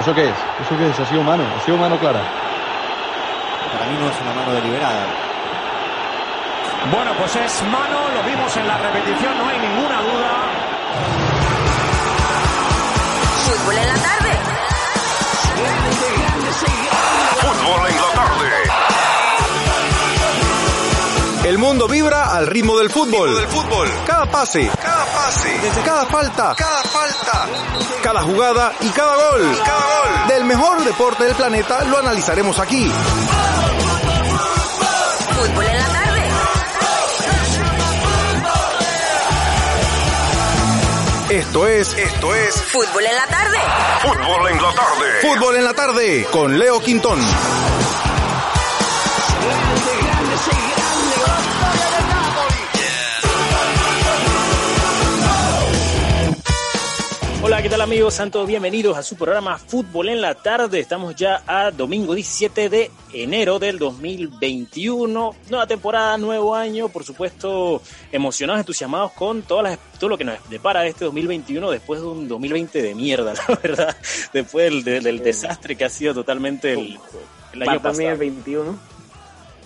[0.00, 0.36] ¿Eso qué es?
[0.64, 0.98] ¿Eso qué es?
[0.98, 1.44] ¿Ha sido mano?
[1.44, 2.20] ¿Ha sido mano clara?
[3.72, 5.06] Para mí no es una mano deliberada.
[6.90, 10.30] Bueno, pues es mano, lo vimos en la repetición, no hay ninguna duda.
[13.44, 14.30] Fútbol en la tarde.
[17.40, 18.50] Fútbol en la tarde.
[21.44, 23.36] El mundo vibra al ritmo del fútbol.
[24.06, 24.99] Cada pase, cada
[25.30, 27.48] pase, desde cada falta, cada falta,
[28.02, 29.62] cada jugada y cada gol.
[29.64, 30.28] cada gol.
[30.28, 32.90] Del mejor deporte del planeta lo analizaremos aquí.
[35.36, 36.20] Fútbol en la tarde.
[41.30, 43.58] Esto es, esto es Fútbol en la tarde.
[44.02, 45.20] Fútbol en la tarde.
[45.22, 47.20] Fútbol en la tarde con Leo Quintón.
[57.60, 58.14] Hola, ¿qué tal amigos?
[58.14, 60.80] Sean todos bienvenidos a su programa Fútbol en la tarde.
[60.80, 65.34] Estamos ya a domingo 17 de enero del 2021.
[65.50, 70.38] Nueva temporada, nuevo año, por supuesto, emocionados, entusiasmados con todas las, todo lo que nos
[70.48, 73.94] depara este 2021 después de un 2020 de mierda, la verdad.
[74.32, 76.98] Después del, del- del desastre que ha sido totalmente el,
[77.52, 78.12] el año Va también pasado.
[78.12, 78.78] el 21.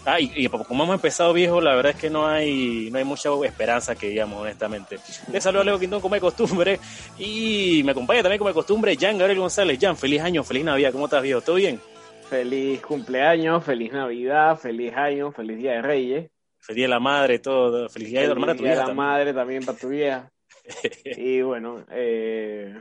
[0.07, 3.05] Ah, y, y como hemos empezado viejo, la verdad es que no hay, no hay
[3.05, 4.99] mucha esperanza que digamos, honestamente.
[5.33, 6.79] Les saludo a Leo Quintón como de costumbre
[7.19, 9.79] y me acompaña también como de costumbre Jan Gabriel González.
[9.81, 11.41] Jan, feliz año, feliz Navidad, ¿cómo estás viejo?
[11.41, 11.81] ¿Todo bien?
[12.29, 16.31] Feliz cumpleaños, feliz Navidad, feliz año, feliz Día de Reyes.
[16.61, 17.89] Feliz Día de la Madre, todo.
[17.89, 18.97] Felicidades de tu hermana, Feliz tu Día de la también.
[19.07, 20.31] madre también para tu vieja.
[21.05, 22.75] y bueno, eh,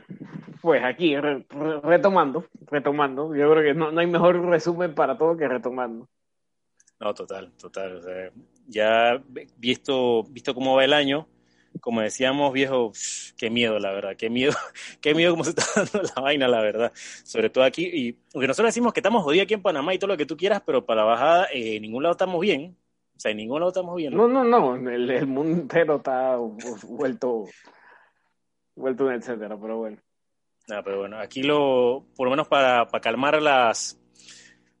[0.62, 3.34] pues aquí re- re- retomando, retomando.
[3.34, 6.08] Yo creo que no, no hay mejor resumen para todo que retomando.
[7.04, 7.96] No, total, total.
[7.96, 8.30] o sea,
[8.66, 9.22] ya
[9.58, 11.28] visto, visto cómo va el año,
[11.82, 12.92] como decíamos, viejo,
[13.36, 14.54] qué miedo, la verdad, qué miedo,
[15.02, 16.92] qué miedo cómo se está dando la vaina, la verdad.
[16.94, 20.08] Sobre todo aquí, y aunque nosotros decimos que estamos jodidos aquí en Panamá y todo
[20.08, 22.74] lo que tú quieras, pero para la bajada, eh, en ningún lado estamos bien.
[23.14, 24.16] O sea, en ningún lado estamos bien.
[24.16, 26.38] No, no, no, el, el mundo entero está
[26.88, 27.44] vuelto,
[28.76, 29.98] vuelto un etcétera, pero bueno.
[30.68, 34.00] Nada, pero bueno, aquí lo, por lo menos para, para calmar las,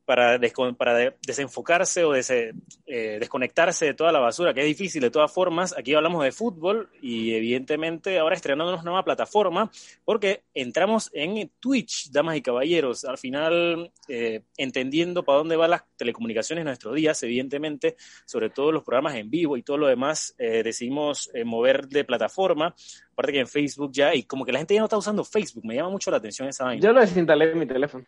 [0.04, 2.52] para, descon- para de- desenfocarse o dese-
[2.86, 6.32] eh, desconectarse de toda la basura, que es difícil de todas formas, aquí hablamos de
[6.32, 9.70] fútbol y evidentemente ahora estrenándonos una nueva plataforma,
[10.04, 15.84] porque entramos en Twitch, damas y caballeros, al final eh, entendiendo para dónde van las
[15.96, 20.34] telecomunicaciones en nuestros días, evidentemente, sobre todo los programas en vivo y todo lo demás,
[20.38, 22.74] eh, decidimos eh, mover de plataforma,
[23.12, 25.64] aparte que en Facebook ya, y como que la gente ya no está usando Facebook,
[25.64, 26.82] me llama mucho la atención esa vaina.
[26.82, 28.04] Yo lo desinstalé en mi teléfono.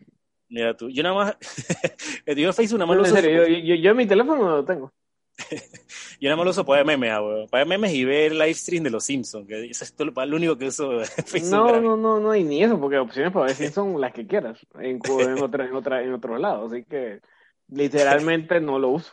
[0.49, 1.37] Mira tú, yo nada más,
[2.27, 4.93] yo Facebook nada más No, lo uso, serio, yo, yo, mi teléfono no lo tengo.
[6.21, 7.21] yo nada más lo uso para memes, ah,
[7.51, 10.57] para memes y ver live stream de los Simpsons, que eso es todo lo, único
[10.57, 11.51] que uso Facebook.
[11.51, 14.13] No, para no, no, no hay ni eso, porque opciones para ver si son las
[14.13, 16.67] que quieras en, en, otra, en, otra, en otro lado.
[16.67, 17.21] Así que
[17.69, 19.13] literalmente no lo uso.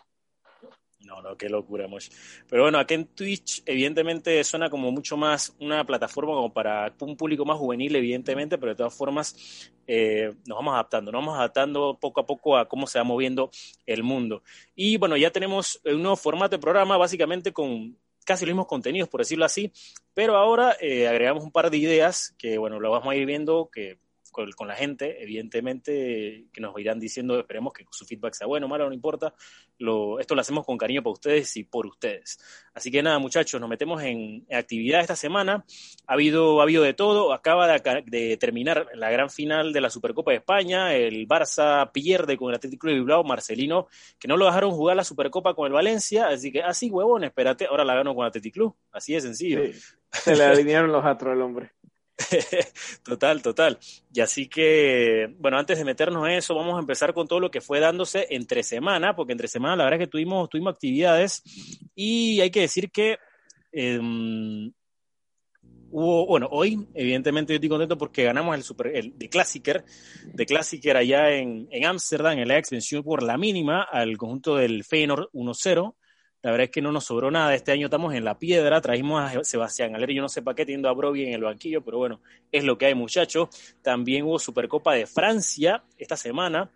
[1.13, 2.09] No, no, qué locura, Mosh.
[2.49, 7.15] Pero bueno, aquí en Twitch, evidentemente, suena como mucho más una plataforma como para un
[7.15, 11.97] público más juvenil, evidentemente, pero de todas formas eh, nos vamos adaptando, nos vamos adaptando
[12.01, 13.51] poco a poco a cómo se va moviendo
[13.85, 14.41] el mundo.
[14.75, 17.95] Y bueno, ya tenemos un nuevo formato de programa, básicamente con
[18.25, 19.71] casi los mismos contenidos, por decirlo así,
[20.15, 23.69] pero ahora eh, agregamos un par de ideas que, bueno, lo vamos a ir viendo,
[23.71, 23.99] que
[24.33, 28.87] con, la gente, evidentemente, que nos irán diciendo, esperemos que su feedback sea bueno, malo,
[28.87, 29.33] no importa,
[29.77, 32.39] lo, esto lo hacemos con cariño para ustedes y por ustedes.
[32.73, 35.63] Así que nada, muchachos, nos metemos en, actividad esta semana.
[36.07, 37.33] Ha habido, ha habido de todo.
[37.33, 40.93] Acaba de, de terminar la gran final de la Supercopa de España.
[40.93, 43.87] El Barça pierde con el Atlético de Bilbao, Marcelino,
[44.19, 46.27] que no lo dejaron jugar la Supercopa con el Valencia.
[46.27, 48.75] Así que, así, huevón, espérate, ahora la gano con el Atlético.
[48.91, 49.61] Así de sencillo.
[50.11, 51.71] Se le alinearon los astros al hombre.
[53.03, 53.79] Total, total.
[54.13, 57.51] Y así que, bueno, antes de meternos en eso, vamos a empezar con todo lo
[57.51, 61.43] que fue dándose entre semana, porque entre semana la verdad es que tuvimos, tuvimos actividades
[61.95, 63.17] y hay que decir que
[63.71, 63.99] eh,
[65.93, 69.83] hubo, bueno, hoy evidentemente yo estoy contento porque ganamos el super, el de Classicer,
[70.25, 74.55] de Classicer allá en en Ámsterdam, en la ex venció por la mínima al conjunto
[74.55, 75.95] del Feyenoord 1-0.
[76.43, 77.55] La verdad es que no nos sobró nada.
[77.55, 78.81] Este año estamos en la piedra.
[78.81, 81.81] Trajimos a Sebastián Aler, yo no sé para qué, teniendo a Broby en el banquillo,
[81.81, 82.19] pero bueno,
[82.51, 83.47] es lo que hay, muchachos.
[83.81, 86.69] También hubo Supercopa de Francia esta semana,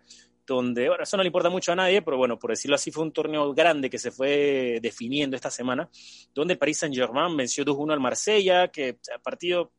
[0.46, 3.02] donde, bueno, eso no le importa mucho a nadie, pero bueno, por decirlo así, fue
[3.02, 5.90] un torneo grande que se fue definiendo esta semana,
[6.32, 9.72] donde el Paris Saint-Germain venció 2-1 al Marsella, que el partido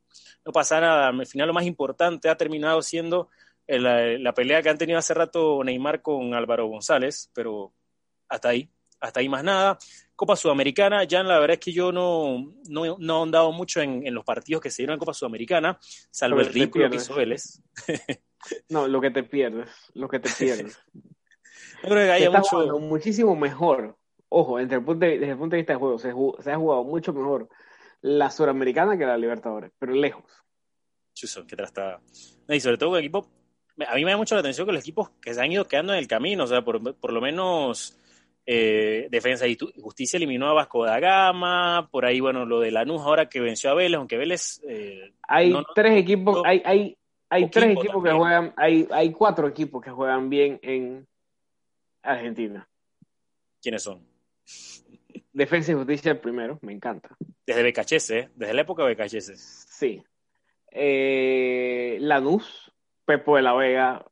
[0.45, 1.07] no pasa nada.
[1.07, 3.29] Al final, lo más importante ha terminado siendo
[3.65, 7.73] la, la pelea que han tenido hace rato Neymar con Álvaro González, pero
[8.27, 9.77] hasta ahí hasta ahí más nada.
[10.15, 14.05] Copa Sudamericana, ya la verdad es que yo no, no, no he ahondado mucho en,
[14.05, 15.79] en, los partidos que se dieron en Copa Sudamericana,
[16.11, 17.61] salvo Pero el ridículo que hizo Vélez.
[18.69, 20.79] No, lo que te pierdes, lo que te pierdes.
[21.83, 22.79] Yo creo que haya está mucho.
[22.79, 23.97] muchísimo mejor.
[24.29, 26.13] Ojo, desde el punto de, desde el punto de vista de juego, se,
[26.43, 27.49] se ha jugado mucho mejor
[28.01, 30.23] la Suramericana que la Libertadores, pero lejos.
[31.13, 31.57] Chuzo, que.
[32.47, 33.27] No, Y sobre todo el equipo.
[33.87, 35.93] A mí me da mucho la atención que los equipos que se han ido quedando
[35.93, 37.97] en el camino, o sea, por, por lo menos
[38.51, 42.71] eh, Defensa y Ju- Justicia eliminó a Vasco da Gama, por ahí, bueno, lo de
[42.71, 44.59] Lanús ahora que venció a Vélez, aunque Vélez.
[44.67, 46.43] eh, Hay No, no, tres equipos, no.
[46.45, 46.97] hay, hay,
[47.29, 51.07] hay tres equipos que juegan, hay, hay cuatro equipos que juegan bien en
[52.01, 52.67] Argentina.
[53.61, 54.03] ¿Quiénes son?
[55.31, 57.09] Defensa y Justicia el primero, me encanta.
[57.45, 58.29] Desde BKHS, ¿eh?
[58.35, 59.37] Desde la época de BKHS.
[59.69, 60.01] Sí.
[60.71, 62.71] Eh, Lanús,
[63.05, 64.05] Pepo de la Vega,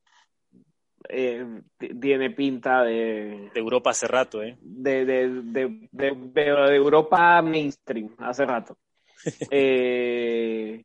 [1.10, 1.62] eh,
[2.00, 4.58] tiene pinta de, De Europa hace rato, ¿eh?
[4.62, 8.78] de, de, de, de- Europa mainstream hace rato.
[9.52, 10.84] Eh,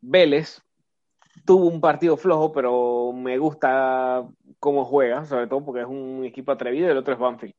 [0.00, 0.60] Vélez
[1.44, 4.26] tuvo un partido flojo, pero me gusta
[4.58, 7.54] cómo juega, sobre todo porque es un equipo atrevido y el otro es Banfield.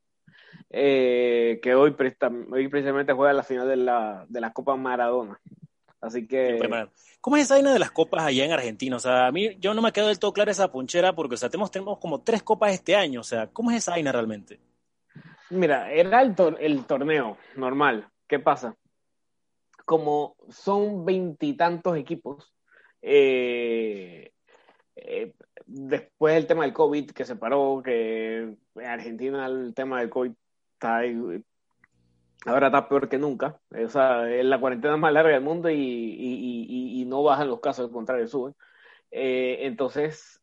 [0.70, 5.40] Eh, que hoy, presta- hoy precisamente juega la final de la, de la Copa Maradona.
[6.00, 6.60] Así que
[7.22, 8.96] ¿Cómo es esa vaina de las copas allá en Argentina?
[8.96, 11.38] O sea, a mí yo no me quedo del todo clara esa punchera porque, o
[11.38, 13.22] sea, tenemos, tenemos como tres copas este año.
[13.22, 14.60] O sea, ¿cómo es esa vaina realmente?
[15.50, 18.08] Mira, era el, tor- el torneo normal.
[18.28, 18.76] ¿Qué pasa?
[19.86, 22.54] Como son veintitantos equipos,
[23.02, 24.32] eh,
[24.96, 25.34] eh,
[25.66, 30.32] después del tema del COVID que se paró, que en Argentina el tema del COVID
[30.74, 31.06] está
[32.46, 33.60] ahora está peor que nunca.
[33.72, 37.50] O sea, es la cuarentena más larga del mundo y, y- y- y no bajan
[37.50, 38.56] los casos, al contrario, suben.
[39.12, 40.42] Eh, entonces,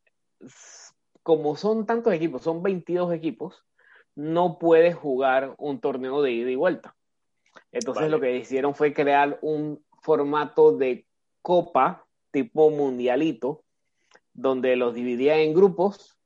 [1.23, 3.65] como son tantos equipos, son 22 equipos,
[4.15, 6.95] no puedes jugar un torneo de ida y vuelta.
[7.73, 8.11] Entonces Vale.
[8.11, 11.07] lo que hicieron fue crear un formato de
[11.43, 13.63] copa tipo mundialito,
[14.33, 16.17] donde los dividían en grupos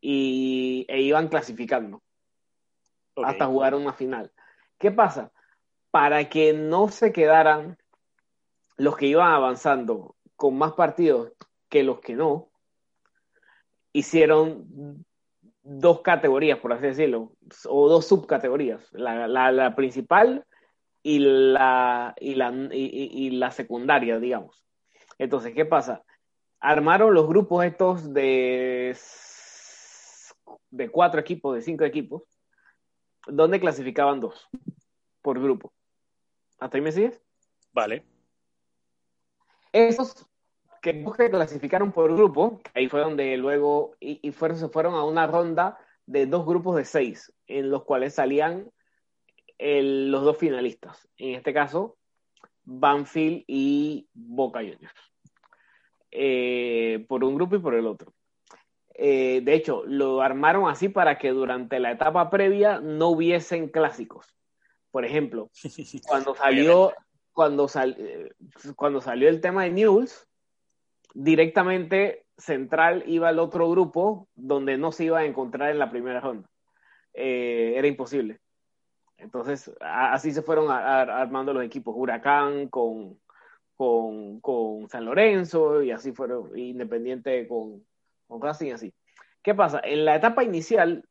[0.00, 2.02] y, e iban clasificando
[3.14, 3.26] Ok.
[3.26, 4.32] hasta jugar una final.
[4.82, 5.30] ¿Qué pasa?
[5.92, 7.78] Para que no se quedaran
[8.76, 11.30] los que iban avanzando con más partidos
[11.68, 12.50] que los que no,
[13.92, 15.04] hicieron
[15.62, 17.30] dos categorías, por así decirlo,
[17.68, 20.44] o dos subcategorías, la, principal
[21.00, 24.64] y la, y, la, y la secundaria, digamos.
[25.16, 26.02] Entonces, ¿qué pasa?
[26.58, 28.96] Armaron los grupos estos de,
[30.70, 32.24] de cuatro equipos, de cinco equipos,
[33.28, 34.48] donde clasificaban dos
[35.22, 35.72] por grupo.
[36.58, 37.20] ¿Hasta ahí me sigues?
[37.72, 38.04] Vale.
[39.72, 40.26] Esos
[40.82, 45.04] que que clasificaron por grupo, ahí fue donde luego, y, y fueron, se fueron a
[45.04, 48.70] una ronda de dos grupos de seis, en los cuales salían
[49.58, 51.08] el- los dos finalistas.
[51.16, 51.96] En este caso,
[52.64, 54.92] Banfield y Boca Juniors.
[56.10, 58.12] Eh, por un grupo y por el otro.
[58.94, 64.26] Eh, de hecho, lo armaron así para que durante la etapa previa no hubiesen clásicos.
[64.92, 65.50] Por ejemplo,
[66.06, 66.92] cuando salió,
[67.32, 68.30] cuando, sal- eh,
[68.76, 70.28] cuando salió el tema de News,
[71.14, 76.20] directamente Central iba al otro grupo donde no se iba a encontrar en la primera
[76.20, 76.48] ronda.
[77.14, 78.38] Eh, era imposible.
[79.18, 81.94] Entonces, a- así se fueron a- a- armando los equipos.
[81.96, 83.18] Huracán con,
[83.76, 87.84] con, con San Lorenzo y así fueron, Independiente con,
[88.26, 88.94] con Racing y así.
[89.42, 89.80] ¿Qué pasa?
[89.84, 91.04] En la etapa inicial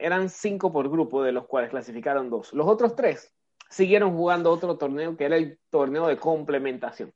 [0.00, 2.52] eran cinco por grupo, de los cuales clasificaron dos.
[2.52, 3.34] Los otros tres
[3.68, 7.12] siguieron jugando otro torneo que era el torneo de complementación.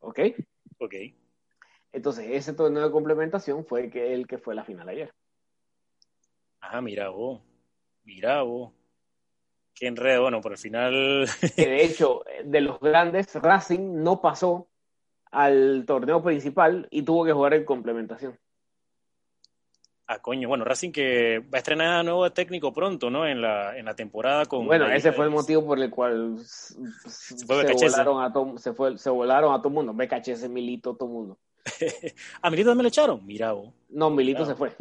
[0.00, 0.20] ¿Ok?
[0.78, 0.94] Ok.
[1.92, 5.12] Entonces, ese torneo de complementación fue el que, el que fue la final ayer.
[6.60, 7.40] Ah, mira vos.
[8.04, 8.72] Mira vos.
[9.74, 10.22] Qué enredo.
[10.22, 11.28] Bueno, por el final.
[11.56, 14.68] Que de hecho, de los grandes, Racing no pasó
[15.30, 18.38] al torneo principal y tuvo que jugar en complementación.
[20.08, 20.48] Ah, coño.
[20.48, 23.26] Bueno, Racing que va a estrenar a nuevo técnico pronto, ¿no?
[23.26, 24.66] En la, en la temporada con.
[24.66, 29.10] Bueno, ese fue el motivo por el cual se, volaron a todo, se, fue, se
[29.10, 29.92] volaron a todo mundo.
[29.92, 31.38] BKHS, Milito, todo mundo.
[32.42, 33.24] ah, Milito también lo echaron.
[33.24, 33.72] Mira vos.
[33.90, 34.74] No, Milito se fue.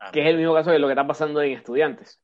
[0.00, 2.20] Ah, Que es el mismo caso de lo que está pasando en estudiantes.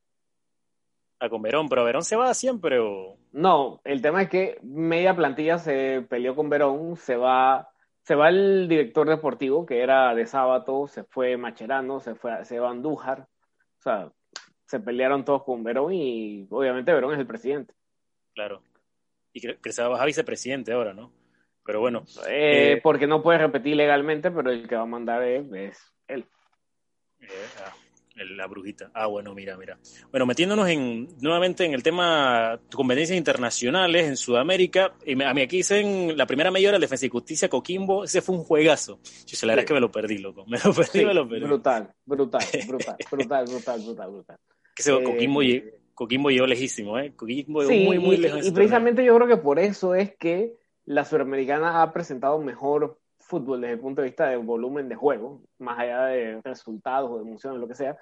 [1.19, 3.17] ah, con Verón, pero Verón se va siempre o.
[3.31, 7.70] No, el tema es que media plantilla se peleó con Verón, se va,
[8.03, 12.59] se va el director deportivo, que era de sábado, se fue Macherano, se fue, se
[12.59, 14.11] va Andújar, o sea,
[14.65, 17.73] se pelearon todos con Verón y obviamente Verón es el presidente.
[18.33, 18.63] Claro.
[19.33, 21.11] Y que, que se va a bajar vicepresidente ahora, ¿no?
[21.65, 22.03] Pero bueno.
[22.27, 25.93] Eh, Eh, porque no puede repetir legalmente, pero el que va a mandar es, es
[26.07, 26.25] él.
[27.19, 27.27] eh,
[27.63, 27.73] ah,
[28.25, 28.91] la brujita.
[28.93, 29.77] Ah, bueno, mira, mira.
[30.11, 35.41] Bueno, metiéndonos en, nuevamente en el tema competencias internacionales en Sudamérica, y me- a mí
[35.41, 38.99] aquí dicen la primera media hora del Defensa y Justicia Coquimbo, ese fue un juegazo.
[39.25, 40.45] Yo sé, la verdad es que me lo perdí, loco.
[40.47, 41.45] Me lo perdí, Sí, me lo perdí.
[41.45, 44.37] brutal, brutal, brutal, brutal, brutal, brutal, brutal.
[44.75, 47.13] Que ese Eh, Coquimbo, lle- Coquimbo llegó lejísimo, ¿eh?
[47.15, 48.37] Coquimbo llegó Sí, muy, muy y, lejos.
[48.37, 48.55] y ese torneo.
[48.55, 52.97] precisamente yo creo que por eso es que la Sudamericana ha presentado mejor
[53.31, 57.15] fútbol desde el punto de vista de volumen de juego, más allá de resultados o
[57.17, 57.97] de emociones, lo que sea,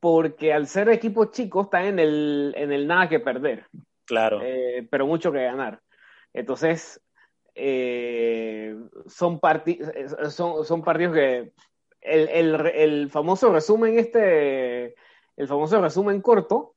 [0.00, 3.66] porque al ser equipos chicos están en el, en el nada que perder,
[4.06, 4.40] Claro.
[4.42, 5.80] eh, pero mucho que ganar.
[6.32, 7.00] Entonces,
[7.54, 8.76] eh,
[9.06, 11.52] son, parti- eh, son, son partidos que
[12.00, 14.94] el, el, el famoso resumen este,
[15.36, 16.76] el famoso resumen corto,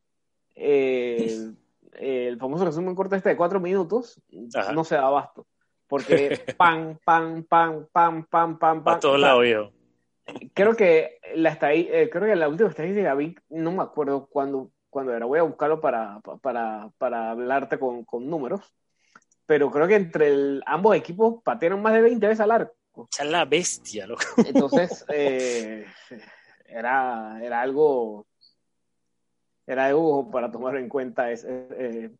[0.55, 1.51] eh,
[1.93, 4.19] el famoso resumen corto este de cuatro minutos,
[4.55, 4.73] Ajá.
[4.73, 5.45] no se da abasto.
[5.91, 8.95] Porque pan, pan, pan, pan, pan, pan, pan.
[8.95, 9.71] a todos lados, viejo.
[10.53, 15.13] creo que la eh, creo que la última estadística vi, no me acuerdo cuándo, cuándo
[15.13, 18.61] era, voy a buscarlo para, para, para hablarte con, con números,
[19.45, 23.09] pero creo que entre el- ambos equipos patearon más de 20 veces al arco.
[23.17, 24.23] Ya la bestia, loco.
[24.45, 25.85] Entonces, eh,
[26.67, 28.25] era, era algo
[29.67, 31.29] era algo para tomar en cuenta.
[31.31, 32.11] Es, eh,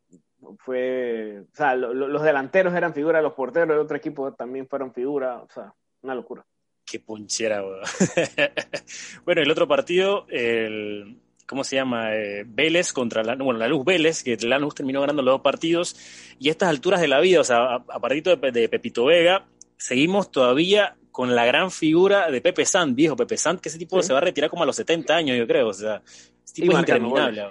[0.60, 4.67] fue, o sea, lo- lo- los delanteros eran figuras, los porteros del otro equipo también
[4.67, 6.45] fueron figuras, o sea, una locura.
[6.86, 7.81] Qué ponchera, weón.
[9.25, 11.17] bueno, el otro partido, el,
[11.48, 12.15] ¿cómo se llama?
[12.15, 15.41] Eh, Vélez contra la, bueno, la Luz Vélez, que la Luz terminó ganando los dos
[15.41, 15.95] partidos.
[16.39, 18.67] Y a estas alturas de la vida, o sea, a, a partito de, Pe- de
[18.67, 19.45] Pepito Vega,
[19.77, 24.01] seguimos todavía con la gran figura de Pepe Sant, viejo Pepe Sant, que ese tipo
[24.01, 24.07] Sí.
[24.07, 25.67] se va a retirar como a los 70 años, yo creo.
[25.69, 26.01] O sea,
[26.43, 27.43] ese tipo Y es interminable.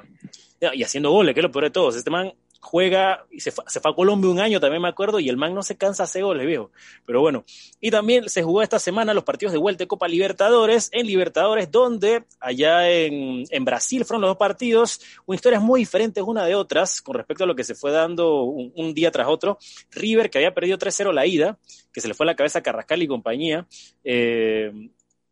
[0.75, 1.89] Y haciendo goles, que es lo peor de todo.
[1.91, 5.19] Este man juega y se fue, se fue a Colombia un año, también me acuerdo,
[5.19, 6.71] y el man no se cansa de hacer goles, viejo.
[7.07, 7.45] Pero bueno,
[7.81, 11.71] y también se jugó esta semana los partidos de vuelta de Copa Libertadores, en Libertadores,
[11.71, 16.55] donde allá en, en Brasil fueron los dos partidos, con historias muy diferentes una de
[16.55, 19.59] otras con respecto a lo que se fue dando un, un día tras otro.
[19.91, 21.59] River, que había perdido 3-0 la ida,
[21.93, 23.67] que se le fue a la cabeza a Carrascal y compañía,
[24.05, 24.71] eh,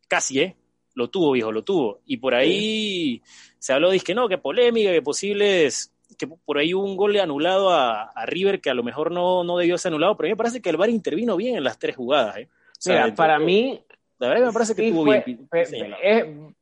[0.08, 0.56] casi, ¿eh?
[0.94, 2.00] Lo tuvo, viejo, lo tuvo.
[2.06, 3.22] Y por ahí
[3.58, 7.18] se habló, dice que no, que polémica, que posibles que por ahí hubo un gol
[7.18, 10.28] anulado a, a River que a lo mejor no, no debió ser anulado, pero a
[10.28, 12.36] mí me parece que el VAR intervino bien en las tres jugadas.
[12.38, 12.48] ¿eh?
[12.52, 13.82] O sea, Mira, para mí,
[14.18, 15.48] La verdad me parece que sí estuvo fue- bien.
[15.48, 15.66] pe-
[16.02, 16.52] eh,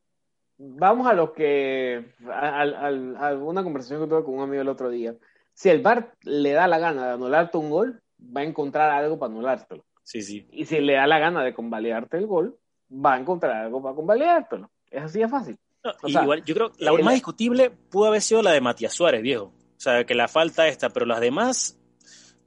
[0.58, 4.68] vamos a lo que, a, a- a una conversación que tuve con un amigo el
[4.68, 5.14] otro día.
[5.54, 9.18] Si el VAR le da la gana de anularte un gol, va a encontrar algo
[9.18, 9.84] para anulártelo.
[10.02, 10.46] Sí, sí.
[10.52, 12.58] Y si le da la gana de convalidarte el gol,
[12.92, 14.70] va a encontrar algo para convalidártelo.
[14.90, 15.58] Es así de fácil.
[16.02, 18.61] O sea, igual, yo creo que la el- más discutible pudo haber sido la de
[18.61, 19.45] Matías Suárez, viejo.
[19.47, 21.78] O sea, que la falta esta, pero las demás,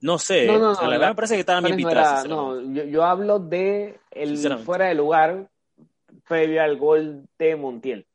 [0.02, 0.48] no sé.
[0.48, 2.84] No, no, o sea, no, la verdad me parece que estaban bien era- no, yo,
[2.86, 5.50] yo hablo de el fuera de lugar
[6.28, 8.08] previo al gol de Montiel.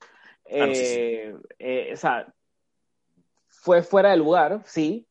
[0.46, 0.94] Ah, no, sí, sí.
[0.98, 2.26] Eh, eh, o sea,
[3.48, 5.06] fue fuera de lugar, sí,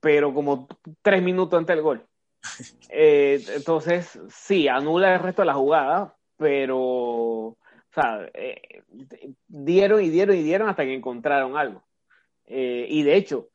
[0.00, 0.68] pero como
[1.02, 2.06] tres minutos antes del gol.
[2.96, 7.56] Eh, entonces, sí, anula el resto de la jugada, pero,
[7.94, 8.82] o sea, eh,
[9.46, 11.84] dieron y dieron y dieron hasta que encontraron algo.
[12.44, 13.50] Eh, y de hecho,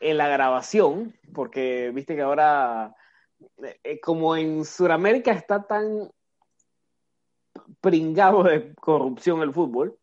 [0.00, 2.94] en la grabación, porque viste que ahora,
[3.84, 6.10] eh, como en Sudamérica está tan
[7.82, 9.98] pringado de corrupción el fútbol,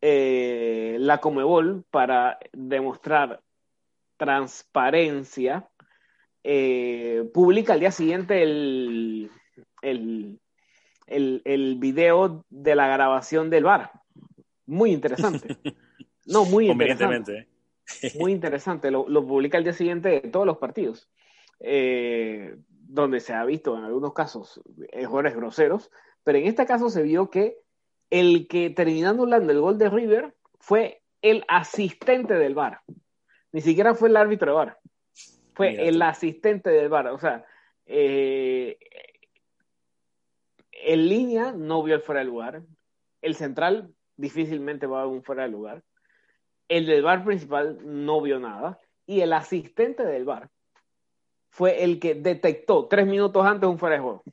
[0.00, 3.42] la Comebol, para demostrar
[4.16, 5.68] transparencia,
[7.32, 9.30] publica al día siguiente el,
[9.80, 10.38] el,
[11.06, 13.92] el, el video de la grabación del bar.
[14.66, 15.56] Muy interesante.
[16.26, 17.48] No, muy interesante Convenientemente.
[18.08, 18.12] ¿eh?
[18.18, 18.90] muy interesante.
[18.90, 21.10] Lo, lo publica el día siguiente de todos los partidos,
[21.60, 25.90] eh, donde se ha visto en algunos casos errores groseros,
[26.22, 27.58] pero en este caso se vio que
[28.08, 32.80] el que terminó anulando el gol de River fue el asistente del VAR.
[33.52, 34.78] Ni siquiera fue el árbitro de VAR.
[35.54, 36.04] Fue Mira el tú.
[36.04, 37.08] asistente del VAR.
[37.08, 37.44] O sea,
[37.86, 38.78] eh,
[40.82, 42.62] en línea no vio el fuera de lugar.
[43.22, 45.82] El central difícilmente va a ver un fuera de lugar.
[46.68, 48.78] El del bar principal no vio nada.
[49.06, 50.48] Y el asistente del bar
[51.50, 54.22] fue el que detectó tres minutos antes un fuera de juego.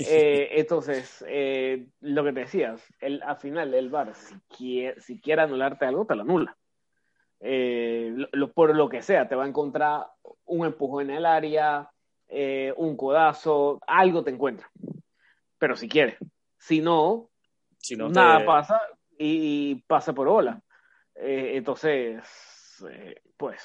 [0.00, 5.20] Eh, entonces, eh, lo que te decías, el, al final el bar, si quiere, si
[5.20, 6.56] quiere anularte algo, te lo anula.
[7.40, 10.06] Eh, lo- lo- por lo que sea, te va a encontrar
[10.44, 11.90] un empujón en el área,
[12.76, 14.70] un codazo, algo te encuentra.
[15.58, 16.18] Pero si quiere.
[16.56, 17.30] Si no,
[17.78, 18.80] Si no nada te- pasa
[19.18, 20.62] y, y pasa por ola.
[21.14, 22.22] Eh, entonces,
[22.90, 23.60] eh, pues,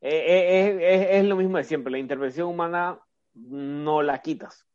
[0.00, 1.90] eh, es, es lo mismo de siempre.
[1.90, 2.98] La intervención humana
[3.34, 4.66] no la quitas.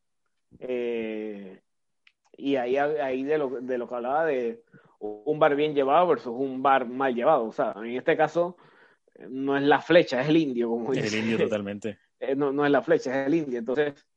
[2.36, 4.64] Y ahí, ahí de, lo, de lo que hablaba de
[5.00, 7.46] un bar bien llevado versus un bar mal llevado.
[7.46, 8.58] O sea, en este caso
[9.30, 11.18] no es la flecha, es el indio, como Es dice.
[11.20, 12.00] el indio totalmente.
[12.38, 13.60] No, no es la flecha, es el indio.
[13.60, 14.08] Entonces,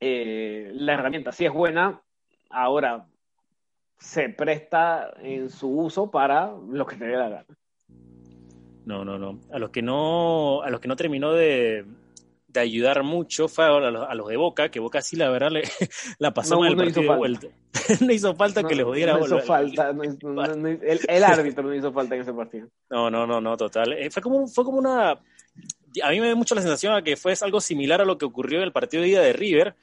[0.00, 2.00] eh, la herramienta sí es buena,
[2.48, 3.06] ahora
[3.98, 7.46] se presta en su uso para lo que te dé la gana.
[8.86, 9.38] No, no, no.
[9.52, 11.84] A los que no, a los que no terminó de,
[12.48, 15.50] de ayudar mucho fue a los, a los de Boca, que Boca sí la verdad
[15.50, 15.62] le,
[16.18, 17.46] la pasó No, mal el no hizo partido de vuelta.
[18.00, 22.14] no hizo falta que les jodiera no hizo falta, el, el árbitro no hizo falta
[22.14, 22.68] en ese partido.
[22.88, 23.92] No, no, no, no, total.
[23.92, 25.18] Eh, fue como, fue como una.
[26.02, 28.24] A mí me da mucho la sensación a que fue algo similar a lo que
[28.24, 29.74] ocurrió en el partido de ida de River,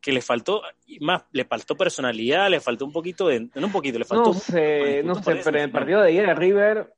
[0.00, 0.62] que le faltó,
[1.00, 3.48] más, le faltó personalidad, le faltó un poquito de.
[3.54, 4.32] No un poquito, le faltó.
[4.32, 6.94] No sé, no sé, pero en el partido de ayer de River,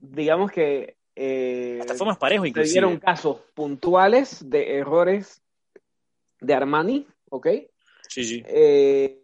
[0.00, 2.72] digamos que eh, Hasta fue más parejo, se inclusive.
[2.72, 5.42] dieron casos puntuales de errores
[6.40, 7.46] de Armani, ¿ok?
[8.08, 8.42] Sí, sí.
[8.46, 9.20] Eh,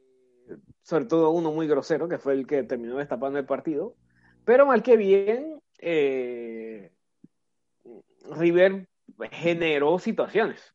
[0.83, 3.97] sobre todo uno muy grosero, que fue el que terminó destapando el partido.
[4.45, 6.93] Pero mal que bien, eh,
[8.31, 8.89] River
[9.31, 10.75] generó situaciones.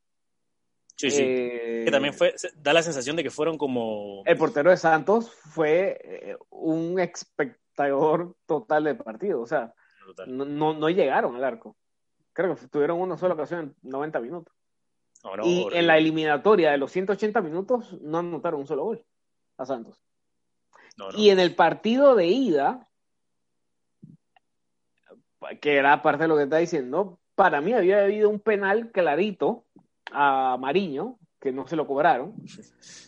[0.95, 1.23] Sí, sí.
[1.23, 4.23] Eh, que también fue, da la sensación de que fueron como.
[4.25, 9.41] El portero de Santos fue eh, un espectador total del partido.
[9.41, 9.73] O sea,
[10.27, 11.75] no, no, no llegaron al arco.
[12.33, 14.53] Creo que tuvieron una sola ocasión en 90 minutos.
[15.23, 15.79] No, y horrible.
[15.79, 19.05] en la eliminatoria de los 180 minutos no anotaron un solo gol
[19.57, 20.01] a Santos.
[21.15, 22.87] Y en el partido de ida,
[25.61, 29.65] que era parte de lo que está diciendo, para mí había habido un penal clarito
[30.11, 32.35] a Mariño, que no se lo cobraron.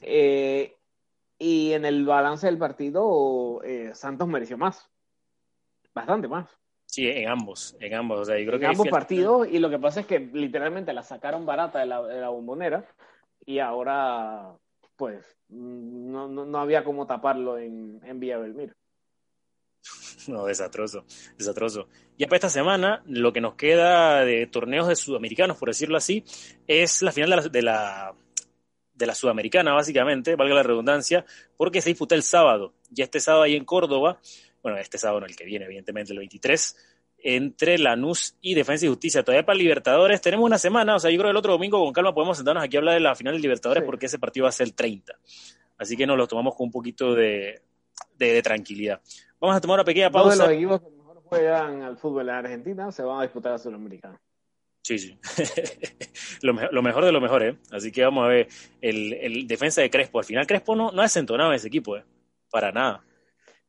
[0.01, 0.75] Eh,
[1.37, 4.89] y en el balance del partido, eh, Santos mereció más.
[5.93, 6.49] Bastante más.
[6.85, 8.21] Sí, en ambos, en ambos.
[8.21, 10.93] O sea, yo creo En que ambos partidos, y lo que pasa es que literalmente
[10.93, 12.87] la sacaron barata de la, de la bombonera,
[13.45, 14.55] y ahora,
[14.95, 18.73] pues, mm, no, no, no había cómo taparlo en, en Villa Belmiro.
[20.27, 21.05] No, desastroso,
[21.37, 21.87] desastroso.
[22.17, 26.23] Ya para esta semana, lo que nos queda de torneos de sudamericanos, por decirlo así,
[26.67, 28.13] es la final de la, de la,
[28.93, 31.25] de la sudamericana, básicamente, valga la redundancia,
[31.58, 32.73] porque se disputa el sábado.
[32.89, 34.19] Ya este sábado ahí en Córdoba,
[34.62, 36.77] bueno, este sábado no el que viene, evidentemente, el 23,
[37.25, 39.23] entre Lanús y Defensa y Justicia.
[39.23, 41.91] Todavía para Libertadores tenemos una semana, o sea, yo creo que el otro domingo con
[41.91, 43.86] calma podemos sentarnos aquí a hablar de la final de Libertadores Sí.
[43.86, 45.13] porque ese partido va a ser el 30.
[45.77, 47.62] Así que nos lo tomamos con un poquito de,
[48.17, 49.01] de- de tranquilidad.
[49.43, 50.43] Vamos a tomar una pequeña Dos de pausa.
[50.45, 54.17] los equipos que mejor juegan al fútbol en Argentina se van a disputar a Sudamericana.
[54.84, 55.19] Sí, sí.
[56.43, 57.58] lo, me- lo mejor de lo mejor, ¿eh?
[57.69, 58.47] Así que vamos a ver
[58.79, 60.19] el, el defensa de Crespo.
[60.19, 62.06] Al final Crespo no, no ha desentonado en ese equipo, ¿eh?
[62.49, 63.03] Para nada.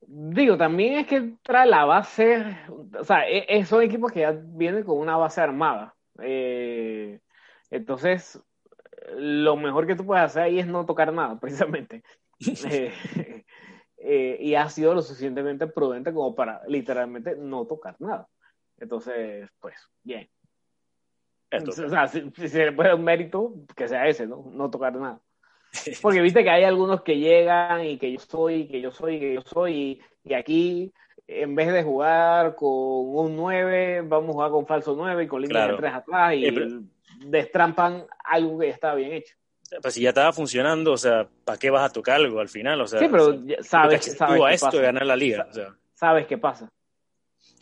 [0.06, 2.56] Digo, también es que trae la base,
[2.96, 5.96] o sea, e- e- son equipos que ya vienen con una base armada.
[6.22, 7.18] Eh,
[7.70, 8.40] entonces,
[9.16, 12.04] lo mejor que tú puedes hacer ahí es no tocar nada, precisamente.
[12.70, 13.43] Eh,
[14.06, 18.28] eh, y ha sido lo suficientemente prudente como para literalmente no tocar nada.
[18.78, 20.28] Entonces, pues, bien.
[21.50, 21.70] Esto.
[21.70, 24.44] O sea, si, si se le puede dar un mérito, que sea ese, ¿no?
[24.50, 25.20] No tocar nada.
[26.02, 29.34] Porque viste que hay algunos que llegan y que yo soy, que yo soy, que
[29.34, 29.72] yo soy,
[30.24, 30.92] y, y aquí,
[31.26, 35.40] en vez de jugar con un 9, vamos a jugar con falso 9 y con
[35.42, 35.72] línea Claro.
[35.76, 36.80] de 3 atrás y Eh, pero-
[37.26, 39.34] destrampan algo que ya estaba bien hecho.
[39.82, 42.80] Pues si ya estaba funcionando, o sea, ¿para qué vas a tocar algo al final?
[42.80, 44.76] O sea, sí, pero o sea, ya ¿qué sabes, sabes a qué esto pasa.
[44.78, 45.46] de ganar la liga.
[45.50, 46.68] O sea, Sabes qué pasa.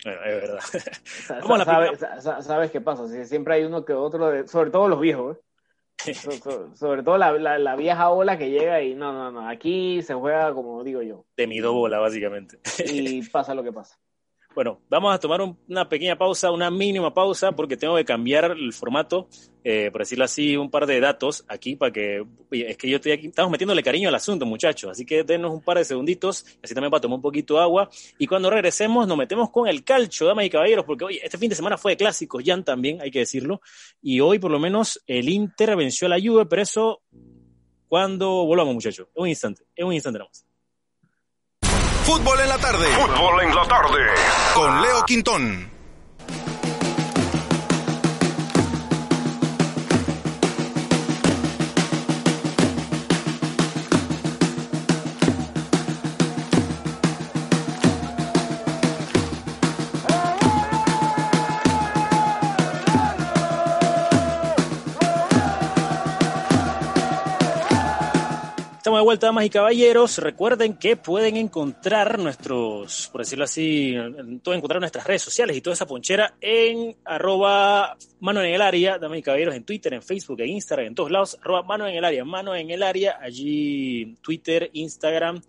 [0.04, 0.60] bueno, es verdad.
[1.42, 3.06] Vamos a la sabes, primera- sa- sa- sabes qué pasa.
[3.08, 5.40] Si siempre hay uno que otro, de- sobre todo los viejos, ¿eh?
[6.14, 9.48] So- so- sobre todo la, la- la vieja ola que llega y no, no, no,
[9.48, 12.58] aquí se juega como digo yo De mi bola, básicamente.
[12.86, 13.96] y pasa lo que pasa.
[14.54, 18.50] Bueno, vamos a tomar un- una pequeña pausa, una mínima pausa, porque tengo que cambiar
[18.50, 19.26] el formato,
[19.64, 22.22] eh, por decirlo así, un par de datos aquí para que.
[22.50, 25.62] es que yo estoy aquí, estamos metiéndole cariño al asunto, muchachos, así que denos un
[25.62, 27.88] par de segunditos, así también para tomar un poquito de agua.
[28.18, 31.48] Y cuando regresemos, nos metemos con el calcho, damas y caballeros, porque oye, este fin
[31.48, 33.62] de semana fue de clásicos, Jan también, hay que decirlo.
[34.02, 37.00] Y hoy, por lo menos, el Inter venció a la Juve, pero eso
[37.88, 39.08] cuando volvamos, muchachos.
[39.14, 40.46] En un instante, en un instante más.
[42.04, 42.86] Fútbol en la tarde.
[42.88, 44.00] Fútbol en la tarde.
[44.54, 45.70] Con Leo Quintón.
[69.04, 70.18] Vuelta, damas y caballeros.
[70.18, 73.94] Recuerden que pueden encontrar nuestros, por decirlo así,
[74.42, 78.98] todo encontrar nuestras redes sociales y toda esa ponchera en arroba mano en el área,
[78.98, 81.94] damas y caballeros, en Twitter, en Facebook, en Instagram, en todos lados, arroba mano en
[81.96, 85.40] el área, mano en el área, allí Twitter, Instagram,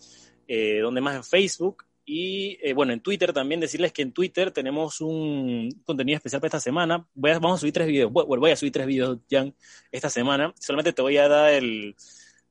[0.47, 1.83] eh, donde más en Facebook.
[2.05, 6.47] Y eh, bueno, en Twitter también decirles que en Twitter tenemos un contenido especial para
[6.49, 7.07] esta semana.
[7.13, 8.11] Voy a- vamos a subir tres videos.
[8.11, 9.55] Bueno, voy a subir tres videos, Jan,
[9.89, 10.53] esta semana.
[10.59, 11.95] Solamente te voy a dar el,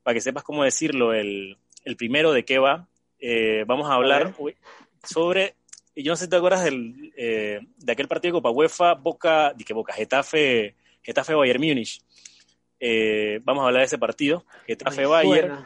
[0.03, 2.89] para que sepas cómo decirlo, el, el primero de qué va.
[3.19, 4.35] Eh, vamos a hablar
[5.05, 5.55] sobre,
[5.95, 9.53] yo no sé si te acuerdas del, eh, de aquel partido de Copa UEFA, Boca,
[9.55, 12.01] di que Boca, Getafe, Getafe Bayern Múnich.
[12.81, 15.65] Eh, vamos a hablar de ese partido, Getafe Bayern.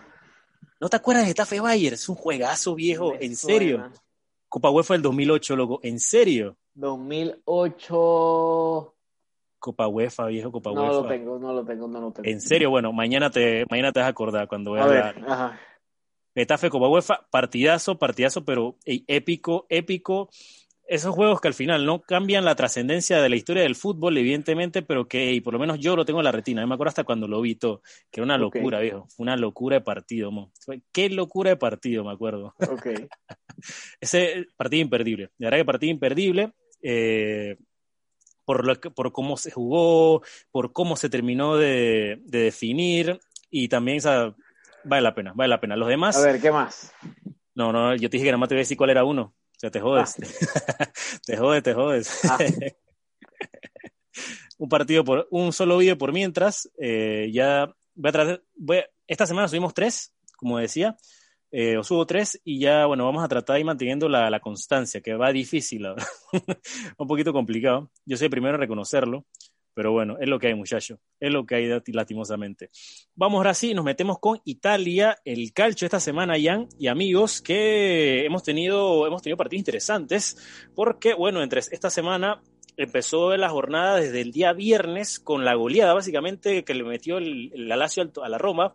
[0.79, 1.95] ¿No te acuerdas de Getafe Bayern?
[1.95, 3.91] Es un juegazo viejo, me en serio.
[4.49, 6.57] Copa UEFA del 2008, loco, en serio.
[6.75, 8.96] 2008.
[9.67, 10.93] Copa UEFA, viejo, Copa No UEFA.
[11.03, 12.29] lo tengo, no lo tengo, no lo tengo.
[12.29, 15.33] En serio, bueno, mañana te, mañana te vas a acordar cuando A veas ver, la,
[15.33, 15.61] ajá.
[16.37, 20.29] Getafe Copa UEFA, partidazo, partidazo, pero ey, épico, épico.
[20.89, 24.83] Esos juegos que al final no cambian la trascendencia de la historia del fútbol, evidentemente,
[24.83, 26.61] pero que por lo menos yo lo tengo en la retina.
[26.61, 29.09] Yo me acuerdo hasta cuando lo vi todo, que era una locura, viejo.
[29.09, 30.53] Fue una locura de partido, mo.
[30.93, 32.55] Qué locura de partido, me acuerdo.
[32.71, 32.87] Ok.
[34.01, 35.31] Ese partido imperdible.
[35.39, 36.53] De verdad que partido imperdible.
[36.83, 37.57] eh,
[38.47, 43.69] por, lo que- por cómo se jugó, por cómo se terminó de, de definir y
[43.69, 44.35] también o sea,
[44.85, 45.77] vale la pena, vale la pena.
[45.77, 46.93] Los demás, A ver, ¿qué más?
[47.55, 49.35] no, no, yo te dije que nada más te voy a decir cuál era uno.
[49.57, 50.15] O sea, te jodes.
[51.27, 52.25] te jodes, te jodes.
[52.31, 52.39] Ah.
[54.59, 56.71] un partido por, un solo video por mientras.
[56.79, 60.97] eh, ya voy a tratar, voy a- esta semana subimos tres, como decía.
[61.51, 64.41] Eh, os subo tres y ya, bueno, vamos a tratar de ir manteniendo la, la
[64.41, 65.87] constancia, que va difícil,
[66.99, 67.91] un poquito complicado.
[68.05, 69.25] Yo soy el primero en reconocerlo,
[69.73, 70.99] pero bueno, es lo que hay, muchacho.
[71.21, 72.71] Es lo que hay lastimosamente.
[73.15, 78.25] Vamos ahora sí, nos metemos con Italia, el calcio esta semana, Jan y amigos, que
[78.25, 80.37] hemos tenido, hemos tenido partidos interesantes,
[80.75, 82.43] porque, bueno, entre esta semana
[82.77, 87.51] empezó la jornada desde el día viernes con la goleada, básicamente, que le metió el,
[87.55, 88.75] el la Lazio al- a la Roma,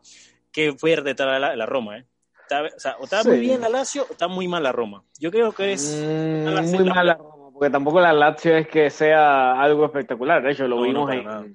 [0.51, 2.05] que fue detrás de la, la Roma, ¿eh?
[2.51, 5.05] Está, o sea, o está muy bien la Lazio o está muy mal la Roma.
[5.17, 6.03] Yo creo que es...
[6.05, 10.43] Mm, la- muy la- mala Roma, porque tampoco la Lazio es que sea algo espectacular.
[10.43, 11.45] De hecho, lo No, vimos en, nada.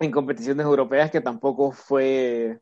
[0.00, 2.60] en competiciones europeas que tampoco fue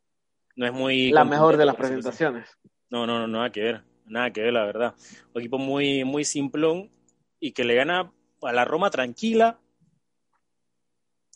[0.57, 1.11] No es muy...
[1.13, 2.59] la mejor de las presentaciones.
[2.91, 4.95] No, no, no, nada que ver, nada que ver, la verdad.
[5.33, 6.91] Un equipo muy, muy simplón
[7.39, 8.11] y que le gana
[8.43, 9.61] a la Roma tranquila,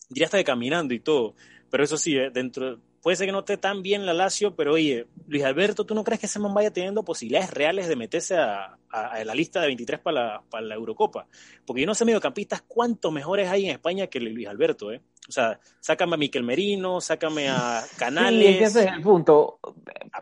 [0.09, 1.37] diría hasta de caminando y todo.
[1.71, 4.75] Pero eso sí, eh, dentro, puede ser que no esté tan bien la Lazio, pero
[4.75, 8.37] oye, Luis Alberto, ¿tú no crees que ese man vaya teniendo posibilidades reales de meterse
[8.37, 11.27] a, a- a la lista de 23 para la, para la Eurocopa?
[11.67, 15.01] Porque yo no sé mediocampistas cuántos mejores hay en España que Luis Alberto, ¿eh?
[15.29, 18.49] O sea, sácame a Miquel Merino, sácame a Sí, Canales.
[18.51, 19.61] es que ese es el punto.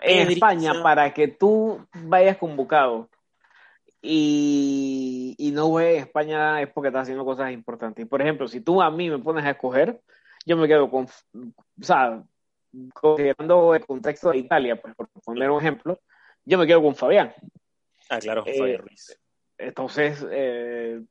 [0.02, 3.08] En España, para que tú vayas convocado
[4.02, 8.06] y, y no juegues España es porque estás haciendo cosas importantes.
[8.06, 10.00] Por ejemplo, si tú a mí me pones a escoger,
[10.46, 12.22] yo me quedo con, o sea,
[12.92, 16.00] considerando el contexto de Italia, pues por poner un ejemplo,
[16.44, 17.32] yo me quedo con Fabián.
[18.10, 19.18] Ah, claro, Eh, Fabián Ruiz.
[19.58, 21.02] Entonces, eh,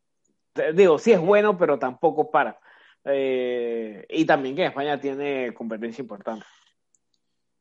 [0.74, 2.58] digo, sí es bueno, pero tampoco para.
[3.04, 6.46] Eh, y también que España tiene competencia importante.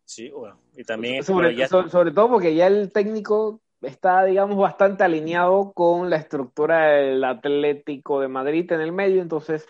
[0.04, 4.56] Sí, bueno, y también sobre, ya- so- sobre todo porque ya el técnico está, digamos,
[4.56, 9.66] bastante alineado con la estructura del Atlético de Madrid en el medio, entonces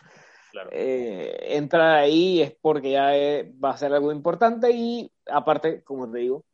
[0.63, 0.71] claro.
[0.73, 6.11] eh, entrar ahí es porque ya eh, va a ser algo importante y aparte, como
[6.11, 6.45] te digo,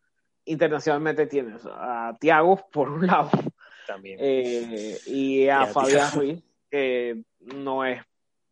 [0.44, 3.30] internacionalmente tienes a Thiago por un lado
[3.86, 4.18] también.
[4.20, 6.20] eh, y a Y a Fabián Thiago.
[6.20, 8.02] Ruiz, que no es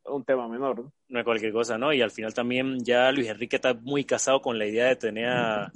[0.05, 0.79] un tema menor.
[0.81, 0.93] ¿no?
[1.09, 1.93] no es cualquier cosa, ¿no?
[1.93, 5.29] Y al final también ya Luis Enrique está muy casado con la idea de tener
[5.29, 5.73] a,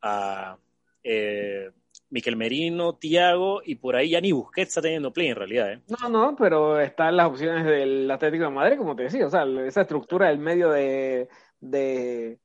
[0.00, 0.56] a,
[1.02, 1.70] eh,
[2.10, 5.82] Miquel Merino, Tiago y por ahí ya ni Busquets está teniendo play en realidad, ¿eh?
[5.88, 9.44] No, no, pero están las opciones del Atlético de Madrid, como te decía, o sea,
[9.66, 11.28] esa estructura del medio de,
[11.60, 12.38] de,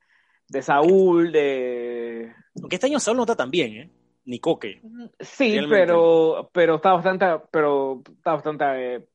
[0.48, 2.34] de Saúl, de...
[2.60, 3.92] Aunque este año Saúl no está tan bien, ¿eh?
[4.26, 4.82] Ni Coque.
[5.20, 5.76] Sí, Realmente.
[5.76, 9.08] pero, pero está bastante, pero está bastante eh,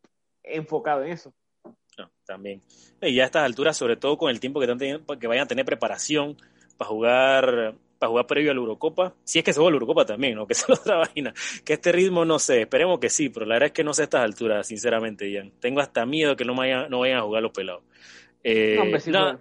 [0.43, 1.33] enfocado en eso.
[1.99, 2.61] No, también.
[3.01, 5.45] Y ya a estas alturas, sobre todo con el tiempo que, están teniendo, que vayan
[5.45, 6.37] a tener preparación
[6.77, 7.75] para jugar
[8.07, 10.47] para jugar previo a la Eurocopa, si es que se juega la Eurocopa también, ¿no?
[10.47, 11.35] Que es otra vaina.
[11.65, 14.03] Que este ritmo, no sé, esperemos que sí, pero la verdad es que no sé
[14.03, 15.53] a estas alturas, sinceramente, Ian.
[15.61, 17.83] Tengo hasta miedo que no vayan, no vayan a jugar los pelados.
[18.45, 19.39] Eh, No, sí nada,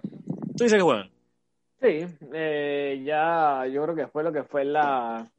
[0.56, 1.10] ¿Tú dices que juegan?
[1.80, 5.30] Sí, eh, ya yo creo que después lo que fue la,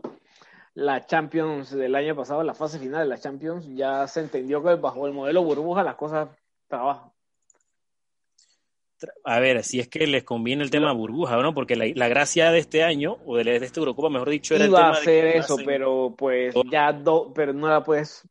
[0.76, 4.76] la Champions del año pasado, la fase final de la Champions, ya se entendió que
[4.76, 6.30] bajo el modelo burbuja las cosas
[6.68, 7.12] trabajan.
[9.24, 11.54] A ver, si es que les conviene el tema burbuja, ¿no?
[11.54, 14.66] Porque la, la gracia de este año, o de, de esta Eurocopa, mejor dicho, era
[14.66, 17.68] Iba el a tema hacer de que eso, hacen- pero pues ya do, pero no
[17.68, 18.28] la puedes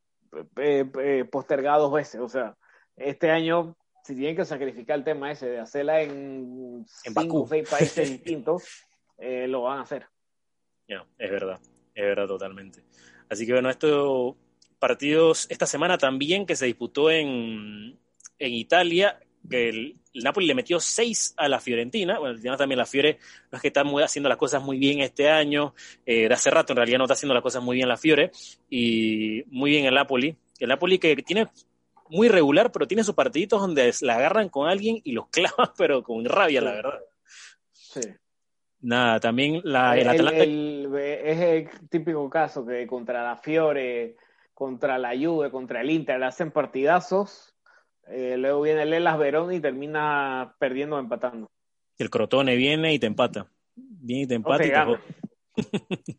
[0.57, 2.19] eh, eh, postergar dos veces.
[2.19, 2.55] O sea,
[2.97, 7.47] este año, si tienen que sacrificar el tema ese de hacerla en, En cinco o
[7.47, 8.63] seis países distintos,
[9.17, 10.05] eh, lo van a hacer.
[10.87, 11.59] Ya, es verdad,
[11.95, 12.83] es verdad totalmente.
[13.29, 14.35] Así que bueno, estos
[14.79, 17.97] partidos, esta semana también que se disputó en,
[18.39, 22.85] en Italia, que el, el Napoli le metió 6 a la Fiorentina, bueno, también la
[22.85, 23.19] Fiore
[23.51, 25.73] no es que está muy, haciendo las cosas muy bien este año,
[26.05, 28.31] eh, de hace rato en realidad no está haciendo las cosas muy bien la Fiore,
[28.69, 31.47] y muy bien el Napoli, el Napoli que tiene
[32.09, 36.03] muy regular, pero tiene sus partiditos donde la agarran con alguien y los clavan, pero
[36.03, 36.99] con rabia, la verdad.
[37.71, 38.01] Sí.
[38.79, 44.15] Nada, también la, el el- es el típico caso que contra la Fiore,
[44.53, 47.55] contra la Juve, contra el Inter, hacen partidazos.
[48.09, 51.47] Eh, luego viene el Elas Verón y termina perdiendo o empatando.
[51.97, 53.47] El Crotone viene y te empata.
[53.75, 55.01] Viene y te empata y te gana.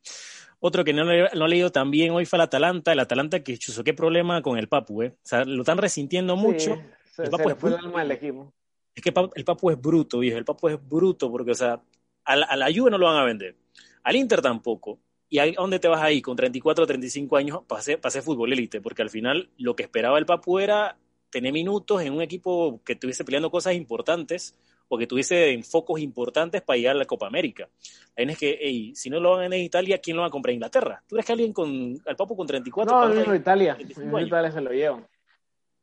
[0.60, 2.92] Otro que no, le- no he leído también hoy fue el Atalanta.
[2.92, 5.14] El Atalanta que chuzo, qué problema con el Papu, ¿eh?
[5.16, 6.74] O sea, lo están resintiendo mucho.
[6.74, 6.80] Sí,
[7.12, 7.88] se, El se Papu le es fue el bruto.
[7.88, 8.52] alma del equipo.
[8.94, 10.36] Es que el Papu es bruto, viejo.
[10.38, 11.80] El Papu es bruto porque, o sea,
[12.24, 13.54] a la, a la Juve no lo van a vender.
[14.02, 14.98] Al Inter tampoco.
[15.30, 18.80] ¿Y a dónde te vas ahí con 34 o 35 años para hacer fútbol élite?
[18.80, 20.96] Porque al final lo que esperaba el Papu era
[21.30, 24.56] tener minutos en un equipo que estuviese peleando cosas importantes
[24.88, 27.68] o que tuviese en focos importantes para llegar a la Copa América.
[28.16, 30.28] Ahí es que, ey, si no lo van a ganar en Italia, ¿quién lo va
[30.28, 30.54] a comprar?
[30.54, 31.02] Inglaterra.
[31.06, 33.72] ¿Tú crees que alguien con al Papu con 34 No, mismo Italia.
[33.72, 34.20] El 25 mismo?
[34.20, 35.06] Italia se lo lleva.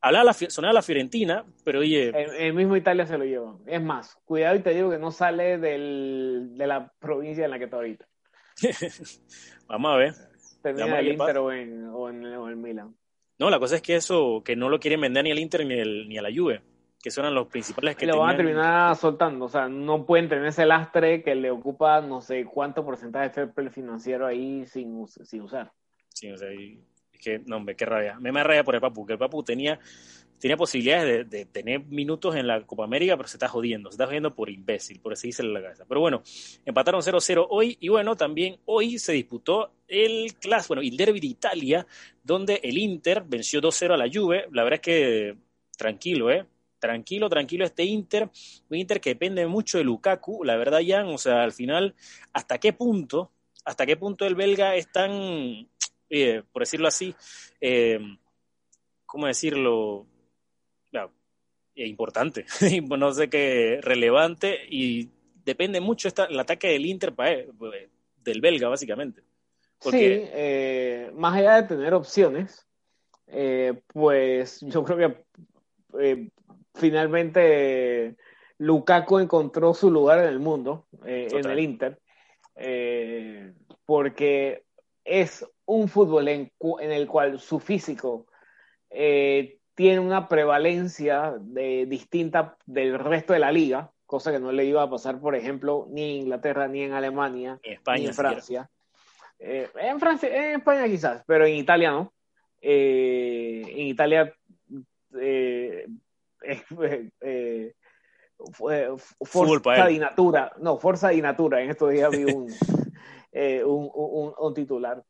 [0.02, 3.58] Hablaba la, sonaba la Fiorentina, pero oye, El, el mismo Italia se lo lleva.
[3.66, 7.58] Es más, cuidado y te digo que no sale del, de la provincia en la
[7.58, 8.08] que está ahorita.
[9.68, 10.14] vamos a ver.
[10.62, 12.96] Termina en el Inter o en, o, en, o en Milan.
[13.40, 15.74] No, la cosa es que eso, que no lo quieren vender ni al Inter ni,
[15.76, 16.62] el- ni a la Juve,
[17.02, 19.46] que son los principales que lo van a terminar soltando.
[19.46, 23.48] O sea, no pueden tener ese lastre que le ocupa no sé cuánto porcentaje de
[23.48, 25.72] fair financiero ahí sin, sin usar.
[26.10, 28.18] Sí, o sea, y- es que, no, hombre, qué rabia.
[28.20, 29.80] Me da rabia por el Papu, que el Papu tenía,
[30.40, 34.06] tenía posibilidades de, tener minutos en la Copa América, pero se está jodiendo, se está
[34.06, 35.86] jodiendo por imbécil, por seguirse la cabeza.
[35.88, 36.24] Pero bueno,
[36.66, 41.28] empataron 0-0 hoy, y bueno, también hoy se disputó el clásico, bueno, el Derby de
[41.28, 41.88] Italia,
[42.24, 44.48] donde el Inter venció 2-0 a la Juve.
[44.52, 45.38] La verdad es que
[45.78, 46.46] tranquilo, ¿eh?
[46.80, 48.30] Tranquilo, tranquilo este Inter,
[48.70, 51.96] un Inter que depende mucho de Lukaku, la verdad, Jan, o sea, al final,
[52.34, 53.32] ¿hasta qué punto,
[53.64, 55.68] hasta qué punto el belga es tan,
[56.10, 57.16] eh, por decirlo así,
[57.60, 58.00] eh,
[59.06, 60.06] ¿cómo decirlo?
[61.76, 62.46] Eh, importante,
[62.98, 65.10] no sé qué, relevante, y
[65.44, 67.50] depende mucho esta, el ataque del Inter eh,
[68.24, 69.22] del belga, básicamente.
[69.80, 72.66] Porque, Sí, eh, más allá de tener opciones,
[73.28, 75.26] eh, pues yo creo que
[76.00, 76.30] eh,
[76.74, 78.16] finalmente
[78.58, 82.00] Lukaku encontró su lugar en el mundo, en el Inter,
[83.86, 84.64] porque
[85.04, 88.28] es un fútbol en, en el cual su físico
[88.90, 94.66] eh, tiene una prevalencia de, distinta del resto de la liga, cosa que no le
[94.66, 98.14] iba a pasar, por ejemplo, ni en Inglaterra, ni en Alemania, en España, ni en.
[98.14, 98.70] Francia.
[99.40, 102.14] Eh, en Francia, en España quizás, pero en Italia no.
[102.62, 104.34] Eh, en Italia
[105.20, 105.86] eh,
[106.42, 107.74] eh,
[109.88, 109.94] él.
[109.94, 111.62] di natura, no, fuerza di natura.
[111.62, 112.48] En estos días vi un,
[113.66, 115.04] un, un- un titular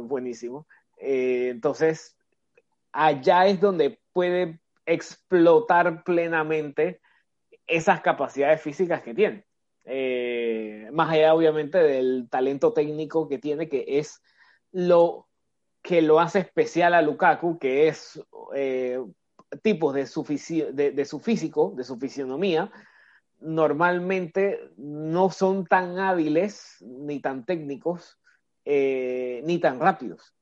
[0.00, 0.66] buenísimo.
[0.98, 2.16] Entonces,
[2.92, 7.00] allá es donde puede explotar plenamente
[7.66, 9.46] esas capacidades físicas que tiene.
[9.84, 14.22] Eh, más allá, obviamente, del talento técnico que tiene, que es
[14.72, 15.28] lo
[15.82, 18.20] que lo hace especial a Lukaku, que es
[18.54, 18.98] eh,
[19.62, 22.70] tipos de su, de, de su físico, de su fisionomía,
[23.40, 28.18] normalmente no son tan hábiles ni tan técnicos
[28.64, 30.34] eh, ni tan rápidos.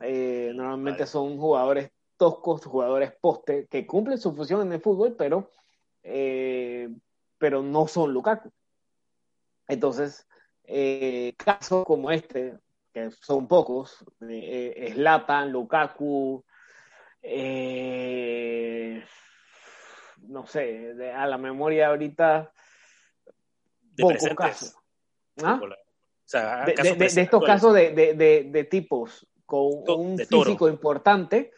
[0.00, 1.10] Eh, normalmente Vale.
[1.10, 5.50] son jugadores toscos, jugadores poste, que cumplen su función en el fútbol, pero,
[6.02, 6.88] eh,
[7.38, 8.50] pero no son Lukaku.
[9.68, 10.26] Entonces,
[10.64, 12.56] eh, casos como este,
[12.92, 16.44] que son pocos, eh, Zlatan, Lukaku,
[17.22, 19.04] eh,
[20.28, 22.52] no sé, de- a la memoria ahorita,
[23.82, 24.76] De pocos casos.
[25.42, 25.58] ¿Ah?
[25.62, 29.84] O sea, de, casos de- de- de estos casos de, de- de- de tipos con
[30.00, 31.52] un físico importante,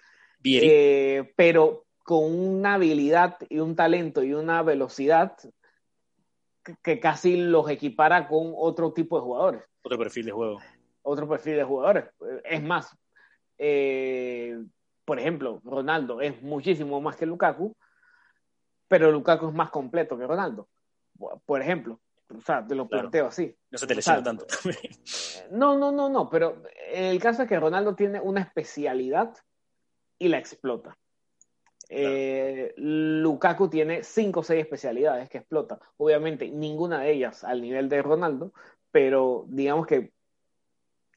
[0.44, 5.36] Eh, pero con una habilidad y un talento y una velocidad
[6.64, 10.58] que, que casi los equipara con otro tipo de jugadores, otro perfil de juego.
[11.02, 12.04] otro perfil de jugadores.
[12.44, 12.96] Es más,
[13.58, 14.58] eh,
[15.04, 17.74] por ejemplo, Ronaldo es muchísimo más que Lukaku,
[18.88, 20.68] pero Lukaku es más completo que Ronaldo.
[21.44, 22.00] Por ejemplo,
[22.34, 23.02] o sea, te lo Claro.
[23.10, 23.54] planteo así.
[23.70, 24.46] No se te lesiona O sea, tanto.
[25.50, 29.34] No, no, no, no, pero el caso es que Ronaldo tiene una especialidad
[30.18, 30.96] y la explota.
[31.88, 35.78] Eh, Lukaku tiene cinco o seis especialidades que explota.
[35.96, 38.52] Obviamente, ninguna de ellas al nivel de Ronaldo,
[38.90, 40.12] pero digamos que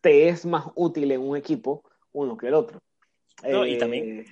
[0.02, 1.84] te es más útil en un equipo
[2.14, 2.80] uno que el otro.
[3.44, 4.26] No, y Eh, también-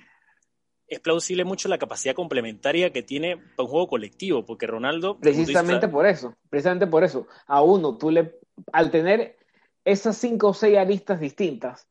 [0.86, 5.88] es plausible mucho la capacidad complementaria que tiene para un juego colectivo, porque Ronaldo, Precisamente
[5.88, 7.28] por eso, precisamente por eso.
[7.46, 8.38] A uno, tú le,
[8.72, 9.38] al tener
[9.84, 11.88] esas cinco o seis aristas distintas,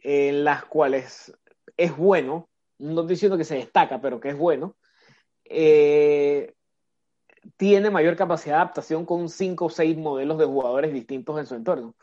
[0.00, 1.32] en las cuales
[1.76, 4.76] es bueno, no estoy diciendo que se destaca, pero que es bueno,
[5.44, 6.54] eh,
[7.56, 11.54] tiene mayor capacidad de adaptación con cinco o seis modelos de jugadores distintos en su
[11.54, 11.94] entorno.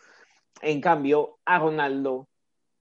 [0.62, 2.28] En cambio, a Ronaldo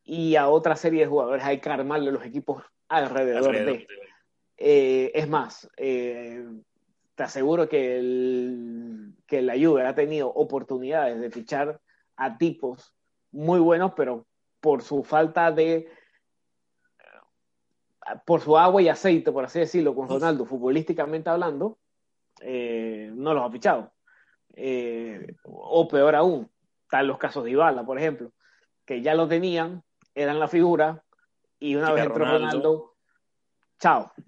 [0.03, 3.87] y a otra serie de jugadores hay que armarle los equipos alrededor, alrededor de.
[4.59, 6.44] Eh, es más, eh,
[7.14, 11.81] te aseguro que, el, que la Juve ha tenido oportunidades de fichar
[12.16, 12.94] a tipos
[13.33, 14.27] muy buenos, pero
[14.61, 15.88] por su falta de.
[18.25, 21.79] Por su agua y aceite, por así decirlo, con Ronaldo, futbolísticamente hablando,
[22.40, 23.92] eh, no los ha fichado.
[24.55, 26.51] Eh, o peor aún,
[26.83, 28.33] están los casos de Ibala, por ejemplo,
[28.85, 29.83] que ya lo tenían,
[30.14, 31.03] eran la figura,
[31.59, 32.47] y una vez entró Ronaldo.
[32.47, 32.95] Ronaldo,
[33.79, 34.12] chao.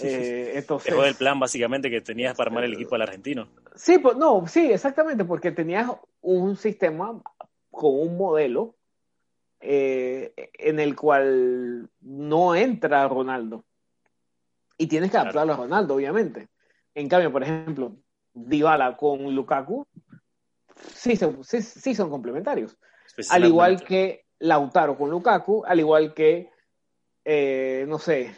[0.00, 3.48] Eh, entonces, dejó el plan básicamente que tenías para armar el equipo del argentino.
[3.74, 7.20] Sí, pues, no, sí, exactamente, porque tenías un sistema
[7.70, 8.76] con un modelo
[9.60, 13.64] eh, en el cual no entra Ronaldo.
[14.78, 15.28] Y tienes que Claro.
[15.30, 16.48] adaptarlo a Ronaldo, obviamente.
[16.94, 17.96] En cambio, por ejemplo,
[18.32, 19.86] Dybala con Lukaku
[20.94, 22.76] sí, son- sí, sí son complementarios.
[23.30, 26.50] Al igual que Lautaro con Lukaku, al igual que,
[27.24, 28.34] eh, no sé,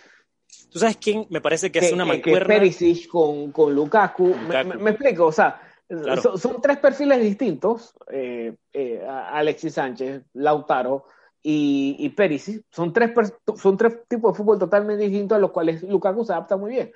[0.71, 2.47] ¿Tú sabes quién me parece que, que, hace una que- que mancuerna?
[2.55, 4.27] Perisic con, con Lukaku.
[4.29, 4.69] Me- Lukaku.
[4.69, 5.61] Me, me explico, o sea,
[6.01, 6.23] Claro.
[6.23, 7.95] son, son tres perfiles distintos.
[8.11, 11.05] eh, eh, Alexis Sánchez, Lautaro
[11.43, 12.65] y, y Perisic.
[12.71, 13.13] Son tres,
[13.57, 16.93] son tres tipos de fútbol totalmente distintos a los cuales Lukaku se adapta muy bien.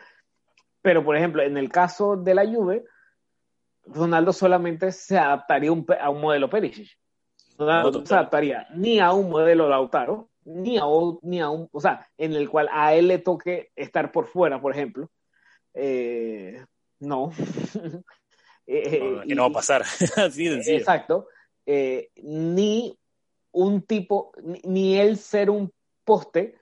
[0.80, 2.84] Pero, por ejemplo, en el caso de la Juve,
[3.86, 6.88] Ronaldo solamente se adaptaría un a un modelo Perisic.
[7.58, 11.50] Ronaldo No, no se adaptaría ni a un modelo Lautaro, ni a, un- ni a
[11.50, 15.10] un, o sea, en el cual a él le toque estar por fuera, por ejemplo.
[15.74, 16.64] Eh,
[17.00, 17.30] no.
[18.66, 19.82] Eh, No, que no va a pasar.
[20.16, 20.78] Así de sencillo.
[20.78, 21.28] Exacto.
[21.64, 22.96] Eh, ni
[23.52, 25.72] un tipo, ni, ni él ser un
[26.04, 26.56] poste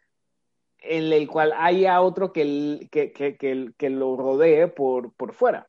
[0.79, 5.33] en el cual haya otro que, el- que, que, que, que lo rodee por, por
[5.35, 5.69] fuera.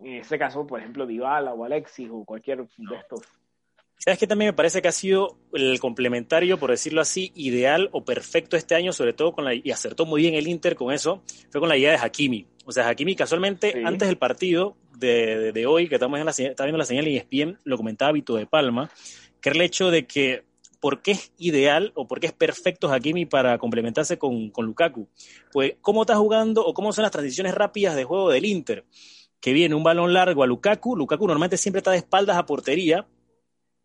[0.00, 3.20] En ese caso, por ejemplo, Dybala o Alexis o cualquier de estos.
[3.98, 8.04] ¿Sabes qué también me parece que ha sido el complementario, por decirlo así, ideal o
[8.04, 11.22] perfecto este año, sobre todo con la, y acertó muy bien el Inter con eso,
[11.50, 12.46] fue con la idea de Hakimi.
[12.66, 13.78] O sea, Hakimi casualmente, Sí.
[13.84, 17.58] antes del partido de, de- hoy, que estamos en la, viendo la señal en ESPN,
[17.64, 18.90] lo comentaba Vito de Palma,
[19.40, 20.44] que era el hecho de que
[20.80, 25.08] por qué es ideal o por qué es perfecto Hakimi para complementarse con, con Lukaku.
[25.52, 28.84] Pues, ¿cómo está jugando o cómo son las transiciones rápidas de juego del Inter?
[29.40, 33.06] Que viene un balón largo a Lukaku, Lukaku normalmente siempre está de espaldas a portería,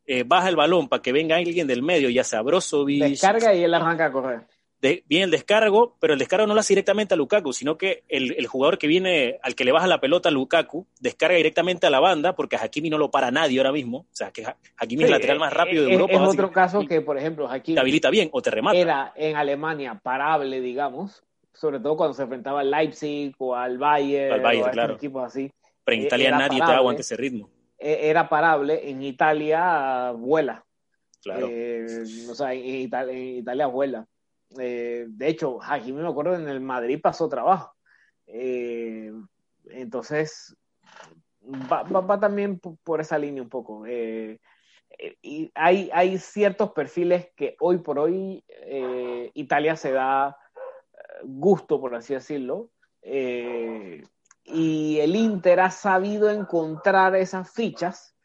[0.05, 3.63] eh, baja el balón para que venga alguien del medio, ya sea Brozovic, Descarga y
[3.63, 4.41] él arranca a correr.
[4.81, 8.03] De- viene el descargo, pero el descargo no lo hace directamente a Lukaku, sino que
[8.09, 11.85] el, el jugador que viene, al que le baja la pelota a Lukaku, descarga directamente
[11.87, 13.99] a la banda, porque a Hakimi no lo para nadie ahora mismo.
[13.99, 16.13] O sea, que Ha- Hakimi es el Sí, lateral más eh, rápido de Europa.
[16.13, 18.77] Es, otro caso que, por ejemplo, aquí te habilita bien o te remata.
[18.77, 24.33] era en Alemania parable, digamos, sobre todo cuando se enfrentaba al Leipzig o al Bayern,
[24.33, 24.93] Al Bayern, o a claro.
[24.95, 25.51] equipos así.
[25.83, 26.77] pero en eh, Italia era nadie te parable.
[26.79, 27.49] aguanta ese ritmo.
[27.77, 30.65] eh, era parable, en Italia vuela.
[31.21, 31.47] Claro.
[31.51, 31.85] Eh,
[32.31, 34.07] o sea, en, Ita- en Italia vuela.
[34.59, 37.73] Eh, de hecho, Hakimi me acuerdo en el Madrid pasó trabajo.
[38.27, 39.11] Eh,
[39.69, 40.55] entonces,
[41.43, 43.85] va, también por esa línea un poco.
[43.85, 44.39] Eh,
[45.21, 48.43] y hay, hay ciertos perfiles que hoy por hoy
[49.33, 50.37] Italia se da
[51.23, 52.69] gusto, por así decirlo.
[53.01, 58.15] Y el Inter ha sabido encontrar esas fichas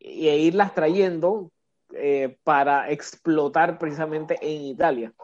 [0.00, 1.52] e irlas trayendo
[2.42, 5.14] para explotar precisamente en Italia,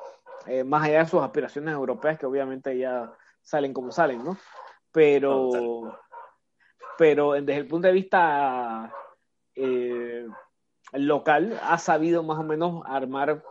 [0.48, 4.38] Eh, más allá de sus aspiraciones europeas que obviamente ya salen como salen, ¿no?
[4.90, 5.98] Pero,
[6.96, 8.92] pero desde el punto de vista
[9.54, 10.26] eh,
[10.92, 13.42] local ha sabido más o menos armar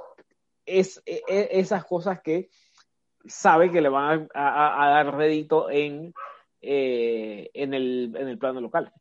[0.65, 2.49] es, e- e- esas cosas que
[3.25, 6.13] sabe que le van a, a- a dar rédito en,
[6.61, 8.91] eh, en, el, en el plano local.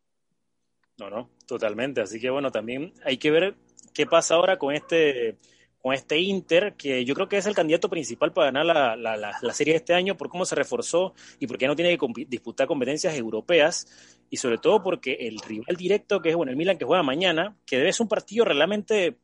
[0.99, 2.01] No, no, totalmente.
[2.01, 3.57] Así que bueno, también hay que ver
[3.95, 5.39] qué pasa ahora con este,
[5.87, 9.17] con este Inter, que yo creo que es el candidato principal para ganar la, la,
[9.17, 12.27] la, la serie de este año por cómo se reforzó y porque no tiene que
[12.27, 13.87] disputar competencias europeas
[14.29, 17.55] y sobre todo porque el rival directo, que es bueno, el Milan que juega mañana,
[17.65, 19.17] que debe ser un partido realmente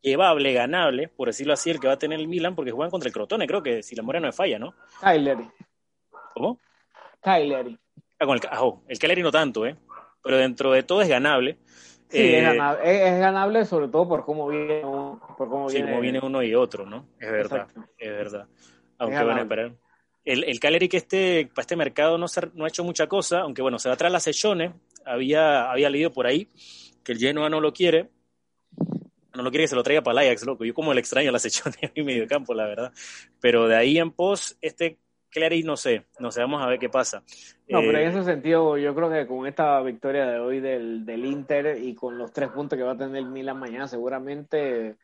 [0.00, 3.08] llevable, ganable, por decirlo así, el que va a tener el Milan, porque juegan contra
[3.08, 4.72] el Crotone, creo que si la memoria no me falla, ¿no?
[4.98, 5.46] Cagliari.
[6.32, 6.58] ¿Cómo?
[7.20, 7.78] Cagliari.
[8.18, 9.76] Ah, con el, ah, oh, el Cagliari no tanto, ¿eh?
[10.22, 11.58] Pero dentro de todo es ganable.
[12.08, 15.68] Sí, eh, es, ganable, es, es, ganable, sobre todo por cómo viene uno, por cómo
[15.68, 17.08] sí, viene, cómo viene uno y otro, ¿no?
[17.18, 17.84] Es verdad, Exacto.
[17.98, 18.48] es verdad.
[18.98, 19.72] Aunque van a esperar.
[20.24, 23.40] El, el Cagliari que este, para este mercado no, se, no ha hecho mucha cosa,
[23.40, 24.72] aunque bueno, se va atrás las sesiones.
[25.04, 26.48] Había, había leído por ahí
[27.04, 28.10] que el Genoa no lo quiere,
[29.34, 30.64] no lo quiere que se lo traiga para el Ajax, loco.
[30.64, 32.92] Yo como el extraño las sesiones en mi mediocampo, la verdad.
[33.40, 34.98] Pero de ahí en pos, este
[35.30, 37.22] Clary no sé, no sé, vamos a ver qué pasa.
[37.68, 41.04] No, eh, pero en ese sentido, yo creo que con esta victoria de hoy del,
[41.04, 44.96] del, Inter y con los tres puntos que va a tener Milan mañana, seguramente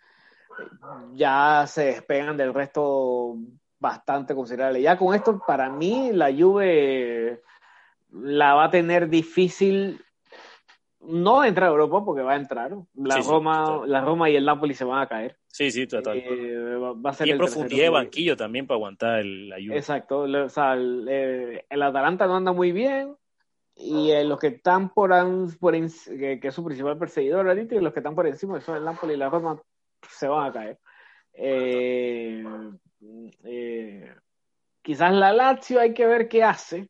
[1.15, 3.37] ya se despegan del resto
[3.79, 4.81] bastante considerable.
[4.81, 7.43] Ya con esto, para mí, la Juve
[8.13, 10.01] la va a tener difícil
[11.01, 12.77] no entrar a Europa porque va a entrar.
[12.95, 15.37] La, sí, Roma, sí, la Roma y el Napoli se van a caer.
[15.53, 16.17] Sí, sí, total.
[16.17, 19.77] Eh, va a ser y en profundidad de banquillo también para aguantar el, la Juve.
[19.77, 20.21] Exacto.
[20.21, 23.15] O sea, el, eh, el, Atalanta no anda muy bien
[23.77, 25.11] y eh, los que están por,
[25.61, 28.65] por que, que, es su principal perseguidor ahorita y los que están por encima, que
[28.65, 29.61] son el Napoli y la Roma,
[30.09, 30.79] se van a caer.
[31.35, 32.43] Eh,
[34.81, 36.89] quizás la Lazio hay que ver qué hace.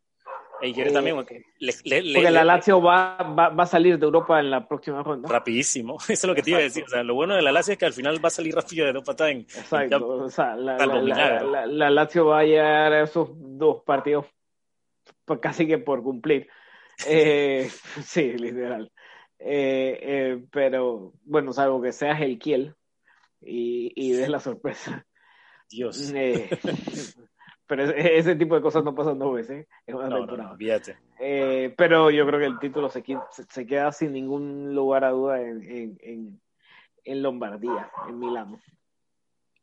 [0.62, 3.98] Y quiere también, porque, le, le, porque le, la Lazio va, va, va, a salir
[3.98, 5.28] de Europa en la próxima ronda.
[5.28, 6.84] Rapidísimo, eso es lo que te iba a decir.
[6.84, 8.86] O sea, lo bueno de la Lazio es que al final va a salir rápido
[8.86, 9.40] de dos patadas en.
[9.40, 14.26] Exacto, en o sea, la, la, la, Lazio va a llegar a esos dos partidos
[15.40, 16.48] casi que por cumplir.
[17.08, 17.68] Eh,
[18.04, 18.92] sí, literal.
[19.38, 22.76] Eh, eh, pero bueno, salvo que seas el Kiel
[23.40, 25.04] y, y des la sorpresa.
[25.68, 26.12] Dios.
[26.14, 26.50] Eh,
[27.72, 30.50] pero ese, tipo de cosas no pasan dos veces en una no, temporada.
[30.50, 33.02] No, no, eh, pero yo creo que el título se,
[33.48, 36.40] se queda sin ningún lugar a duda en, en, en,
[37.02, 38.60] en Lombardía, en Milano.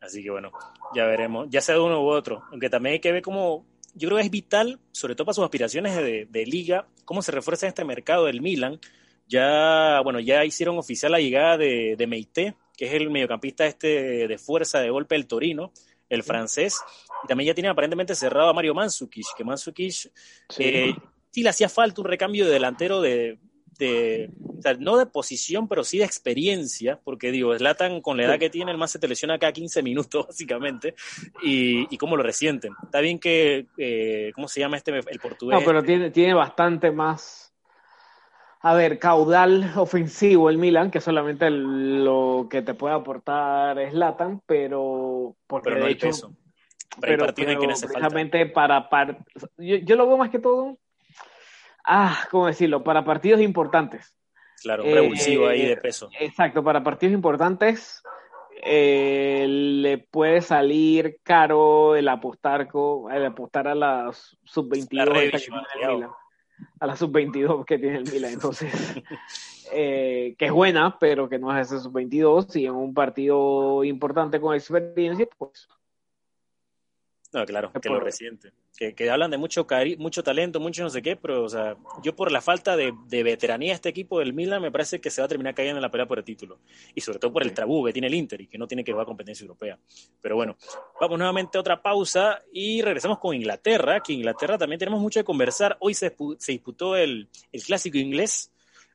[0.02, 0.52] Así que bueno,
[0.96, 2.42] ya veremos, ya sea de uno u otro.
[2.52, 5.44] Aunque también hay que ver cómo, yo creo que es vital, sobre todo para sus
[5.44, 8.80] aspiraciones de, de liga, cómo se refuerza este mercado del Milan.
[9.28, 14.28] Ya, bueno, ya hicieron oficial la llegada de, de Meite, que es el mediocampista este
[14.28, 15.72] de fuerza de golpe del Torino,
[16.10, 16.78] el francés.
[17.24, 20.12] Y también ya tiene aparentemente cerrado a Mario Mandzukic, que Mandzukic sí.
[20.60, 20.96] Eh,
[21.32, 23.40] sí le hacía falta un recambio de delantero de,
[23.78, 28.26] de o sea, no de posición, pero sí de experiencia, porque digo, Zlatan con la
[28.26, 30.96] edad que tiene, el más se te lesiona cada 15 minutos, básicamente,
[31.42, 32.74] y, y cómo lo resienten.
[32.84, 35.60] Está bien que, eh, ¿cómo se llama este, el portugués?
[35.60, 37.49] No, pero tiene, tiene bastante más
[38.62, 43.94] a ver, caudal ofensivo el Milan, que solamente el, lo que te puede aportar es
[43.94, 46.34] Latan, pero porque pero no de hecho, peso.
[47.00, 48.54] Pero, pero, precisamente falta.
[48.54, 49.18] para, para
[49.58, 50.78] yo, yo, lo veo más que todo,
[51.86, 52.84] ah, ¿cómo decirlo?
[52.84, 54.14] Para partidos importantes.
[54.62, 56.10] Claro, un revulsivo eh, ahí de peso.
[56.20, 58.04] Exacto, para partidos importantes
[58.62, 62.68] eh, le puede salir caro el apostar,
[63.14, 66.12] el apostar a las sub-22
[66.80, 68.34] a la sub-22 que tiene el Milan.
[68.34, 68.72] Entonces,
[69.74, 72.56] eh, que es buena, pero que no es ese sub-22.
[72.56, 75.68] Y en un partido importante con experiencia, pues.
[77.32, 78.52] No, claro, que lo resiente.
[78.76, 81.78] Que, que, hablan de mucho cari mucho talento, mucho no sé qué, pero o sea,
[82.02, 85.12] yo por la falta de, de, veteranía de este equipo del Milan me parece que
[85.12, 86.60] se va a terminar cayendo en la pelea por el título.
[86.96, 88.92] Y sobre todo por el trabú que tiene el Inter y que no tiene que
[88.92, 89.78] jugar competencia europea.
[90.20, 90.58] Pero bueno,
[91.00, 95.24] vamos nuevamente a otra pausa y regresamos con Inglaterra, que Inglaterra también tenemos mucho de
[95.24, 95.78] conversar.
[95.82, 98.52] Hoy se, se disputó el, el clásico inglés,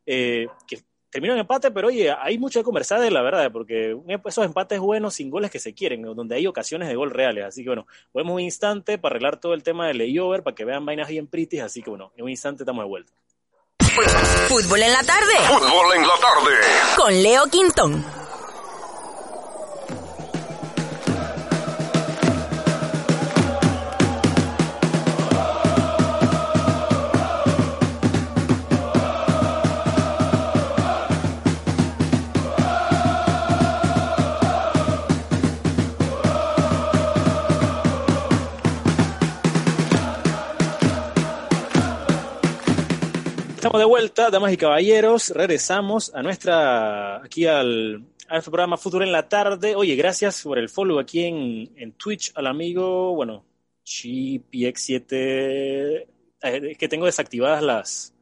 [0.07, 0.83] eh, que
[1.15, 3.97] terminó en empate, pero oye, hay mucho que conversar de la verdad, porque
[4.27, 7.45] esos empates buenos sin goles que se quieren, donde hay ocasiones de gol reales.
[7.45, 10.65] Así que bueno, podemos un instante para arreglar todo el tema del layover, para que
[10.65, 11.61] vean vainas bien pretty.
[11.61, 13.13] Así que bueno, en un instante estamos de vuelta.
[14.49, 15.35] Fútbol en la tarde.
[15.47, 16.57] Fútbol en la tarde.
[16.97, 18.24] Con Leo Quintón.
[43.79, 45.31] De vuelta, damas y caballeros.
[45.31, 49.75] Regresamos a nuestra, aquí al, a nuestro programa Futuro en la Tarde.
[49.75, 53.45] Oye, gracias por el follow aquí en, en Twitch al amigo, bueno,
[53.85, 55.07] GPX7.
[55.11, 56.07] Eh,
[56.41, 58.14] es que tengo desactivadas las,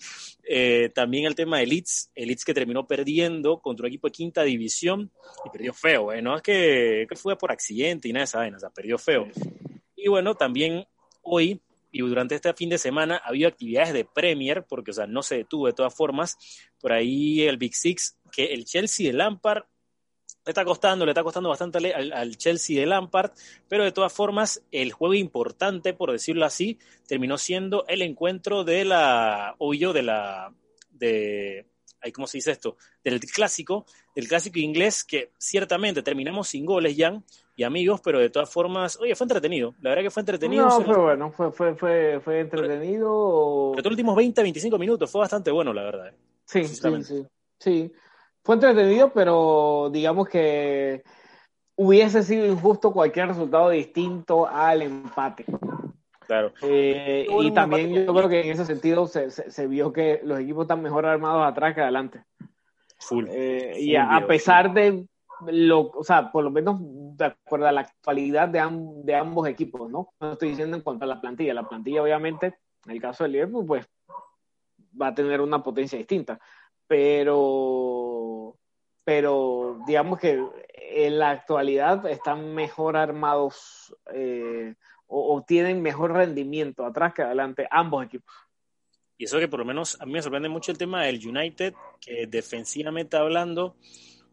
[0.44, 4.12] Eh, también el tema de Leeds, el Leeds que terminó perdiendo contra un equipo de
[4.12, 5.10] quinta división,
[5.46, 6.20] y perdió feo, ¿eh?
[6.20, 9.28] no es que, fue por accidente y nada de esa vaina, perdió feo.
[9.96, 10.84] Y bueno, también
[11.22, 11.62] hoy
[11.92, 15.22] y durante este fin de semana ha habido actividades de Premier, porque, o sea, no
[15.22, 16.38] se detuvo de todas formas.
[16.80, 19.64] Por ahí el Big Six, que el Chelsea de Lampard
[20.44, 23.30] le está costando, le está costando bastante al, al- Chelsea de Lampard,
[23.68, 28.84] pero de todas formas, el juego importante, por decirlo así, terminó siendo el encuentro de
[28.84, 30.52] la, o yo, de la,
[30.90, 31.66] de,
[32.12, 32.76] ¿cómo se dice esto?
[33.04, 33.86] Del clásico,
[34.16, 37.24] del clásico inglés, que ciertamente terminamos sin goles, Jan,
[37.54, 40.64] y amigos, pero de todas formas, oye, fue entretenido, la verdad que fue entretenido.
[40.66, 43.68] No, fue bueno, fue, fue, fue, fue entretenido.
[43.70, 46.12] sobre todo los últimos 20, 25 minutos, fue bastante bueno, la verdad.
[46.44, 47.08] Sí, sí, sinceramente.
[47.08, 47.26] sí,
[47.58, 47.92] sí.
[48.44, 51.02] Fue entretenido, pero digamos que
[51.76, 55.44] hubiese sido injusto cualquier resultado distinto al empate.
[56.26, 56.52] Claro.
[56.62, 60.20] Eh, y también empate yo creo que en ese sentido se, se, se vio que
[60.24, 62.24] los equipos están mejor armados atrás que adelante.
[62.98, 63.26] Full.
[63.28, 65.06] Eh, Full, y a, pesar de
[65.46, 69.48] lo, o sea, por lo menos de acuerdo a la actualidad de, am- de ambos
[69.48, 70.12] equipos, ¿no?
[70.20, 71.54] No estoy diciendo en cuanto a la plantilla.
[71.54, 73.86] La plantilla, obviamente, en el caso del Liverpool, pues
[75.00, 76.38] va a tener una potencia distinta.
[76.86, 78.11] Pero,
[79.04, 80.42] pero digamos que
[80.74, 84.74] en la actualidad están mejor armados eh,
[85.06, 88.34] o, tienen mejor rendimiento atrás que adelante ambos equipos.
[89.18, 91.74] Y eso que por lo menos a mí me sorprende mucho el tema del United,
[92.00, 93.76] que defensivamente hablando,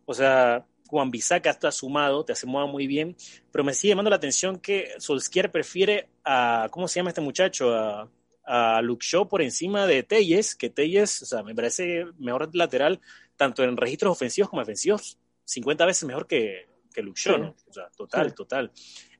[0.05, 3.15] o sea, Juan Bisaca está sumado, te hace mover muy bien,
[3.51, 7.75] pero me sigue llamando la atención que Solskjaer prefiere a, ¿cómo se llama este muchacho?
[7.75, 8.09] A,
[8.49, 12.99] a Luke Shaw por encima de Telles, que Telles, o sea, me parece mejor lateral,
[13.39, 17.41] tanto en registros ofensivos como defensivos, 50 veces mejor que, que Shaw, Sí.
[17.41, 17.55] ¿no?
[17.69, 18.35] O sea, total, Sí.
[18.35, 18.71] total.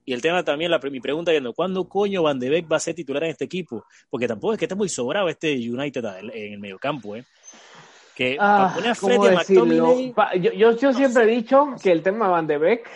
[0.04, 2.80] Y el tema también, la, mi pregunta es, ¿cuándo coño Van de Beek va a
[2.82, 3.86] ser titular en este equipo?
[4.10, 6.04] Porque tampoco es que esté muy sobrado este United
[6.34, 7.26] en el mediocampo, ¿eh?
[8.14, 12.26] Que para poner a ¿cómo Freddy yo, yo, yo siempre he dicho que el tema
[12.26, 12.90] de Van de Beek,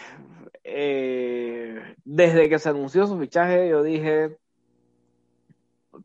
[0.66, 4.38] eh, desde que se anunció su fichaje, yo dije.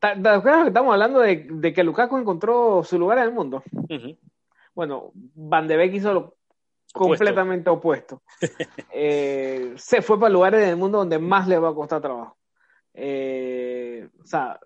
[0.00, 3.64] ¿Te acuerdas que estamos hablando de, de que Lukaku encontró su lugar en el mundo?
[3.72, 4.16] ujú,
[4.78, 6.36] Bueno, Van de Beek hizo lo
[6.92, 8.22] completamente opuesto.
[8.92, 12.38] Eh, se fue para lugares en el mundo donde más le va a costar trabajo.
[12.94, 14.60] Eh, o sea,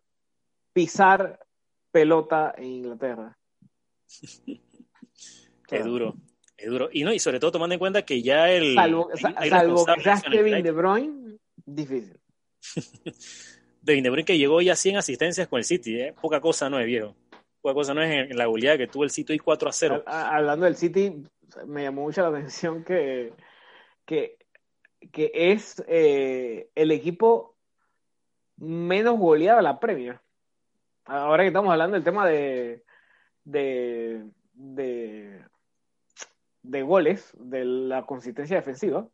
[0.74, 1.40] pisar
[1.90, 3.38] pelota en Inglaterra.
[5.70, 6.14] es duro,
[6.58, 6.90] es duro.
[6.92, 9.86] Y no, y sobre todo tomando en cuenta que ya el Salvo, hay- hay salvo
[9.86, 10.62] que seas Kevin.
[10.62, 12.20] De Bruyne, difícil.
[13.80, 16.14] de De Bruyne que llegó ya a 100 asistencias con el City, ¿eh?
[16.20, 17.16] Poca cosa no es, viejo.
[17.62, 20.02] Poca cosa no es en, la goleada que tuvo el City hoy 4 a 0.
[20.06, 21.22] A- a- Hablando del City,
[21.66, 23.32] me llamó mucho la atención que,
[24.04, 24.36] que,
[25.12, 27.54] que es eh, el equipo
[28.56, 30.18] menos goleado de la Premier.
[31.04, 32.84] Ahora que estamos hablando del tema de,
[33.44, 35.44] de, de,
[36.62, 39.06] de goles, de la consistencia defensiva,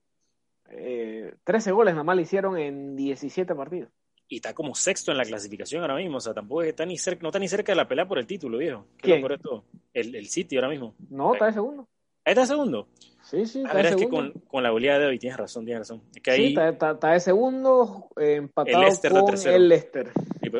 [0.70, 3.90] eh, 13 goles nada más le hicieron en 17 partidos.
[4.28, 6.18] Y está como sexto en la clasificación ahora mismo.
[6.18, 8.06] O sea, tampoco es que está ni cerca, no está ni cerca de la pelea
[8.06, 8.84] por el título, viejo.
[8.98, 9.64] ¿Qué de todo?
[9.94, 10.94] El, el City ahora mismo.
[11.08, 11.88] No, está de segundo.
[12.24, 12.88] Ahí está segundo.
[13.22, 15.38] Sí, sí, A está ver, de es que con, con la goleada de hoy tienes
[15.38, 16.02] razón, tienes razón.
[16.14, 19.30] Es que Sí, ahí está, está- está de segundo, eh, empatado El Leicester de con
[19.30, 19.56] tercero.
[19.56, 20.10] el Leicester.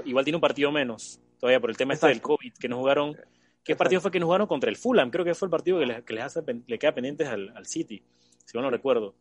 [0.06, 2.36] igual tiene un partido menos todavía por el tema este del Exacto.
[2.36, 3.12] COVID que no jugaron.
[3.14, 3.20] ¿Qué
[3.72, 3.76] Exacto.
[3.78, 5.10] partido fue que no jugaron contra el Fulham?
[5.10, 7.66] Creo que fue el partido que les, que les hace, le queda pendientes al, al
[7.66, 8.02] City,
[8.46, 9.14] si no lo recuerdo.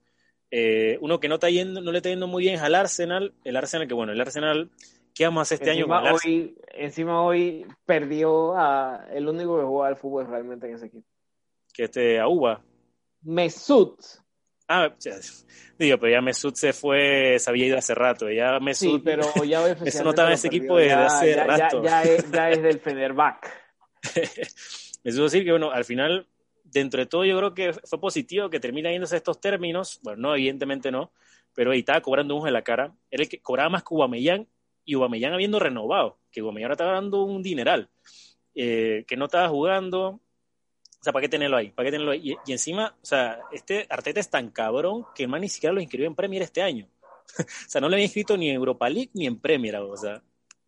[0.52, 3.34] Eh, uno que no, está yendo, no le está yendo muy bien es al Arsenal.
[3.44, 4.70] El Arsenal, que bueno, el Arsenal
[5.18, 9.28] ¿Qué vamos a hacer este año Encima con el hoy, encima hoy perdió a el
[9.28, 11.08] único que jugaba al fútbol realmente en ese equipo.
[11.74, 12.62] Que este, a Uba.
[13.24, 14.00] Mesut.
[14.68, 15.16] Ah, ya,
[15.80, 18.30] digo, pero ya Mesut se fue, se había ido hace rato.
[18.30, 21.36] Ya Mesut, Sí, pero ya hoy Mesut no estaba en ese equipo desde Ya- hace
[21.36, 21.84] ya- rato.
[21.84, 23.50] Ya, es, ya es del Fenerbahce.
[25.04, 26.28] Me supo decir que, bueno, al final,
[26.72, 30.00] dentro de todo, yo creo que fue positivo que termina yéndose estos términos.
[30.04, 31.12] Bueno, no, evidentemente no,
[31.54, 32.94] pero ahí estaba cobrando un ojo en la cara.
[33.10, 34.48] Era el que cobraba más que Ubameyang
[34.86, 37.90] y Ubameyang habiendo renovado, que Ubameyang ahora estaba dando un dineral,
[38.56, 40.22] eh, que no estaba jugando.
[41.00, 41.70] O sea, ¿para qué tenerlo ahí?
[41.70, 42.36] ¿Para qué tenerlo ahí?
[42.46, 45.82] Y, encima, o sea, este Arteta es tan cabrón que el man ni siquiera lo
[45.82, 46.88] inscribió en Premier este año.
[47.40, 50.22] o sea, no le había inscrito ni en Europa League ni en Premier, o sea,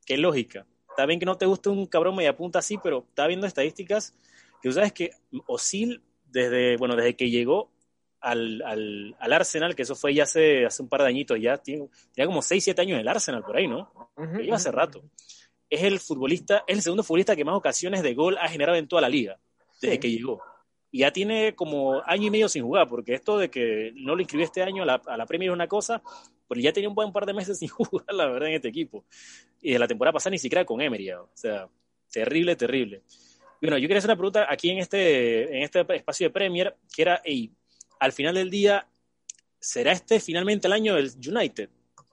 [0.05, 0.65] qué lógica.
[0.89, 4.13] Está bien que no te guste un cabrón media punta así, pero estaba viendo estadísticas
[4.61, 5.11] que tú sabes que
[5.47, 7.71] Osil, desde, bueno, desde que llegó
[8.21, 11.57] al, al, al Arsenal, que eso fue ya hace, hace un par de añitos ya,
[11.57, 13.91] tiene, tenía como 6, 7 años en el Arsenal por ahí, ¿no?
[14.17, 15.03] Lo lleva hace rato.
[15.69, 18.87] Es el futbolista, es el segundo futbolista que más ocasiones de gol ha generado en
[18.87, 19.39] toda la liga,
[19.81, 19.99] desde Sí.
[19.99, 20.41] que llegó.
[20.91, 24.21] Y ya tiene como año y medio sin jugar, porque esto de que no lo
[24.21, 26.01] inscribió este año a la, a la Premier es una cosa,
[26.47, 29.05] pero ya tenía un buen par de meses sin jugar, la verdad, en este equipo.
[29.61, 31.69] Y de la temporada pasada ni siquiera con Emery, o sea,
[32.11, 33.03] terrible, terrible.
[33.61, 37.01] Bueno, yo quería hacer una pregunta aquí en este, en este espacio de Premier, que
[37.01, 37.51] era, ey,
[37.99, 38.87] al final del día,
[39.59, 41.69] ¿será este finalmente el año del United?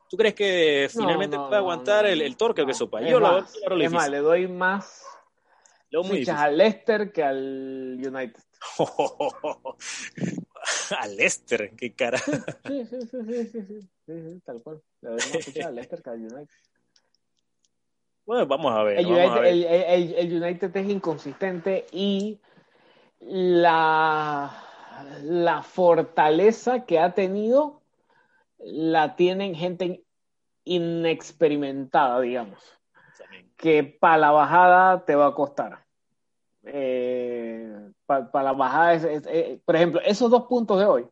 [0.08, 3.00] ¿Tú crees que finalmente no, puede no, el, el torque que sopa?
[3.02, 5.04] Yo lo, más, lo es más, le doy más
[5.90, 6.46] Lo veo muy fichas difícil.
[6.46, 8.42] al Leicester que al United.
[10.98, 12.18] a Leicester, qué cara.
[12.18, 12.32] Sí,
[12.86, 14.80] sí, sí, sí, sí, sí, sí, sí, tal cual.
[15.00, 16.48] Le doy más fichas al Leicester que al United.
[18.26, 18.98] Bueno, vamos a ver.
[18.98, 19.52] El vamos a United, ver.
[19.52, 22.40] el- el- el United es inconsistente y
[23.20, 24.50] la,
[25.22, 27.80] la fortaleza que ha tenido
[28.58, 30.02] la tienen gente
[30.64, 32.58] inexperimentada, digamos,
[33.16, 33.48] También.
[33.56, 35.84] que para la bajada te va a costar.
[38.06, 41.06] para la bajada, es- es- eh, por ejemplo, esos dos puntos de hoy,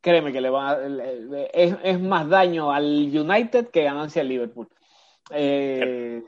[0.00, 4.28] créeme que le va a- le- es, es más daño al United que ganancia al
[4.28, 4.68] Liverpool.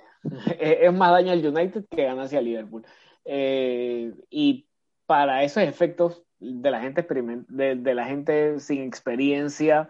[0.59, 2.85] Eh, es más daño al United que ganancia al Liverpool.
[3.25, 4.67] Eh, y
[5.07, 7.07] para esos efectos de la gente
[7.49, 9.89] de, de la gente sin experiencia,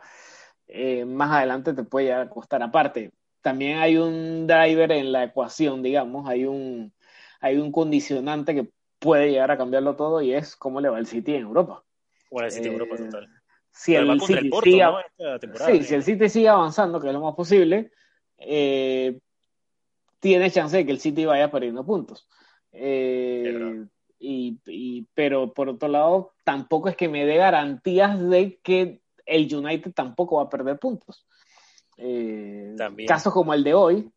[0.68, 2.62] eh, más adelante te puede llegar a costar.
[2.62, 6.92] Aparte, también hay un driver en la ecuación, digamos, hay un,
[7.40, 11.06] hay un condicionante que puede llegar a cambiarlo todo y es cómo le va el
[11.06, 11.82] City en Europa.
[12.30, 13.24] Bueno, el City Eh, Europa total.
[13.24, 13.38] ¿eh?
[15.82, 17.90] si el City sigue avanzando, que es lo más posible,
[18.40, 19.18] eh,
[20.18, 22.28] tiene chance de que el City vaya perdiendo puntos.
[22.72, 23.84] Eh,
[24.18, 29.54] y, y- pero por otro lado, tampoco es que me dé garantías de que el
[29.54, 31.26] United tampoco va a perder puntos.
[31.96, 32.74] Eh.
[33.06, 34.10] Casos como el de hoy,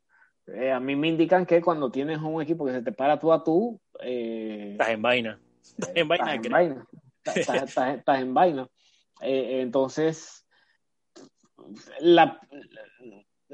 [0.48, 3.32] eh, a mí me indican que cuando tienes un equipo que se te para tú
[3.32, 5.40] a tú, eh, Estás en vaina.
[5.64, 6.88] Estás en vaina, estás en vaina.
[7.24, 8.68] Estás- estás- estás- estás en vaina.
[9.22, 10.46] Entonces,
[12.02, 12.42] la,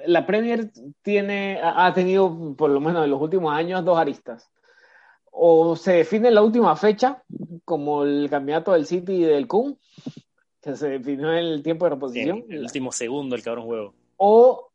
[0.06, 0.72] la Premier
[1.02, 4.50] tiene, ha tenido, por lo menos en los últimos años, dos aristas.
[5.32, 7.24] O se define en la última fecha,
[7.66, 9.78] como el campeonato del City y del Kun,
[10.62, 13.94] que se definió en el tiempo de reposición, En el último segundo el cabrón juego.
[14.18, 14.70] o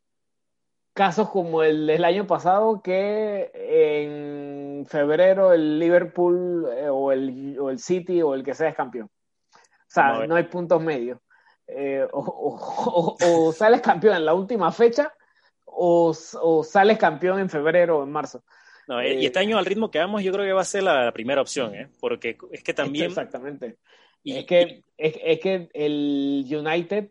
[0.93, 7.69] casos como el del año pasado, que en febrero el Liverpool eh, o, el, o
[7.69, 9.09] el City o el que sea es campeón.
[9.53, 9.59] O
[9.95, 11.19] sea, no hay puntos medios.
[11.67, 15.11] Eh, o, o- o- o sales campeón en la última fecha
[15.65, 16.13] o,
[16.63, 18.43] sales campeón en febrero o en marzo.
[18.87, 20.83] No, y Eh, este año al ritmo que vamos, yo creo que va a ser
[20.83, 21.89] la primera opción, ¿eh?
[21.99, 23.07] Porque es que también.
[23.07, 23.77] Exactamente.
[24.23, 27.09] y- es, que, es, es que el United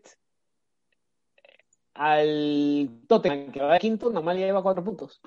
[1.93, 5.21] al Tottenham, que va de quinto, nomás ya lleva cuatro puntos.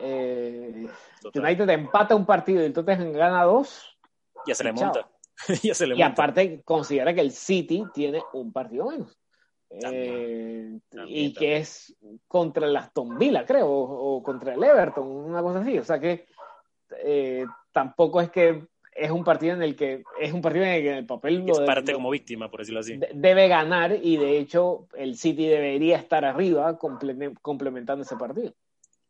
[0.00, 0.86] Eh,
[1.34, 3.98] United empata un partido y el Tottenham gana dos.
[4.46, 4.92] ya se le chao.
[5.48, 5.62] Monta.
[5.62, 6.12] ya se le Y monta.
[6.12, 9.16] aparte considera que el City tiene un partido menos.
[9.80, 11.34] También, Eh, también, y también.
[11.34, 11.94] que es
[12.26, 15.78] contra el Aston Villa, creo, o, o contra el Everton, una cosa así.
[15.78, 16.24] O sea que
[17.04, 18.64] eh, tampoco es que
[18.94, 21.52] es un partido en el que es un partido en el que el papel lo
[21.52, 22.96] es parte como víctima, por decirlo así.
[22.96, 28.52] de- debe ganar y de hecho el City debería estar arriba comple- complementando ese partido.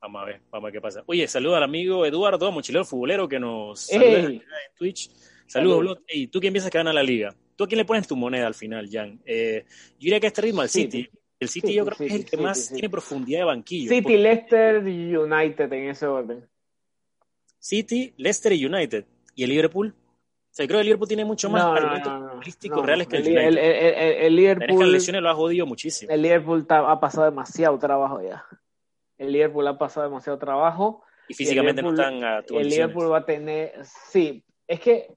[0.01, 1.03] Vamos a ver, vamos a ver qué pasa.
[1.07, 4.43] Oye, saludo al amigo Eduardo, mochilero futbolero, que nos saluda en
[4.77, 5.11] Twitch.
[5.49, 5.81] Saludos.
[5.81, 6.03] Blot.
[6.07, 7.35] Ey, ¿tú quién piensas que gana la liga?
[7.57, 9.21] ¿Tú a quién le pones tu moneda al final, Jan?
[9.27, 11.03] Eh, yo diría que a este ritmo al City.
[11.05, 11.11] City.
[11.41, 13.89] El City City, yo creo que es el que más tiene profundidad de banquillo.
[13.91, 16.49] City, Porque Leicester, United en ese orden.
[17.59, 19.05] City, Leicester y United.
[19.35, 19.95] ¿Y el Liverpool?
[19.97, 22.21] O sea, creo que el Liverpool tiene mucho más No, argumentos no,
[22.77, 23.43] no, reales que el, United.
[23.47, 26.13] el- el- el- el Liverpool, las lesiones lo ha jodido muchísimo.
[26.13, 28.45] el Liverpool ha pasado demasiado trabajo ya.
[29.17, 31.03] El Liverpool ha pasado demasiado trabajo.
[31.29, 32.69] Y físicamente no Liverpool- están a tu El.
[32.69, 35.09] Liverpool va a tener, sí, es que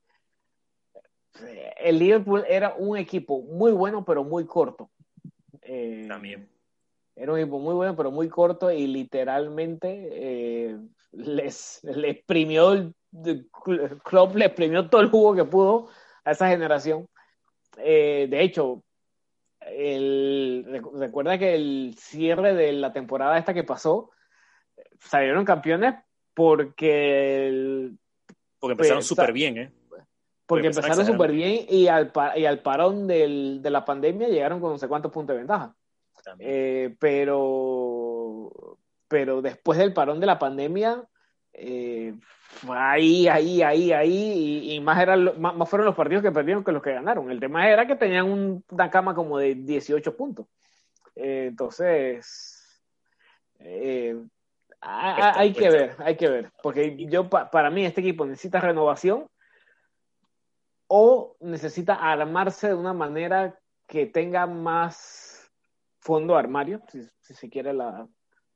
[1.77, 4.89] el Liverpool era un equipo muy bueno, pero muy corto.
[5.61, 6.49] Eh, También.
[7.15, 10.77] Era un equipo muy bueno, pero muy corto y literalmente eh,
[11.11, 12.95] les, le exprimió el,
[14.03, 15.89] club, le exprimió todo el jugo que pudo
[16.23, 17.07] a esa generación.
[17.77, 18.83] Eh, de hecho,
[19.61, 24.11] el, recuerda que el cierre de la temporada esta que pasó,
[24.99, 25.95] salieron campeones
[26.33, 27.97] porque el-
[28.59, 29.71] Porque empezaron súper bien, ¿eh?
[30.55, 34.59] Porque empezaron súper bien y al, pa- y al parón del- de la pandemia llegaron
[34.59, 35.73] con no sé cuántos puntos de ventaja.
[36.39, 38.51] Eh, pero,
[39.07, 41.03] pero después del parón de la pandemia,
[41.53, 42.13] eh,
[42.69, 44.13] ahí, ahí, ahí, ahí,
[44.63, 47.31] y, y más, eran más, más fueron los partidos que perdieron que los que ganaron.
[47.31, 50.45] El tema era que tenían un- una cama como de 18 puntos.
[51.15, 52.83] Eh, entonces,
[55.35, 59.27] hay que ver, hay que ver, porque yo pa- para mí este equipo necesita renovación
[60.93, 65.49] o necesita armarse de una manera que tenga más
[66.01, 68.09] fondo armario, si, si se quiere la,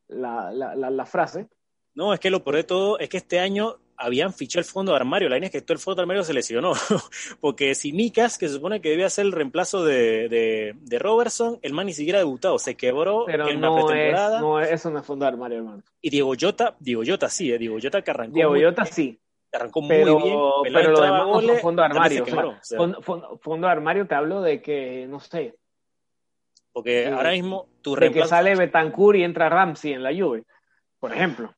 [0.10, 1.48] la, la, frase.
[1.94, 4.92] No, es que lo peor de todo es que este año habían fichado el fondo
[4.92, 5.30] de armario.
[5.30, 6.74] La vaina es que todo el fondo de armario se lesionó.
[7.40, 11.58] Porque si Micas, que se supone que debía ser el reemplazo de, de, de Robertson,
[11.62, 12.60] el man ni siquiera ha debutado.
[12.60, 14.42] Se quebró Pero en la no es, pretemporada.
[14.42, 15.84] no es, eso no es fondo armario, hermano.
[16.02, 19.18] Y Diego Jota, Diego Jota sí, eh, Diego Jota que arrancó, Diego Jota sí,
[19.56, 20.38] arrancó muy pero, bien.
[20.64, 22.18] pelado, pero lo demás goles, fondo armario.
[22.18, 25.20] se o sea, quebró, o sea, fondo, fondo- fondo armario te hablo de que, no
[25.20, 25.56] sé,
[26.74, 28.30] porque de- ahora mismo tu de que reemplazo...
[28.30, 30.44] sale Betancourt y entra Ramsey en la Juve,
[31.00, 31.54] por ejemplo.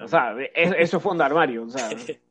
[0.00, 1.64] O sea, es- eso es fondo armario.
[1.64, 1.88] O sea,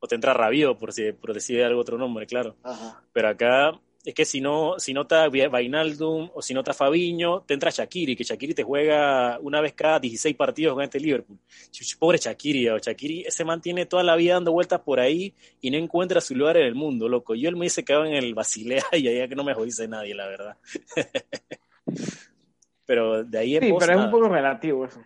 [0.00, 2.56] o te entra Rabio, por, si, por decir algo otro nombre, claro.
[2.62, 3.02] ajá.
[3.12, 3.72] Pero acá
[4.06, 7.72] es que si no, si no está Vainaldum o si no está Fabiño, te entra
[7.72, 11.36] Shakiri, que Shakiri te juega una vez cada 16 partidos con este Liverpool.
[11.98, 15.72] Pobre Shakiri, o Shakiri, ese man tiene toda la vida dando vueltas por ahí y
[15.72, 17.34] no encuentra su lugar en el mundo, loco.
[17.34, 20.14] Yo él me dice que en el Basilea y allá que no me jodice nadie,
[20.14, 20.56] la verdad.
[22.86, 25.02] pero de ahí en Sí, pero es un poco relativo eso.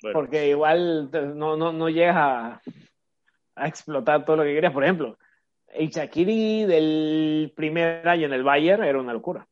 [0.00, 2.62] Bueno, Porque igual no, no, no llegas a,
[3.56, 4.72] a explotar todo lo que querías.
[4.72, 5.18] Por ejemplo,
[5.72, 9.46] el Shakiri del primer año en el Bayern era una locura.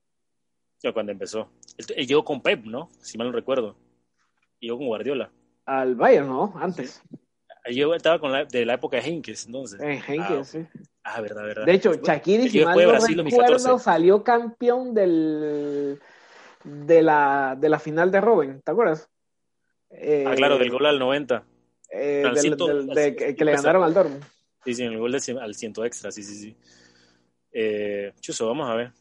[0.82, 1.50] ya cuando empezó.
[1.76, 2.88] Él, él llegó con Pep, ¿no?
[3.00, 3.76] Si mal no recuerdo.
[4.60, 5.30] Llegó con Guardiola.
[5.66, 6.52] Al Bayern, ¿no?
[6.56, 7.02] Antes.
[7.66, 9.80] Llegó, estaba con la, de la época de Henkes, entonces.
[9.80, 10.66] En Henke, Ah, sí.
[11.04, 11.64] Ah, verdad, verdad.
[11.66, 13.84] De hecho, Shakiri, si mal no Brasil recuerdo, 2014.
[13.84, 15.98] salió campeón del,
[16.64, 19.08] de, la, de la final de Robin, ¿te acuerdas?
[19.90, 21.44] Eh, Ah, claro, del gol al 90.
[21.90, 24.22] eh, del- del- de- que, que le ganaron al Dortmund.
[24.64, 26.56] Sí, sí, en el gol del cien- al ciento extra, sí, sí, sí.
[27.52, 28.92] Eh, Chuso, vamos a ver.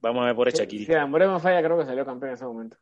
[0.00, 0.84] Vamos a ver por el Shakiri.
[0.86, 2.76] Si me falla, creo que salió campeón en ese momento.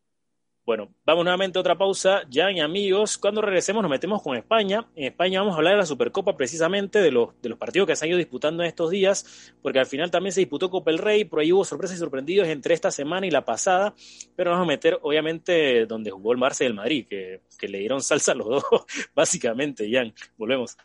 [0.66, 2.22] Bueno, vamos nuevamente a otra pausa.
[2.29, 4.85] Ya, y amigos, cuando regresemos nos metemos con España.
[4.97, 7.95] En España vamos a hablar de la Supercopa precisamente, de los, de los partidos que
[7.95, 10.99] se han ido disputando en estos días, porque al final también se disputó Copa el
[10.99, 13.95] Rey, por ahí hubo sorpresas y sorprendidos entre esta semana y la pasada,
[14.35, 17.68] pero nos vamos a meter obviamente donde jugó el Barça y el Madrid, que, que
[17.68, 18.64] le dieron salsa a los dos,
[19.14, 20.12] básicamente, Jan.
[20.37, 20.77] Volvemos.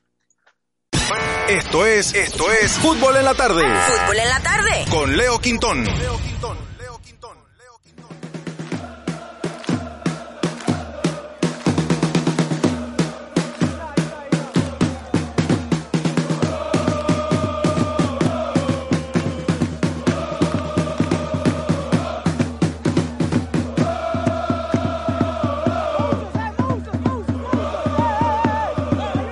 [1.47, 4.85] Esto es, esto es Fútbol en la tarde Fútbol en la tarde.
[4.89, 5.85] con Leo Quintón.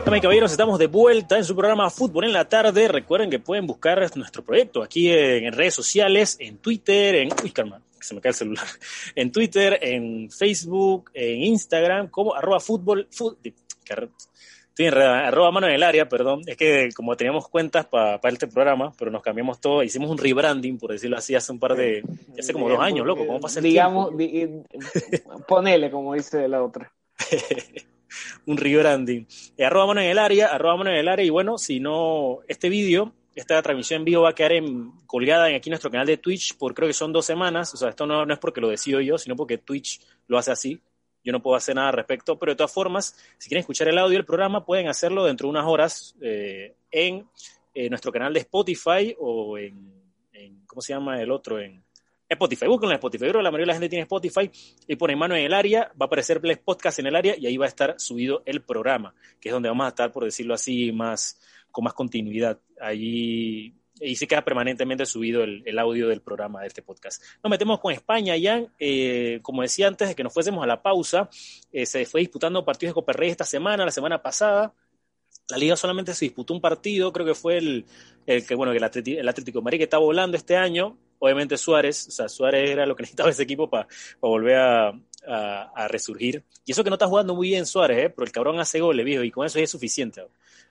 [0.09, 2.87] Damas y caballeros, estamos de vuelta en su programa Fútbol en la tarde.
[2.87, 7.29] Recuerden que pueden buscar nuestro proyecto aquí en, en redes sociales, en Twitter, en...
[7.43, 8.65] Uy, calma, que se me cae el celular.
[9.15, 13.07] En Twitter, en Facebook, en Instagram, como arroba fútbol...
[13.11, 13.37] fut-
[14.69, 16.41] Estoy arroba mano en el área, perdón.
[16.47, 20.79] Es que como teníamos cuentas para este programa, pero nos cambiamos todo, hicimos un rebranding,
[20.79, 22.01] por decirlo así, hace un par de...
[22.37, 24.49] Hace como dos años, loco, ¿cómo pasa el Digamos, di-
[25.47, 26.91] ponele, como dice la otra.
[28.45, 29.27] un rebranding.
[29.57, 31.25] Eh, arroba en el área, arroba mano en el área.
[31.25, 35.49] Y bueno, si no, este vídeo, esta transmisión en vivo va a quedar en, colgada
[35.49, 37.73] en aquí nuestro canal de Twitch por creo que son dos semanas.
[37.73, 40.51] O sea, esto no, no es porque lo decido yo, sino porque Twitch lo hace
[40.51, 40.79] así.
[41.23, 43.97] Yo no puedo hacer nada al respecto, pero de todas formas, si quieren escuchar el
[43.97, 47.27] audio del programa, pueden hacerlo dentro de unas horas eh, en
[47.73, 49.93] eh, nuestro canal de Spotify o en,
[50.31, 51.59] en, ¿cómo se llama el otro?
[51.59, 51.83] En
[52.29, 52.67] Spotify.
[52.67, 53.23] Búsquenlo en Spotify.
[53.25, 54.49] Creo que la mayoría de la gente tiene Spotify
[54.87, 57.57] y pone mano en el área, va a aparecer Podcast en el área y ahí
[57.57, 60.91] va a estar subido el programa, que es donde vamos a estar, por decirlo así,
[60.91, 61.39] más
[61.71, 62.59] con más continuidad.
[62.79, 67.21] allí y se queda permanentemente subido el, audio del programa de este podcast.
[67.43, 70.81] Nos metemos con España, ya, eh, como decía antes de que nos fuésemos a la
[70.81, 71.29] pausa,
[71.71, 74.73] eh, se fue disputando partidos de Copa Rey esta semana, la semana pasada.
[75.49, 77.85] La liga solamente se disputó un partido, creo que fue el,
[78.25, 80.97] que, bueno, que el, Atlético, el Atlético de Madrid que está volando este año.
[81.19, 83.87] Obviamente Suárez, o sea, Suárez era lo que necesitaba ese equipo para
[84.19, 84.87] volver a,
[85.27, 86.43] a, a, resurgir.
[86.65, 88.09] Y eso que no está jugando muy bien Suárez, ¿eh?
[88.09, 90.25] pero el cabrón hace goles, viejo, y con eso ya es suficiente.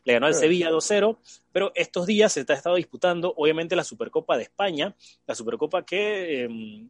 [0.04, 1.18] Le ganó al Sevilla 2-0,
[1.52, 4.96] pero estos días se está estado disputando, obviamente, la Supercopa de España,
[5.26, 6.88] la Supercopa que eh,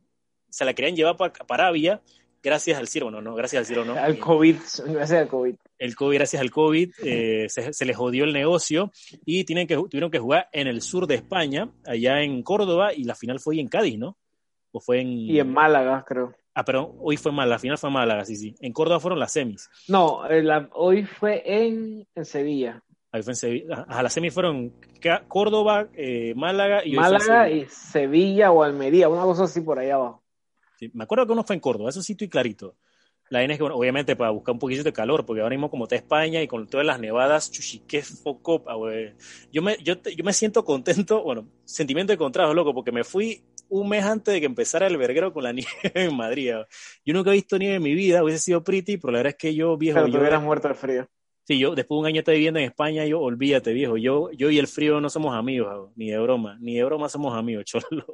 [0.48, 2.00] se la querían llevar para, para Arabia,
[2.42, 3.94] gracias al cielo, no, no, gracias al cielo, no.
[3.94, 5.54] Al COVID, gracias al COVID.
[5.78, 8.90] El COVID, gracias al COVID, eh, se, se, les jodió el negocio
[9.24, 13.04] y tienen que, tuvieron que jugar en el sur de España, allá en Córdoba, y
[13.04, 14.16] la final fue en Cádiz, ¿no?
[14.72, 15.08] O fue en...
[15.08, 16.34] Y en Málaga, creo.
[16.54, 18.54] Ah, pero hoy fue Málaga, la final fue Málaga, sí, sí.
[18.60, 19.70] En Córdoba fueron las semis.
[19.86, 22.82] No, la, hoy fue en, en Sevilla.
[23.10, 23.86] Ahí fue en Sevilla.
[23.88, 24.74] A las semis fueron
[25.28, 30.22] Córdoba, eh, Málaga y Málaga y Sevilla o Almería, una cosa así por ahí abajo.
[30.78, 32.76] Sí, me acuerdo que uno fue en Córdoba, eso sí estoy clarito.
[33.30, 35.70] La N es que, bueno, obviamente, para buscar un poquito de calor, porque ahora mismo,
[35.70, 38.64] como está España y con todas las nevadas, chuchi, qué foco.
[39.52, 43.42] Yo me, yo, yo me siento contento, bueno, sentimiento de contraste, loco, porque me fui
[43.68, 46.52] un mes antes de que empezara el verguero con la nieve en Madrid.
[47.04, 49.38] Yo nunca he visto nieve en mi vida, hubiese sido pretty, pero la verdad es
[49.38, 49.96] que yo, viejo.
[49.96, 51.08] Pero yo te hubieras muerto de frío.
[51.48, 53.96] Sí, yo después de un año estoy viviendo en España, yo olvídate, viejo.
[53.96, 57.34] Yo, yo y el frío no somos amigos, ni de broma, ni de broma somos
[57.34, 58.04] amigos, cholo.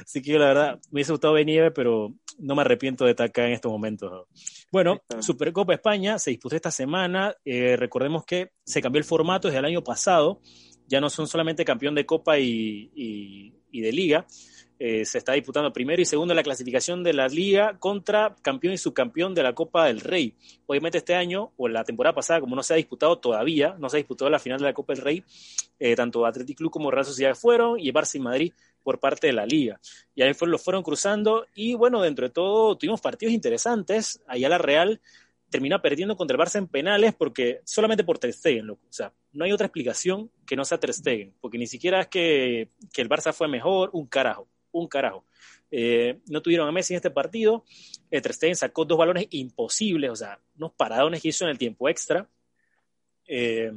[0.00, 3.10] Así que yo, la verdad, me hubiese gustado ver nieve, pero no me arrepiento de
[3.10, 4.28] estar acá en estos momentos.
[4.70, 7.34] Bueno, Supercopa España se disputó esta semana.
[7.44, 10.40] Eh, recordemos que se cambió el formato desde el año pasado.
[10.86, 14.24] Ya no son solamente campeón de Copa y, y, y de Liga,
[14.78, 18.78] eh, se está disputando primero y segundo la clasificación de la liga contra campeón y
[18.78, 20.34] subcampeón de la Copa del Rey.
[20.66, 23.96] Obviamente este año, o la temporada pasada, como no se ha disputado todavía, no se
[23.96, 25.24] ha disputado la final de la Copa del Rey,
[25.78, 28.52] eh, tanto Athletic Club como Real Sociedad fueron, y Barça y Madrid
[28.82, 29.80] por parte de la liga.
[30.14, 34.22] Y ahí fue, fueron cruzando, y bueno, dentro de todo tuvimos partidos interesantes.
[34.26, 35.00] Allá la Real
[35.50, 38.82] termina perdiendo contra el Barça en penales porque solamente por Ter Stegen, loco.
[38.90, 40.90] O sea, no hay otra explicación que no sea Ter
[41.40, 44.48] porque ni siquiera es que, que el Barça fue mejor, un carajo
[44.80, 45.24] un carajo.
[45.70, 47.64] Eh, no tuvieron a Messi en este partido.
[48.10, 51.88] Eh, Ter sacó dos balones imposibles, o sea, unos paradones que hizo en el tiempo
[51.88, 52.28] extra.
[53.26, 53.72] Eh,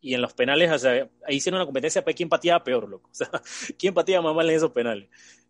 [0.00, 3.10] y en los penales, o sea, ahí hicieron una competencia para quién pateaba peor, loco.
[3.12, 3.30] O sea,
[3.78, 5.08] quién pateaba más mal en esos penales.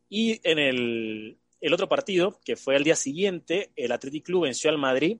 [0.08, 4.70] Y en el, el otro partido, que fue el día siguiente, el Athletic Club venció
[4.70, 5.18] al Madrid.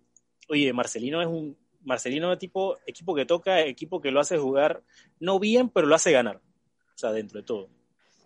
[0.48, 4.82] Oye, Marcelino es un Marcelino es tipo equipo que toca, equipo que lo hace jugar
[5.18, 6.36] no bien, pero lo hace ganar.
[6.36, 7.70] O sea, dentro de todo.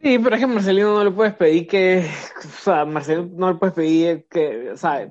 [0.04, 2.06] Sí, pero es que Marcelino no le puedes pedir que,
[2.44, 5.10] o sea, Marcelino no le puedes pedir que, o sea,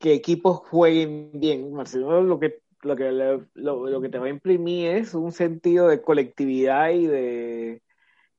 [0.00, 1.72] que equipos jueguen bien.
[1.72, 5.86] Marcelino lo que, lo que, lo, lo que te va a imprimir es un sentido
[5.86, 7.82] de colectividad y de,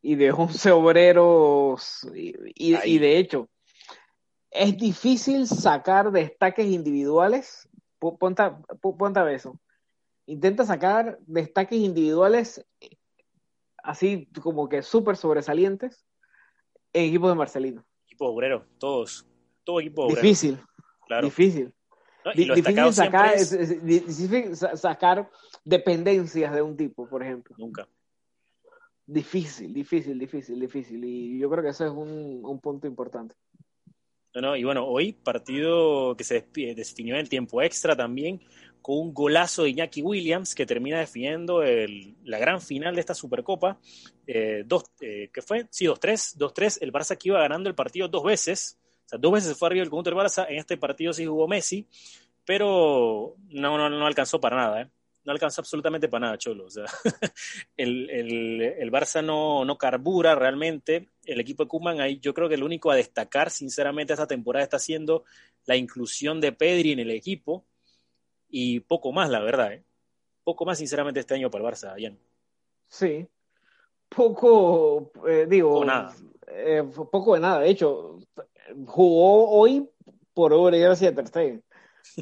[0.02, 3.48] y de 11 obreros, y, y, y de hecho,
[4.52, 8.44] es difícil sacar destaques individuales, ponte,
[8.82, 9.58] ponte a eso,
[10.26, 12.66] intenta sacar destaques individuales
[13.88, 16.06] así como que súper sobresalientes
[16.94, 17.86] en equipos de Marcelino.
[18.06, 19.26] Equipo obrero, todos.
[19.64, 20.22] Todo equipo obrero.
[20.22, 20.60] Difícil.
[21.08, 21.26] Claro.
[21.26, 21.74] Difícil.
[22.26, 23.54] No, difícil, sacar, es...
[23.54, 25.30] es, es, difícil sacar
[25.64, 27.56] dependencias de un tipo, por ejemplo.
[27.58, 27.88] Nunca.
[29.06, 31.06] Difícil, difícil, difícil, difícil.
[31.06, 33.36] Y yo creo que eso es un, un punto importante.
[34.36, 38.42] No, no, y bueno, hoy partido que se definió en el tiempo extra también,
[38.88, 43.78] con un golazo de Iñaki Williams que termina definiendo la gran final de esta Supercopa.
[44.26, 45.68] Eh, dos, eh, ¿Qué fue?
[45.70, 46.38] Sí, 2-3.
[46.38, 46.78] 2-3.
[46.80, 48.80] El Barça que iba ganando el partido dos veces.
[49.06, 50.46] O sea, dos veces fue arriba el conjunto del Barça.
[50.48, 51.86] En este partido sí jugó Messi,
[52.46, 54.84] pero no, no, no alcanzó para nada.
[54.84, 54.90] ¿eh?
[55.26, 56.68] No alcanzó absolutamente para nada, Cholo.
[56.68, 56.86] O sea,
[57.76, 61.10] el, el, el, Barça no, no carbura realmente.
[61.26, 64.64] El equipo de Kuman, ahí yo creo que el único a destacar, sinceramente, esta temporada
[64.64, 65.26] está siendo
[65.66, 67.66] la inclusión de Pedri en el equipo
[68.50, 69.74] y poco más, la verdad.
[69.74, 69.84] ¿eh?
[70.44, 72.18] Poco más, sinceramente, este año para el Barça, Ian.
[72.88, 73.28] Sí,
[74.10, 76.16] poco, eh, digo, poco, nada.
[76.48, 77.60] Eh, poco de nada.
[77.60, 78.20] De hecho,
[78.86, 79.90] jugó hoy
[80.34, 81.64] por obra y gracia de Ter Stegen.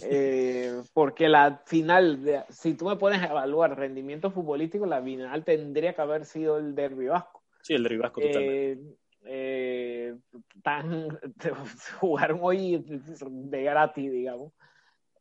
[0.01, 5.45] Eh, porque la final, de, si tú me pones a evaluar rendimiento futbolístico, la final
[5.45, 7.43] tendría que haber sido el derbi vasco.
[7.61, 8.97] Sí, el derbi vasco totalmente.
[9.25, 10.15] Eh,
[10.63, 11.07] tan,
[11.99, 14.53] jugaron hoy de gratis, digamos.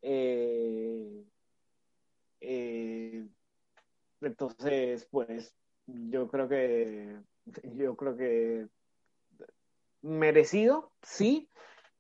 [0.03, 1.25] Eh,
[2.41, 3.27] eh,
[4.35, 5.55] entonces, pues,
[5.87, 7.17] yo creo que,
[7.77, 8.67] yo creo que
[10.03, 11.49] merecido, sí,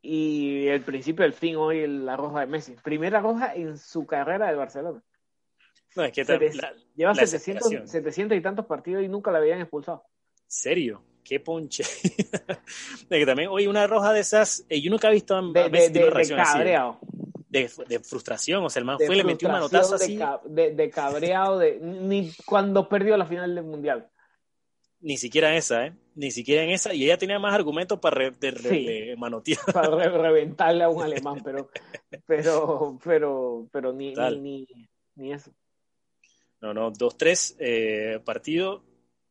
[0.03, 2.75] y el principio del fin hoy la roja de Messi.
[2.83, 5.03] Primera roja en su carrera de Barcelona.
[5.95, 7.89] No, es que Se la- Lleva la 700, desesperación.
[7.89, 10.05] 700 y tantos partidos y nunca la habían expulsado.
[10.47, 11.85] serio, qué ponche.
[13.09, 15.71] de que también, oye, una roja de esas, eh, yo nunca he visto a De,
[15.71, 16.99] Messi de, de así, cabreado.
[17.55, 20.05] De, de frustración, o sea, el man De fue y le metió un manotazo de
[20.05, 24.11] así, ca- de, de cabreado, de, ni cuando perdió la final del mundial.
[25.01, 25.93] ni siquiera en esa, ¿eh?
[26.15, 29.15] Ni siquiera en esa, y ella tenía más argumentos para re- Sí.
[29.19, 29.59] manotear.
[29.75, 31.69] para re- reventarle a un alemán, pero,
[32.27, 34.67] pero, pero, pero ni, ni, ni,
[35.17, 35.51] ni eso.
[36.61, 38.83] No, no, 2-3 eh, partido.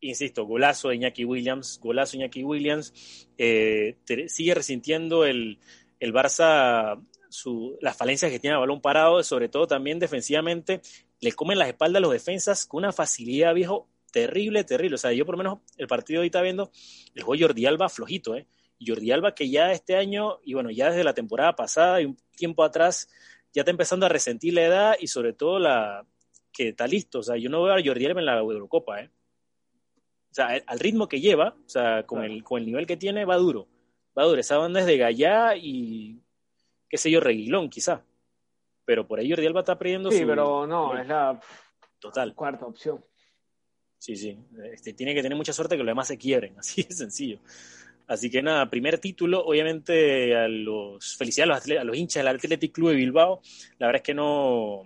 [0.01, 3.27] Insisto, golazo de Iñaki Williams, golazo de Iñaki Williams.
[3.37, 5.59] eh, te- sigue resintiendo el,
[5.99, 7.01] el Barça
[7.33, 10.81] su, las falencias que tiene a balón parado, sobre todo también defensivamente.
[11.19, 14.95] Le comen las espaldas a los defensas con una facilidad, viejo, terrible, terrible.
[14.95, 16.71] O sea, yo por lo menos el partido ahorita viendo,
[17.15, 18.45] el juego Jordi Alba flojito, ¿eh?
[18.85, 22.17] Jordi Alba que ya este año, y bueno, ya desde la temporada pasada y un
[22.35, 23.09] tiempo atrás,
[23.51, 26.05] ya está empezando a resentir la edad y sobre todo la,
[26.51, 27.19] que está listo.
[27.19, 29.09] O sea, yo no veo a Jordi Alba en la Eurocopa, ¿eh?
[30.29, 32.33] O sea, al ritmo que lleva, o sea, con, Claro.
[32.33, 33.67] el, con el nivel que tiene, va duro.
[34.17, 34.39] Va duro.
[34.39, 36.22] Esa banda es de Gallá y,
[36.93, 38.03] qué sé yo, Reguilón, quizá.
[38.85, 40.27] Pero por ahí Jordi Alba está perdiendo Sí, su...
[40.27, 41.39] pero no, es la
[41.97, 43.03] Total, cuarta opción.
[43.97, 44.37] sí, sí.
[44.71, 47.39] Este, tiene que tener mucha suerte que los demás se quiebren, así de sencillo.
[48.05, 52.35] Así que nada, primer título, obviamente a los felicidades a los, a los hinchas del
[52.35, 53.41] Athletic Club de Bilbao.
[53.79, 54.83] La verdad es que no,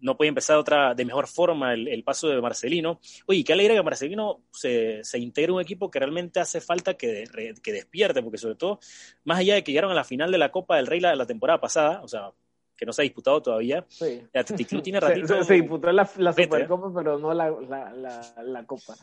[0.00, 3.00] no puede empezar otra de mejor forma el, el paso de Marcelino.
[3.26, 6.94] Oye, qué alegre que Marcelino se, se integre a un equipo que realmente hace falta
[6.94, 8.78] que, de- que despierte, porque sobre todo,
[9.24, 11.26] más allá de que llegaron a la final de la Copa del Rey la, la
[11.26, 12.30] temporada pasada, o sea,
[12.76, 14.22] que no se ha disputado todavía, Sí.
[14.32, 15.26] el Athletic Club tiene ratito...
[15.26, 16.46] se- se disputó la, la Vete, ¿eh?
[16.62, 18.94] Supercopa, pero no la, la, la, Copa.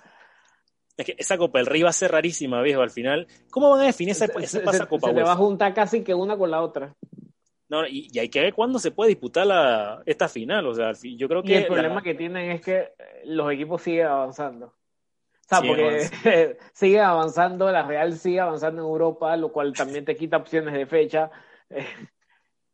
[0.97, 3.27] Es que esa Copa del Rey va a ser rarísima, viejo, al final.
[3.51, 5.71] ¿Cómo van a definir esa, Se, esa se- pasa Copa se le va a juntar
[5.75, 6.95] casi que una con la otra.
[7.69, 10.65] No, y, y hay que ver cuándo se puede disputar la, esta final.
[10.67, 11.55] O sea, yo creo Y que.
[11.55, 12.93] el la- problema que tienen es que eh,
[13.25, 14.67] los equipos siguen avanzando.
[14.67, 20.03] O sea, Siguen porque sigue avanzando, la Real sigue avanzando en Europa, lo cual también
[20.05, 21.31] te quita opciones de fecha.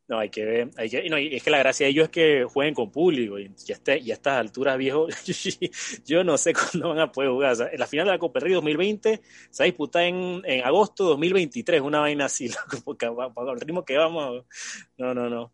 [0.07, 0.69] No, hay que ver.
[0.77, 3.39] Hay que, no, y es que la gracia de ellos es que jueguen con público.
[3.39, 5.07] Y ya, este- y a estas alturas, viejo,
[6.05, 7.55] yo no sé cuándo van a poder jugar.
[7.77, 11.05] La final de la Copa del Rey 2020 se va a disputar en, en agosto
[11.05, 12.49] de 2023, una vaina así,
[12.83, 14.45] porque el ritmo que vamos.
[14.97, 15.53] No, no, no.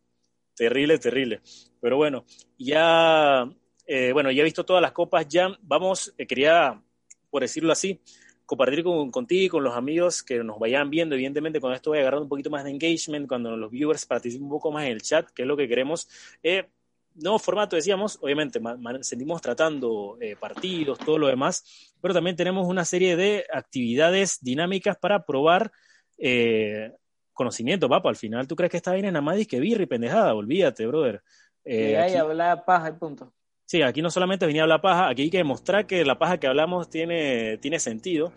[0.55, 1.41] Terrible, terrible.
[1.79, 2.25] Pero bueno,
[2.57, 3.49] ya,
[3.85, 5.49] eh, bueno, ya he visto todas las copas ya.
[5.61, 6.81] Vamos, eh, quería,
[7.29, 8.01] por decirlo así,
[8.49, 11.13] compartir con, contigo y con los amigos que nos vayan viendo.
[11.13, 14.49] Evidentemente, con esto voy agarrando un poquito más de engagement, cuando los viewers participen un
[14.49, 16.09] poco más en el chat, que es lo que queremos.
[16.41, 16.67] Eh,
[17.13, 18.59] nuevo formato, decíamos, obviamente,
[19.01, 24.97] seguimos tratando eh, partidos, todo lo demás, pero también tenemos una serie de actividades dinámicas
[24.97, 25.71] para probar
[26.17, 26.91] eh,
[27.31, 28.09] conocimiento, papá.
[28.09, 30.33] Al final, ¿tú crees que esta vaina es nada más que birra y pendejada?
[30.33, 31.21] Olvídate, brother.
[31.63, 33.31] Eh, y aquí- hablar paja y punto.
[33.69, 36.39] Sí, aquí no solamente venía a hablar paja, aquí hay que demostrar que la paja
[36.39, 38.33] que hablamos tiene, tiene sentido.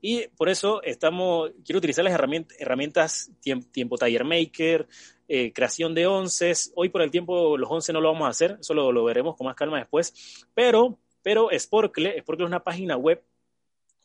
[0.00, 4.86] Y por eso estamos, quiero utilizar las herramientas, herramientas tiempo, tiempo Tire Maker,
[5.26, 6.72] eh, creación de onces.
[6.76, 9.34] Hoy por el tiempo los once no lo vamos a hacer, eso lo, lo veremos
[9.34, 10.46] con más calma después.
[10.54, 13.24] Pero, pero Sporkle, Sporkle es una página web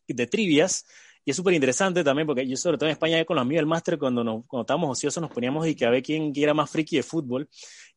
[0.08, 0.84] de trivias
[1.24, 3.68] y es súper interesante también porque yo sobre todo en España con los amigos del
[3.68, 6.72] máster cuando, nos, cuando estábamos ociosos nos poníamos y que a ver quién era más
[6.72, 7.48] friki de fútbol.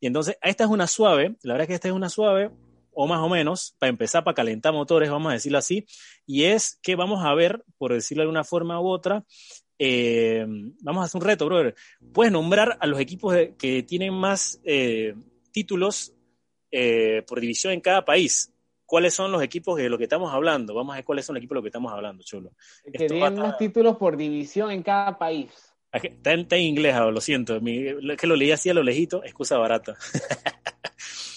[0.01, 2.51] Y entonces esta es una suave, la verdad es que esta es una suave
[2.95, 5.87] o más o menos, para empezar, para calentar motores, vamos a decirlo así,
[6.27, 9.25] y es que vamos a ver, por decirlo de una forma u otra,
[9.79, 10.47] eh,
[10.81, 11.75] vamos a hacer un reto, brother.
[12.13, 15.15] Puedes nombrar a los equipos que tienen más eh,
[15.53, 16.13] títulos
[16.71, 18.51] eh, por división en cada país.
[18.87, 20.75] ¿Cuáles son los equipos de los que estamos hablando?
[20.75, 22.53] Vamos a ver cuáles son los equipos de los que estamos hablando, chulo.
[22.85, 25.51] Que tienen más títulos por división en cada país.
[25.91, 27.61] Está en, está en inglés, ah, lo siento.
[27.61, 29.97] Mi- es que lo leí así a lo lejito, excusa barata.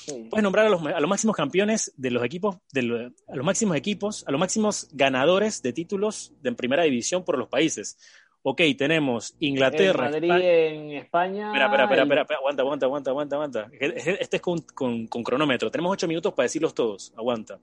[0.07, 0.27] Sí.
[0.29, 2.97] Puedes nombrar a los, a los máximos campeones de los equipos, de lo-
[3.27, 7.49] a los máximos equipos, a los máximos ganadores de títulos de primera división por los
[7.49, 7.97] países.
[8.43, 10.05] Ok, tenemos Inglaterra.
[10.05, 11.47] Madrid España- en España.
[11.47, 13.69] Espera, espera, espera, espera, espera, aguanta, aguanta, aguanta, aguanta, aguanta.
[13.79, 15.69] Este es con, con- con cronómetro.
[15.69, 17.13] Tenemos ocho minutos para decirlos todos.
[17.17, 17.59] Aguanta.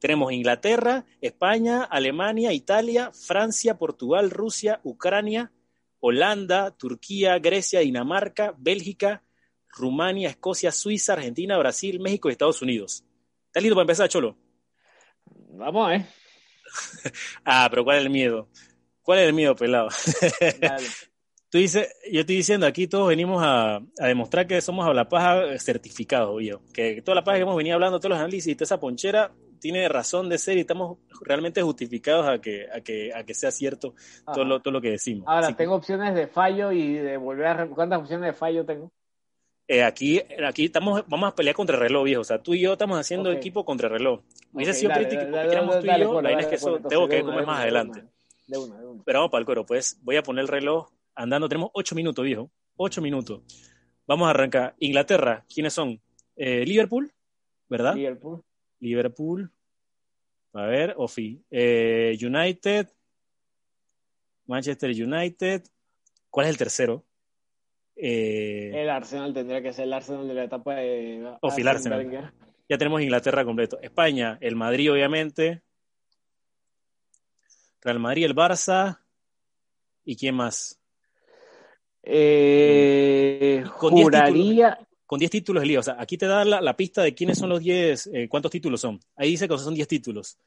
[0.00, 5.52] Tenemos Inglaterra, España, Alemania, Italia, Francia, Portugal, Rusia, Ucrania,
[6.00, 9.22] Holanda, Turquía, Grecia, Dinamarca, Bélgica,
[9.76, 13.04] Rumania, Escocia, Suiza, Argentina, Brasil, México y Estados Unidos.
[13.46, 14.36] ¿Estás listo para empezar, Cholo?
[15.26, 16.06] Vamos, ¿eh?
[17.44, 18.48] Ah, pero ¿cuál es el miedo?
[19.02, 19.88] ¿Cuál es el miedo, pelado?
[20.60, 20.86] Dale.
[21.50, 25.08] Tú dices, yo estoy diciendo, aquí todos venimos a, a demostrar que somos a la
[25.08, 26.62] paja certificados, obvio.
[26.72, 29.32] Que toda la paja que hemos venido hablando, todos los análisis y toda esa ponchera
[29.60, 33.52] tiene razón de ser y estamos realmente justificados a que, a que, a que sea
[33.52, 33.94] cierto
[34.34, 35.28] todo lo, todo lo que decimos.
[35.28, 37.68] Ahora, Así que, tengo opciones de fallo y de volver a...
[37.68, 38.90] ¿Cuántas opciones de fallo tengo?
[39.66, 42.20] Eh, aquí, aquí estamos, vamos a pelear contra el reloj, viejo.
[42.20, 44.20] O sea, tú y yo estamos haciendo equipo contra el reloj.
[44.52, 46.20] Hubiese Ok, sido dale, crítico dale, porque dale, éramos tú y yo.
[46.22, 48.00] La vaina es dale, que eso tengo que comer más adelante.
[48.00, 48.10] una,
[48.46, 49.02] De una, de una.
[49.04, 51.48] Pero vamos para el cuero, pues voy a poner el reloj andando.
[51.48, 52.50] Tenemos ocho minutos, viejo.
[52.76, 53.40] Ocho minutos.
[54.06, 54.74] Vamos a arrancar.
[54.80, 56.00] Inglaterra, ¿quiénes son?
[56.36, 57.10] Eh, Liverpool,
[57.68, 57.94] ¿verdad?
[57.94, 58.42] Liverpool.
[58.80, 59.50] Liverpool.
[60.52, 61.42] A ver, Ofi.
[61.50, 62.88] Eh, United.
[64.46, 65.62] Manchester United.
[66.28, 67.02] ¿Cuál es el tercero?
[67.96, 71.36] Eh, El Arsenal tendría que ser el Arsenal de la etapa de.
[71.40, 72.34] O Phil Arsene Arsenal.
[72.68, 73.78] Ya tenemos Inglaterra completo.
[73.80, 75.62] España, el Madrid, obviamente.
[77.82, 78.98] Real Madrid, el Barça.
[80.04, 80.80] ¿Y quién más?
[82.02, 84.78] Eh, Con diez juraría.
[85.06, 85.80] Con 10 títulos el lío.
[85.80, 88.50] O sea, aquí te da la, la pista de quiénes son los 10, eh, cuántos
[88.50, 88.98] títulos son.
[89.16, 90.38] Ahí dice que son 10 títulos.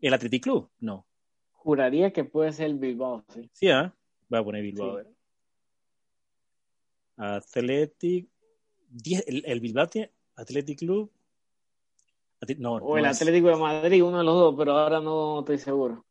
[0.00, 0.70] ¿El Athletic Club?
[0.78, 1.06] No.
[1.50, 3.50] Juraría que puede ser el Bilbao, sí.
[3.52, 3.92] Sí, ¿ah?
[4.28, 5.00] Voy a poner Bilbao.
[5.00, 5.08] Sí.
[7.16, 8.28] Athletic.
[8.90, 10.12] 10, el, el Bilbao tiene.
[10.36, 11.10] Athletic Club.
[12.58, 13.20] No, O no el es.
[13.20, 16.04] Atlético de Madrid, uno de los dos, pero ahora no estoy seguro.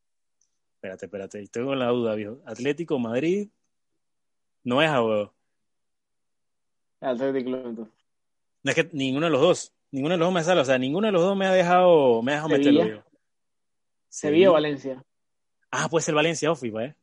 [0.74, 1.48] Espérate, espérate.
[1.52, 2.40] Con la duda, viejo.
[2.44, 3.48] Atlético Madrid.
[4.64, 5.32] No es a huevo.
[7.00, 7.94] El Atlético Club, entonces.
[8.62, 9.72] No es que ninguno de los dos.
[9.92, 10.60] Ninguno de los dos me sale.
[10.60, 12.70] O sea, ninguno de los dos me ha dejado, me ha dejado Sevilla.
[12.72, 13.10] meterlo, viejo.
[14.08, 15.04] Sevilla o Valencia.
[15.70, 16.94] Ah, puede ser Valencia Offi, ¿eh?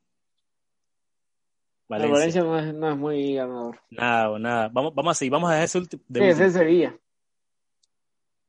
[1.93, 2.13] Valencia.
[2.13, 3.79] Valencia no es, no es muy ganador.
[3.89, 4.69] Nada, nada.
[4.69, 5.31] Vamos, vamos a seguir.
[5.31, 6.03] Vamos a dejar ese último.
[6.07, 6.99] de Sí, es el Sevilla.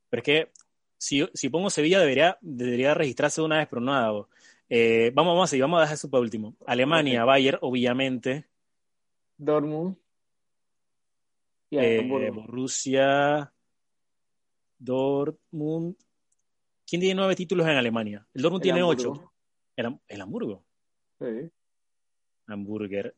[0.09, 0.51] Pero es que
[0.97, 4.29] si, si pongo Sevilla debería, debería registrarse de una vez, pero no hago.
[4.69, 6.55] Eh, vamos, vamos a seguir, vamos a dejar eso para último.
[6.65, 8.45] Alemania, Bayern, obviamente.
[9.37, 9.97] Dortmund.
[11.69, 12.31] Y Eh.
[12.31, 13.51] Borussia,
[14.77, 15.95] Dortmund.
[16.87, 18.25] ¿Quién tiene nueve títulos en Alemania?
[18.33, 19.11] El Dortmund El tiene Hamburgo.
[19.13, 19.33] ocho.
[19.75, 20.63] El, el Hamburgo.
[21.19, 21.51] Sí.
[22.47, 23.15] Hamburger.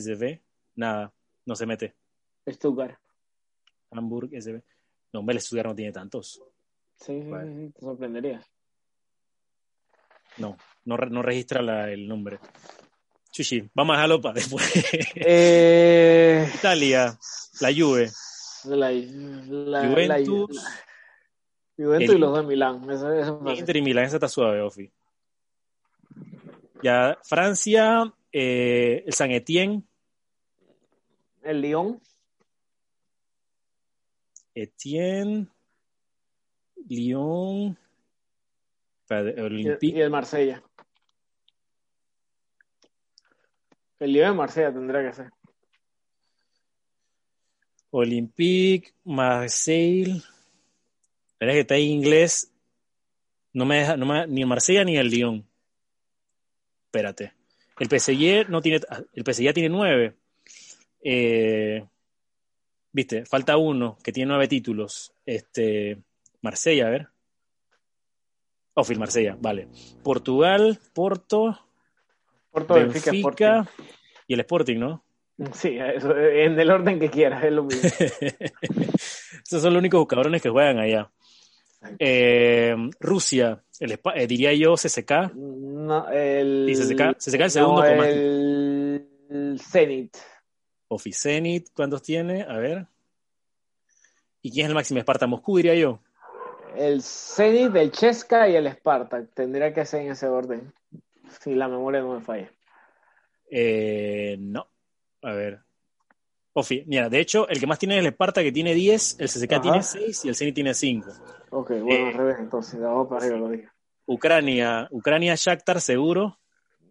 [0.00, 0.40] SB.
[0.76, 1.12] Nada,
[1.46, 1.94] no se mete.
[2.48, 2.98] Stuttgart.
[3.90, 4.62] Hamburg, SB.
[5.12, 6.42] No, hombre, el Stuttgart no tiene tantos.
[6.96, 7.52] Sí, sí, Vale.
[7.52, 8.46] sí, sí, te sorprenderías.
[10.38, 12.38] No, no, no registra la- el nombre.
[13.30, 14.62] Chuchi, vamos a dejarlo para después.
[15.14, 17.18] Eh, Italia,
[17.60, 18.10] la Juve,
[18.64, 22.90] la, la, Juventus, la- Juventus el- y los de Milán.
[22.90, 23.42] Eso, eso.
[23.46, 24.90] Inter y Milán, esa está suave, Ofi.
[26.82, 29.82] Ya, Francia, eh, el San Etienne,
[31.42, 32.00] El Lyon.
[34.54, 35.48] Etienne,
[36.88, 37.78] Lyon,
[39.08, 40.62] y el, Olympique, y el Marsella.
[43.98, 45.30] El Lyon de Marsella tendría que ser.
[47.90, 50.22] Olympique, Marseille.
[51.38, 52.52] Pero es que está en inglés.
[53.52, 55.46] No me deja, no me, ni el Marsella ni el Lyon.
[56.86, 57.41] Espérate.
[57.78, 58.80] El PSG no tiene,
[59.14, 60.16] el PSG ya tiene nueve.
[61.02, 61.84] Eh,
[62.92, 65.14] Viste, falta uno que tiene nueve títulos.
[65.24, 66.02] Este,
[66.42, 67.08] Marsella, a ver.
[68.74, 69.68] Oh, Phil Marsella, vale.
[70.02, 71.58] Portugal, Porto,
[72.50, 73.68] Porto Benfica, Benfica
[74.26, 75.04] y el Sporting, ¿no?
[75.54, 77.82] Sí, eso, en el orden que quieras, es lo mismo.
[79.44, 81.10] Esos son los únicos cabrones que juegan allá.
[81.98, 85.32] Eh, Rusia, el, eh, diría yo CSK.
[85.34, 90.16] No, el, Y CSK, CSK el segundo no, el, el Zenit.
[90.88, 92.42] Oficenit, ¿cuántos tiene?
[92.42, 92.86] A ver.
[94.42, 94.98] ¿Y quién es el máximo?
[95.00, 96.00] Esparta Moscú, diría yo.
[96.76, 99.32] El Zenit, el Chesca y el Spartak.
[99.34, 100.72] Tendría que ser en ese orden.
[101.40, 102.50] Si la memoria no me falla.
[103.50, 104.66] Eh, no.
[105.22, 105.60] A ver.
[106.54, 109.26] Ofi, mira, de hecho, el que más tiene es el Esparta, que tiene 10, el
[109.50, 109.60] Ajá.
[109.62, 111.08] tiene 6 y el Zenit tiene 5.
[111.50, 112.08] Ok, bueno, Eh.
[112.08, 113.68] al revés, entonces, de abajo para arriba lo dije.
[114.06, 116.38] Ucrania, Ucrania, Shakhtar, seguro.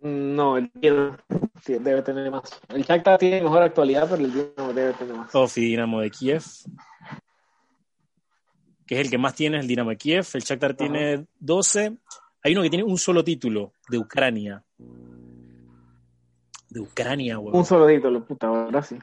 [0.01, 1.15] No, el Dinamo
[1.67, 2.59] debe tener más.
[2.69, 5.35] El Shakhtar tiene mejor actualidad, pero el Dinamo debe tener más.
[5.35, 6.43] Ofi, Dinamo de Kiev.
[8.87, 10.25] Que es el que más tiene, el Dinamo de Kiev.
[10.33, 11.97] El Shakhtar tiene 12.
[12.43, 14.63] Hay uno que tiene un solo título, de Ucrania.
[16.69, 17.65] De Ucrania, Un huevón.
[17.65, 18.97] solo título, puta, ahora sí.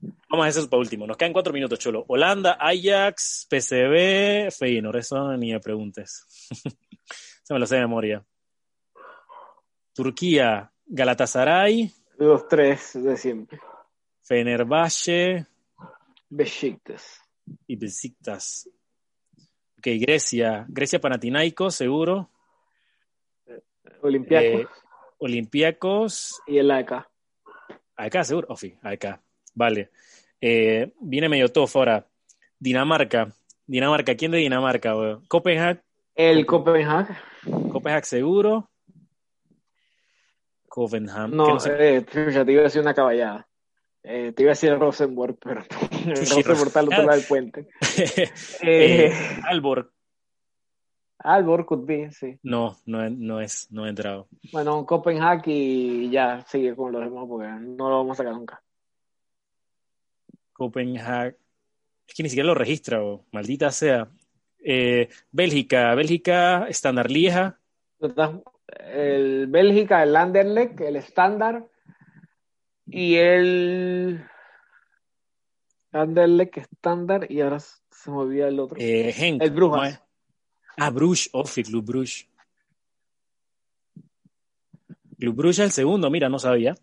[0.00, 1.06] Vamos a hacer eso para último.
[1.06, 2.04] Nos quedan cuatro minutos, Cholo.
[2.08, 4.96] Holanda, Ajax, PSV, Feyenoord.
[4.98, 6.24] Eso ni me preguntes.
[7.42, 8.24] Se me lo sé de memoria.
[9.94, 13.58] Turquía, Galatasaray, Los tres de siempre.
[14.22, 15.46] Fenerbahce
[16.28, 17.20] Besiktas.
[17.66, 18.68] y Besiktas.
[19.78, 20.66] Ok, Grecia.
[20.68, 22.30] Grecia, Panathinaikos, seguro.
[24.02, 24.66] Olympiacos Eh,
[25.18, 26.42] Olympiacos.
[26.46, 27.08] y el AK.
[27.96, 28.46] Acá, seguro.
[28.50, 29.20] Ofi, acá.
[29.54, 29.90] Vale.
[30.40, 32.06] Eh, viene medio tough ahora.
[32.58, 33.32] Dinamarca.
[33.66, 34.14] Dinamarca.
[34.14, 34.96] ¿Quién de Dinamarca?
[34.96, 35.24] weón?
[35.26, 35.80] Copenhague.
[36.14, 37.14] El Copenhague.
[37.72, 38.68] Copenhague seguro.
[40.68, 41.30] Copenhague.
[41.30, 41.96] que No, no sé.
[41.96, 43.46] eh, te iba a decir una caballada.
[44.02, 45.62] Eh, te iba a decir Rosenborg, pero
[46.06, 47.68] Rosenborg está al otro lado del puente.
[48.62, 49.12] Eh, Eh,
[49.44, 49.92] Albor,
[51.18, 52.38] Albor could be, sí.
[52.44, 54.28] no, no, no es, no ha entrado.
[54.52, 58.62] Bueno, Copenhague y ya sigue con los demás porque no lo vamos a sacar nunca.
[60.58, 61.36] Copenhague,
[62.06, 64.08] es que ni siquiera lo registra, bo, maldita sea.
[64.58, 67.58] Eh, Bélgica, Bélgica, Standard Lieja,
[68.92, 71.64] El Bélgica, el Anderlecht, el Standard
[72.86, 74.24] y el
[75.92, 78.76] Anderlecht Standard y ahora se me olvida el otro.
[78.78, 79.38] eh.
[79.40, 80.02] El Brujas.
[80.76, 82.27] Ah, Bruges, Ofi, Club Bruges.
[85.18, 86.74] Club es el segundo, mira, no sabía.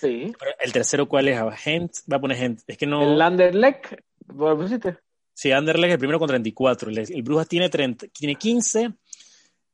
[0.00, 0.32] Sí.
[0.38, 1.38] Pero el tercero, ¿cuál es?
[1.58, 2.60] Gent, va a poner Gent.
[2.66, 3.02] Es que no.
[3.02, 3.92] El Anderlecht,
[4.34, 4.96] ¿lo pusiste?
[5.34, 6.90] Sí, Anderlecht es el primero con 34.
[6.90, 8.92] El, el Brujas tiene, 30, tiene 15,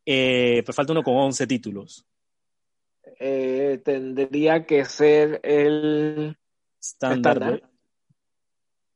[0.07, 2.05] eh, pero falta uno con 11 títulos.
[3.21, 6.37] Eh, tendría que ser el
[6.81, 7.63] Standard.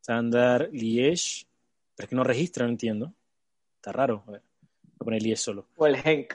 [0.01, 0.71] Standard.
[0.73, 1.47] Liège.
[1.95, 3.13] Pero es que no registra, no entiendo.
[3.77, 4.25] Está raro.
[4.27, 4.43] A ver,
[4.83, 5.69] voy a poner Liège solo.
[5.77, 6.35] o el Henk.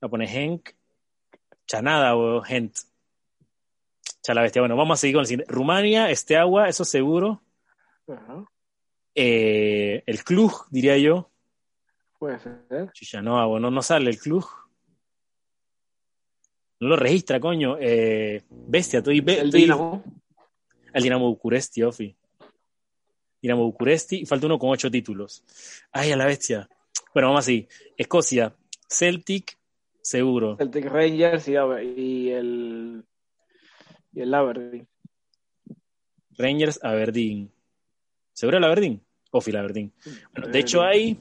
[0.00, 0.70] Voy a poner Henk.
[1.76, 2.76] Chanada o Gent.
[4.22, 4.60] Chala bestia.
[4.60, 5.50] Bueno, vamos a seguir con el siguiente.
[5.50, 7.42] Rumania, Esteagua, eso seguro.
[9.14, 11.30] Eh, el Cluj, diría yo.
[12.18, 12.92] Puede ser.
[12.92, 14.46] Chucha, no, bueno, no sale el Cluj.
[16.80, 17.78] No lo registra, coño.
[17.80, 20.04] Eh, bestia, estoy, be- El estoy- Dinamo.
[20.92, 22.14] El Dinamo Bucuresti, Ofi.
[23.40, 25.42] Dinamo Bucuresti, y falta uno con ocho títulos.
[25.90, 26.68] Ay, a la bestia.
[27.14, 27.66] Bueno, vamos así.
[27.96, 28.54] Escocia,
[28.88, 29.56] Celtic,
[30.02, 30.56] seguro.
[30.58, 33.04] Celtic Rangers y, y el
[34.12, 34.88] y el Aberdeen.
[36.36, 37.50] Rangers, Aberdeen.
[38.32, 39.02] ¿Seguro el Aberdeen?
[39.30, 39.92] Ofi, el Aberdeen.
[40.34, 41.18] Bueno, de hecho hay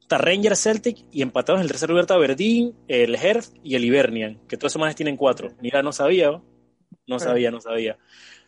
[0.00, 3.84] está Rangers, Celtic y empatados en el tercer lugar está Aberdeen, el Herth y el
[3.84, 5.52] Hibernian, que todas semanas tienen cuatro.
[5.60, 6.44] Mira, no sabía, ¿o?
[7.06, 7.98] no sabía, no sabía.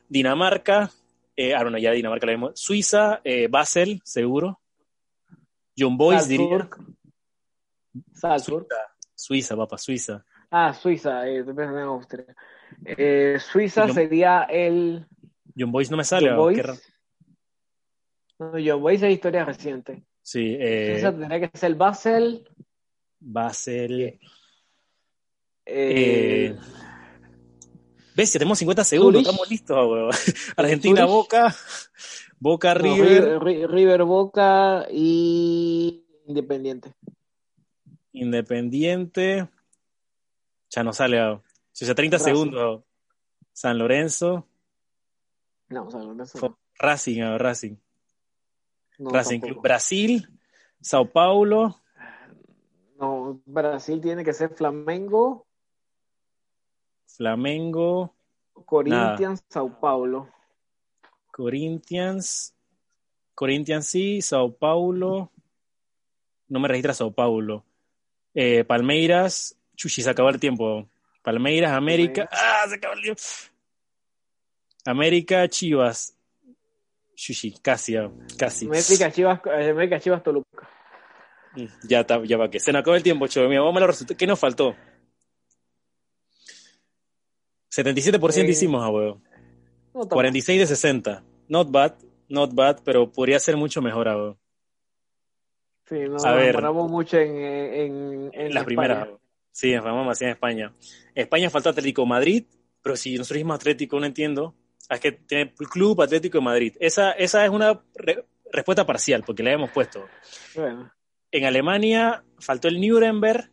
[0.08, 0.90] Dinamarca,
[1.34, 2.52] eh, ah, bueno, ya Dinamarca la vimos.
[2.54, 4.60] Suiza, eh, Basel, seguro.
[5.76, 6.46] John Boys diría.
[6.46, 6.96] Salzburg.
[8.12, 8.66] Salzburg.
[9.26, 10.24] Suiza, papá, Suiza.
[10.52, 12.26] Ah, Suiza, eh, en Austria.
[12.84, 15.04] Eh, Suiza John- sería el
[15.58, 16.30] John Boys no me sale.
[16.30, 16.54] John.
[18.38, 20.04] No, John Boys es historia reciente.
[20.22, 22.48] Sí, eh, Suiza tendría que ser el Basel.
[23.18, 24.00] Basel.
[24.00, 24.18] Eh,
[25.66, 26.56] Eh,
[28.14, 29.26] Bestia, tenemos 50 segundos, Zurich.
[29.28, 30.10] estamos listos, weón.
[30.56, 31.12] Argentina, Zurich.
[31.12, 31.54] Boca,
[32.38, 36.92] Boca, no, River, Ri- River Boca y Independiente.
[38.16, 39.48] Independiente.
[40.70, 41.20] Ya no sale.
[41.22, 42.30] O sea, 30 Racing.
[42.32, 42.82] segundos.
[43.52, 44.46] San Lorenzo,
[45.68, 47.76] No, o sea, no, eso Fo- Racing, weón, Racing.
[48.98, 49.52] no, Racing tampoco.
[49.54, 49.62] Club.
[49.62, 50.38] Brasil,
[50.80, 51.80] Sao Paulo,
[52.98, 55.46] No, Brasil tiene que ser Flamengo,
[57.06, 58.14] Flamengo,
[58.66, 60.28] Corinthians, Sao Paulo.
[61.32, 62.54] Corinthians,
[63.34, 65.30] Corinthians sí, Sao Paulo,
[66.48, 67.64] no me registra Sao Paulo,
[68.38, 70.86] Eh, Palmeiras, chuchi, se acabó el tiempo,
[71.22, 73.22] Palmeiras, América, ah, se acabó el tiempo,
[74.84, 76.14] América, Chivas,
[77.14, 80.68] chuchi, casi, ah, casi, América Chivas, América Chivas Toluca.
[81.54, 83.80] Mm, ya está, ya va que se nos acabó el tiempo, chavo, mira, vamos a
[83.80, 84.76] los resultados, ¿qué nos faltó?
[87.70, 89.22] 77% Eh, hicimos, a huevo.
[89.94, 90.16] No, tampoco.
[90.16, 91.24] 46 de 60.
[91.48, 91.94] Not bad,
[92.28, 94.38] not bad, pero podría ser mucho mejor, a huevo.
[95.88, 96.46] Sí, no, A ver.
[96.48, 98.50] demoramos mucho en, en, en En España.
[98.54, 99.08] las primeras.
[99.52, 100.72] Sí, en Ramón Macías en España.
[101.14, 102.44] España falta Atlético Madrid,
[102.82, 104.54] pero si nosotros dijimos Atlético, no entiendo.
[104.90, 106.76] Es que tiene Club Atlético de Madrid.
[106.78, 110.06] Esa, esa es una re- respuesta parcial, porque la hemos puesto.
[110.54, 110.92] Bueno,
[111.32, 113.50] En Alemania faltó el Nuremberg,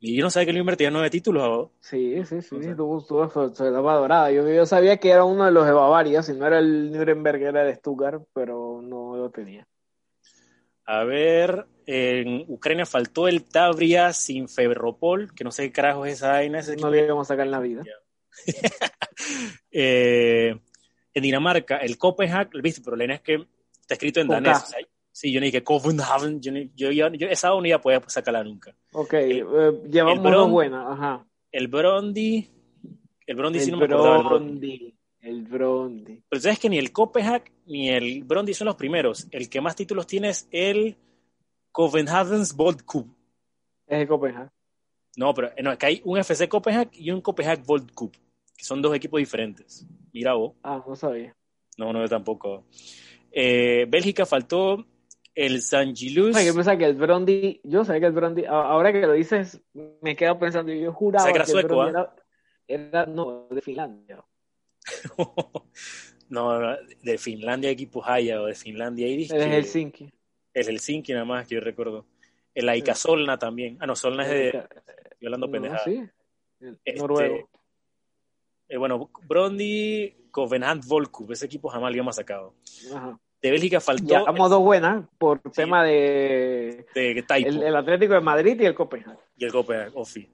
[0.00, 1.42] y yo no sabía que el Nuremberg tenía nueve títulos.
[1.42, 1.70] ¿a vos?
[1.80, 2.76] sí, sí, sí, O sea.
[2.76, 4.30] tuvo, tuvo su, etapa dorada.
[4.30, 7.42] Yo, yo sabía que era uno de los de Bavaria, si no era el Nuremberg,
[7.42, 9.66] era de Stuttgart, pero no lo tenía.
[10.86, 16.14] A ver, en Ucrania faltó el Tavria sin Febropol, que no sé qué carajo es
[16.14, 16.58] esa vaina.
[16.60, 17.82] ese No le íbamos a sacar en la vida.
[19.70, 20.56] Eh,
[21.12, 22.80] en Dinamarca, el Copenhague, ¿viste?
[22.84, 23.46] Pero la es que
[23.80, 24.56] está escrito en danés.
[24.62, 24.78] O sea,
[25.12, 28.42] sí, yo ni dije Copenhagen, yo, yo, yo- yo esa no iba a poder sacarla
[28.44, 28.74] nunca.
[28.92, 29.44] Ok, eh,
[29.90, 31.26] llevamos el una buena, ajá.
[31.52, 32.48] El Brondi,
[33.26, 34.94] el Brondi sí El no me acordaba del Brondi.
[35.24, 36.22] El Brondi.
[36.28, 39.26] Pero sabes que ni el Copenhague ni el Brondi son los primeros.
[39.30, 40.98] El que más títulos tiene es el
[41.72, 43.08] Copenhagen's Bold Cup.
[43.86, 44.50] Es el Copenhague.
[45.16, 48.12] No, pero no, es que hay un FC Copenhague y un Copenhague Bold Cup,
[48.54, 49.86] que son dos equipos diferentes.
[50.12, 50.56] Mira vos.
[50.62, 51.34] Ah, no sabía.
[51.78, 52.66] No, no, yo tampoco.
[53.32, 54.84] Eh, Bélgica faltó
[55.34, 56.36] el San Gilus.
[56.36, 59.62] Ay, yo pensaba que el Brondi, yo sabía que el Brondi, ahora que lo dices,
[60.02, 62.14] me quedo pensando, yo juraba que el sueco, Brondi ¿ah?
[62.68, 64.22] era, era, no, de Finlandia.
[66.28, 70.10] no, de Finlandia equipos haya o de Finlandia ahí Es Helsinki.
[70.52, 72.06] El Helsinki nada más que yo recuerdo.
[72.54, 73.76] El Aika Solna también.
[73.80, 74.46] Ah, no, Solna es de.
[74.48, 75.84] Estoy hablando No, pendejada.
[75.84, 76.02] sí.
[76.60, 77.48] El Este, Noruego.
[78.68, 82.54] eh, bueno, Brondi, Covenant Volkup, ese equipo jamás lo habíamos sacado.
[82.94, 83.18] Ajá.
[83.42, 88.64] De Bélgica faltó Ya dos buenas por tema de el, el Atlético de Madrid y
[88.64, 89.18] el Copenhague.
[89.36, 90.26] y el Copenhague, Ofi.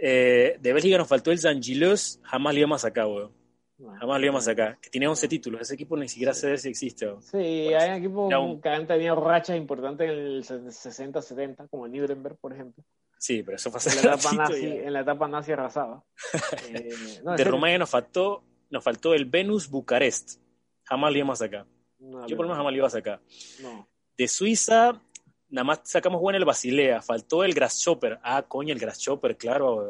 [0.00, 3.30] Eh, de Bélgica nos faltó el Zangilos, jamás lo íbamos a sacar, weón.
[3.78, 4.78] Jamás lo íbamos a sacar.
[4.78, 5.60] Que tiene 11 títulos.
[5.60, 7.12] Ese equipo ni siquiera sé si existe.
[7.20, 7.38] Sí,
[7.74, 12.84] hay un- que han tenido rachas importantes en el 60-70, como el Nuremberg, por ejemplo.
[13.18, 14.74] Sí, pero eso fue En la etapa nazi, ya.
[14.82, 16.04] en la etapa nazi arrasaba.
[16.68, 16.88] Eh,
[17.24, 17.52] no, De serio.
[17.52, 20.40] Rumania nos faltó, nos faltó el Venus Bucarest.
[20.84, 21.66] Jamás lo íbamos a sacar.
[21.98, 23.20] No, Yo por lo menos jamás lo iba a sacar.
[23.62, 23.88] no.
[24.16, 25.00] De Suiza,
[25.48, 27.02] nada más sacamos bueno el Basilea.
[27.02, 28.20] Faltó el Grasshopper.
[28.22, 29.88] Ah, coño, el Grasshopper, claro.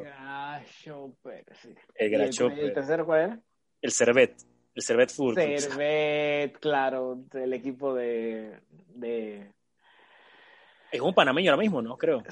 [0.83, 1.75] Chopper, sí.
[1.95, 2.59] El ¿Y el, Grasshopper.
[2.59, 3.41] el tercero cuál era?
[3.85, 4.35] El Servet.
[4.75, 5.35] El Servet Full.
[5.35, 8.59] Servet, claro, del equipo de,
[8.95, 9.53] de...
[10.91, 11.99] Es un panameño ahora mismo, ¿no?
[11.99, 12.23] Creo.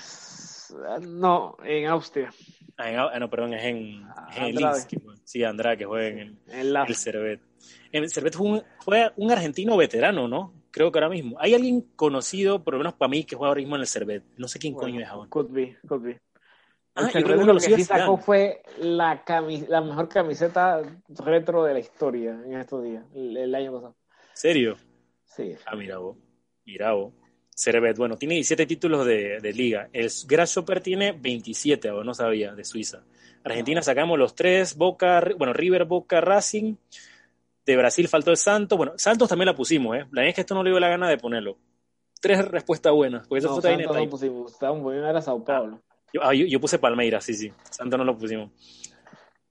[1.02, 2.32] No, en Austria.
[2.78, 3.76] Ah, en- ah, no, perdón, es en,
[4.30, 4.74] es en el Andrade.
[4.76, 5.20] Linz que juega.
[5.24, 6.84] Sí, Andrade que juega en el, En la...
[6.84, 7.40] el Servet.
[7.92, 10.54] El Servet fue un, fue un argentino veterano, ¿no?
[10.70, 11.36] Creo que ahora mismo.
[11.38, 14.24] Hay alguien conocido, por lo menos para mí, que juega ahora mismo en el Servet.
[14.38, 15.28] No sé quién coño es ahora.
[15.28, 16.18] Could be, could be.
[16.94, 19.22] Ah, El yo creo que lo sí sacó fue la,
[19.82, 23.96] mejor camiseta retro de la historia en estos días, el, el año pasado.
[24.34, 24.76] ¿Serio?
[25.24, 25.54] Sí.
[25.64, 26.16] Ah, mira vos.
[26.64, 27.14] Mira vos.
[27.54, 29.88] Servet, bueno, tiene 17 títulos de, de liga.
[29.92, 33.04] El Grasshopper tiene 27, o no sabía, de Suiza.
[33.44, 36.76] Argentina sacamos los tres, Boca, bueno, River, Boca, Racing.
[37.64, 38.76] De Brasil faltó el Santos.
[38.76, 40.00] Bueno, Santos también la pusimos, ¿eh?
[40.00, 41.58] La verdad es que esto no le dio la gana de ponerlo.
[42.20, 45.80] Tres respuestas buenas, porque eso No, fue Santos no pusimos, estábamos poniendo era Sao Paulo.
[46.12, 47.52] Yo, ah, yo- yo puse Palmeiras, sí, sí.
[47.70, 48.50] Santos no lo pusimos.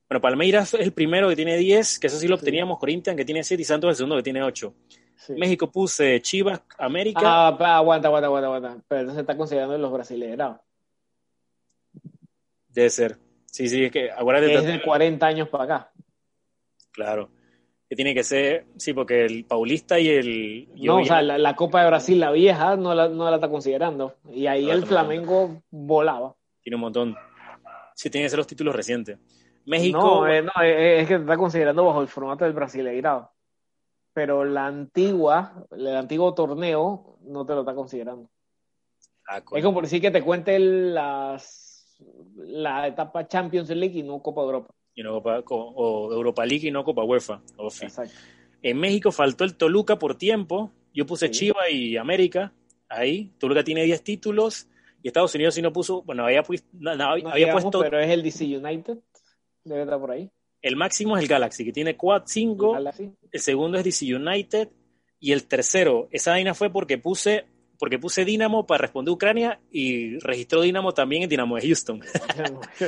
[0.09, 2.41] Bueno, Palmeiras es el primero que tiene 10, que eso sí lo Sí.
[2.41, 2.77] obteníamos.
[2.79, 4.73] Corinthians que tiene 7 y Santos el segundo que tiene 8.
[5.15, 5.33] Sí.
[5.37, 7.21] México puse Chivas, América.
[7.23, 8.83] Ah, pa- aguanta, aguanta, aguanta, aguanta.
[8.87, 10.57] Pero entonces está considerando los brasileños.
[12.67, 13.17] Debe ser.
[13.45, 14.53] Sí, sí, es que acuérdate.
[14.53, 15.91] Es de 40 años para acá.
[16.91, 17.29] Claro.
[17.89, 20.69] Que tiene que ser, sí, porque el Paulista y el.
[20.75, 23.49] No, o sea, la, la Copa de Brasil, la vieja, no la, no la está
[23.49, 24.15] considerando.
[24.31, 26.35] Y ahí No el Flamengo volaba.
[26.61, 27.15] Tiene un montón.
[27.95, 29.17] Sí, tiene que ser los títulos recientes.
[29.65, 29.97] México.
[29.99, 33.31] No, eh, no, eh, es que te está considerando bajo el formato del Brasileirado.
[34.13, 38.29] Pero la antigua, el antiguo torneo, no te lo está considerando.
[39.27, 41.97] ah, Es como por decir que te cuente las,
[42.37, 44.73] la etapa Champions League y no Copa Europa.
[44.93, 47.41] y no Copa- co- o Europa League y no Copa UEFA.
[47.59, 48.13] Exacto.
[48.61, 50.71] En México faltó el Toluca por tiempo.
[50.93, 51.33] Yo puse Sí.
[51.33, 52.51] Chiva y América.
[52.89, 53.31] Ahí.
[53.39, 54.67] Toluca tiene 10 títulos.
[55.01, 56.01] Y Estados Unidos sí no puso.
[56.03, 57.79] Bueno, había, pues- no, había llegamos, puesto.
[57.81, 58.97] pero es el DC United.
[59.63, 60.29] Debe estar por ahí.
[60.61, 62.73] El máximo es el Galaxy, que tiene 4, 5.
[62.73, 63.11] Galaxy.
[63.31, 64.69] el segundo es DC United
[65.19, 67.45] y el tercero, esa vaina fue porque puse
[67.81, 71.99] porque puse Dinamo para responder Ucrania y registró Dinamo también en Dinamo de Houston.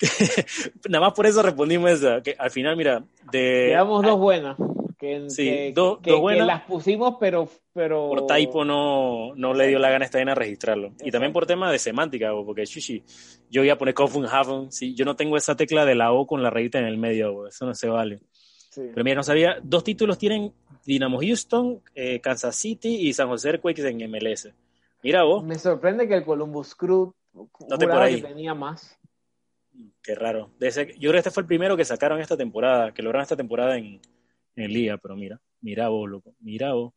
[0.88, 4.56] Nada más por eso respondimos esa, que al final, mira, de Llevamos dos buenas.
[5.00, 6.46] Que, Sí, que- que- buenas.
[6.46, 7.48] las pusimos, pero.
[7.72, 8.10] pero...
[8.10, 10.92] por typo no, no le dio la gana a esta vaina registrarlo.
[11.02, 13.02] Y también por tema de semántica, bo, porque shishi,
[13.48, 16.42] yo iba a poner Copenhagen, sí, yo no tengo esa tecla de la O con
[16.42, 18.20] la rayita en el medio, bo, eso no se vale.
[18.70, 18.82] Sí.
[18.92, 20.52] Pero mira, no sabía, dos títulos tienen
[20.84, 24.52] Dinamo Houston, eh, Kansas City y San José Earthquakes en MLS.
[25.02, 28.20] Mira vos, Me sorprende que el Columbus Crew No te por ahí.
[28.20, 28.98] que tenía más.
[30.02, 30.50] qué raro.
[30.60, 33.78] Yo creo que este fue el primero que sacaron esta temporada, que lograron esta temporada
[33.78, 34.00] en,
[34.60, 36.92] en Liga, pero mira, mira vos, loco, mira vos.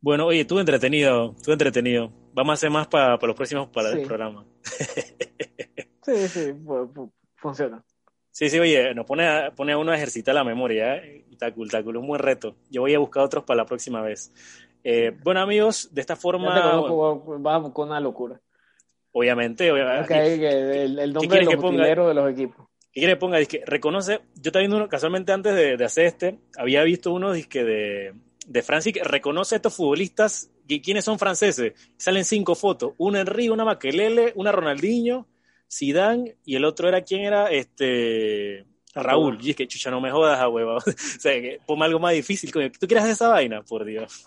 [0.00, 2.10] Bueno, oye, tú entretenido, tú entretenido.
[2.34, 3.98] Vamos a hacer más para los próximos para Sí.
[4.00, 4.44] el programa.
[6.04, 7.84] Sí, sí, fu- fu- funciona.
[8.32, 11.24] Sí, sí, oye, nos pone a, pone a uno a ejercitar la memoria, ¿eh?
[11.30, 12.56] Está cool, está cool, es un buen reto.
[12.70, 14.32] Yo voy a buscar otros para la próxima vez.
[14.82, 18.40] Eh, bueno, amigos, de esta Ya te forma, conozco, va con una locura.
[19.12, 21.84] obviamente, obviamente, Ok, que el, el nombre de los que ponga?
[21.84, 22.66] de los equipos.
[22.92, 23.38] ¿Qué quiere que ponga?
[23.38, 27.32] Dice, reconoce, yo estaba viendo uno, casualmente antes de, de hacer este, había visto uno
[27.32, 28.14] dizque de,
[28.46, 31.72] de Francia que reconoce a estos futbolistas, y quiénes son franceses.
[31.96, 35.26] Salen cinco fotos, una Henry, una Maquelele, una Ronaldinho,
[35.70, 37.50] Zidane, y el otro era, ¿quién era?
[37.50, 38.64] Este,
[38.94, 39.38] Raúl.
[39.40, 40.76] Y es que, chucha, no me jodas, a hueva.
[40.76, 42.52] o sea, que ponme algo más difícil.
[42.52, 42.70] coño.
[42.78, 43.62] ¿Tú quieres hacer esa vaina?
[43.62, 44.24] Por Dios.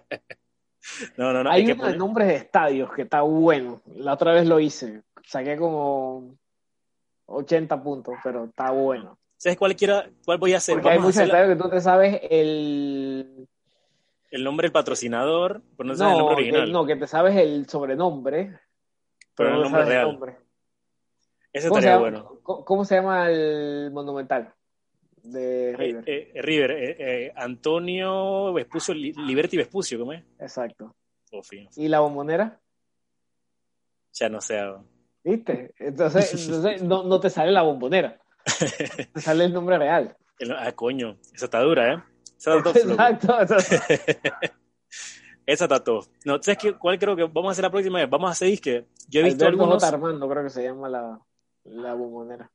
[1.16, 1.50] no, no, no.
[1.50, 3.82] Hay que uno poner- nombres de estadios que está bueno.
[3.96, 5.02] La otra vez lo hice.
[5.26, 6.36] Saqué como
[7.28, 9.18] 80 puntos, pero está bueno.
[9.36, 10.74] ¿Sabes cuál, quiera, cuál voy a hacer?
[10.74, 13.48] Porque hay Vamos muchos estadios que tú te sabes el...
[14.30, 16.72] el nombre del patrocinador, pero no sabes el No, nombre que, original.
[16.72, 18.60] no, que te sabes el sobrenombre, Pero
[19.36, 20.06] pero el no nombre real.
[20.06, 20.36] el nombre.
[21.52, 22.40] Ese ¿Cómo se, estaría llama, bueno.
[22.64, 24.52] ¿Cómo- se llama el monumental?
[25.22, 26.04] de Eh, River.
[26.06, 30.22] eh, River, eh, eh, Antonio Vespucio, Li- Liberty Vespucio, ¿cómo es?
[30.38, 30.94] Exacto.
[31.32, 31.40] Oh.
[31.76, 32.58] ¿Y la bombonera?
[34.14, 34.58] Ya no sé.
[35.24, 35.74] ¿Viste?
[35.78, 38.18] Entonces, entonces no, no te sale la bombonera.
[39.12, 40.16] Te sale el nombre real.
[40.56, 42.02] Ah, coño, esa está dura, ¿eh?
[42.38, 42.70] Esa está.
[42.70, 43.36] Exacto.
[45.44, 46.06] Esa está top.
[46.26, 46.72] No, ¿sabes qué?
[46.74, 48.10] ¿Cuál creo que vamos a hacer la próxima vez?
[48.10, 48.84] Vamos a hacer disque.
[49.08, 49.82] Yo he visto Alberto algunos.
[49.82, 49.94] J.
[49.94, 51.18] Armando creo que se llama la,
[51.64, 52.50] la bombonera.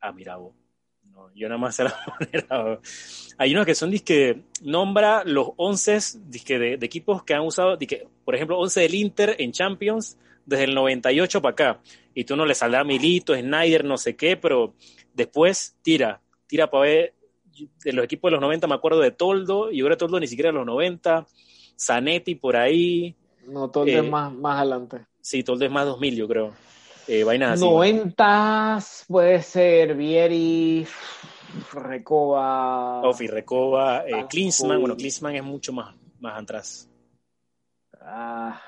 [0.00, 0.54] Ah, mira vos.
[1.02, 3.34] No, yo nada más sé la vos.
[3.38, 7.76] Hay unos que son disque, nombra los 11 disque de, de equipos que han usado,
[7.76, 10.16] disque, por ejemplo, 11 del Inter en Champions
[10.48, 11.80] desde el 98 para acá.
[12.14, 14.74] Y tú no le saldrá Milito, Snyder, no sé qué, pero
[15.12, 17.14] después tira, tira para ver.
[17.84, 20.48] De los equipos de los 90 me acuerdo de Toldo, y ahora Toldo ni siquiera
[20.50, 21.26] de los 90.
[21.78, 23.14] Zanetti por ahí.
[23.46, 25.06] No, todo Eh, es más, más adelante.
[25.20, 26.52] Sí, Toldo es más 2000, yo creo.
[27.08, 27.64] Eh, vainas así.
[27.64, 30.86] Noventas puede ser Vieri,
[31.72, 33.02] Recoba.
[33.02, 34.76] Ofi, Recoba, eh, Klinsmann.
[34.76, 34.80] uy.
[34.80, 36.88] Bueno, Klinsmann es mucho más, más atrás.
[38.00, 38.60] Ah,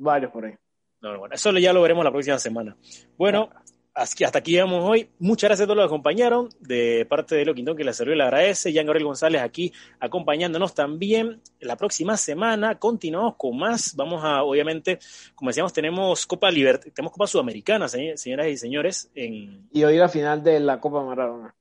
[0.00, 0.54] varios por ahí.
[1.00, 2.76] No, no, bueno, eso ya lo veremos la próxima semana.
[3.16, 3.48] Bueno,
[3.94, 5.08] hasta aquí llegamos hoy.
[5.18, 6.48] Muchas gracias a todos los que acompañaron.
[6.60, 8.72] De parte de Lo Quintón, que le sirvió, le agradece.
[8.72, 11.40] Jan Gabriel González aquí acompañándonos también.
[11.58, 13.94] La próxima semana continuamos con más.
[13.96, 14.98] Vamos a, obviamente,
[15.34, 19.96] como decíamos, tenemos Copa Libertad, tenemos Copa Sudamericana, señ- señoras y señores, en Y hoy
[19.96, 21.54] la final de la Copa Maradona.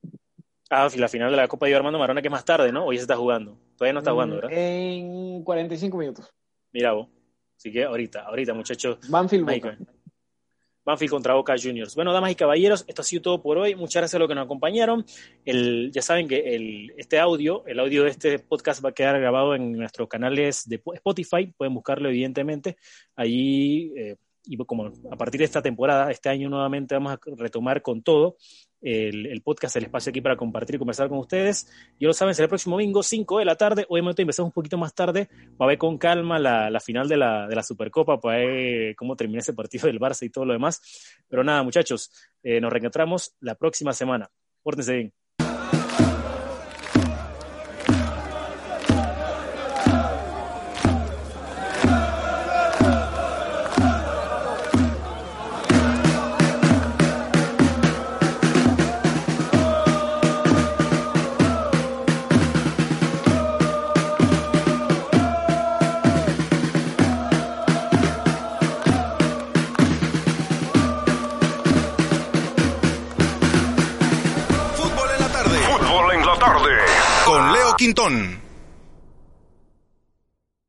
[0.69, 2.85] ah, la final de la Copa de Armando Marona, que es más tarde, ¿no?
[2.85, 3.57] Hoy se está jugando.
[3.77, 4.51] Todavía no está jugando, Mm, ¿verdad?
[4.57, 6.29] En 45 minutos.
[6.73, 7.07] Mira vos.
[7.59, 8.99] Así que ahorita, ahorita, muchachos.
[9.09, 9.45] Banfield.
[9.45, 9.77] Boca.
[10.85, 11.93] Banfield contra Boca Juniors.
[11.93, 13.75] Bueno, damas y caballeros, esto ha sido todo por hoy.
[13.75, 15.05] Muchas gracias a los que nos acompañaron.
[15.43, 19.19] El, ya saben que el, este audio, el audio de este podcast va a quedar
[19.19, 21.53] grabado en nuestros canales de Spotify.
[21.57, 22.77] Pueden buscarlo, evidentemente.
[23.17, 24.15] Allí, eh,
[24.45, 28.37] y como a partir de esta temporada, este año nuevamente vamos a retomar con todo
[28.81, 31.67] el, el podcast, el espacio aquí para compartir y conversar con ustedes.
[31.99, 33.85] Ya lo saben, será el próximo domingo, 5 de la tarde.
[33.89, 37.47] Obviamente empezamos un poquito más tarde para ver con calma la, la final de la,
[37.47, 40.81] de la Supercopa, para ver cómo termina ese partido del Barça y todo lo demás.
[41.27, 42.11] Pero nada, muchachos,
[42.43, 44.29] eh, nos reencontramos la próxima semana.
[44.63, 45.18] Pórtense bien.
[77.79, 78.48] Quintón.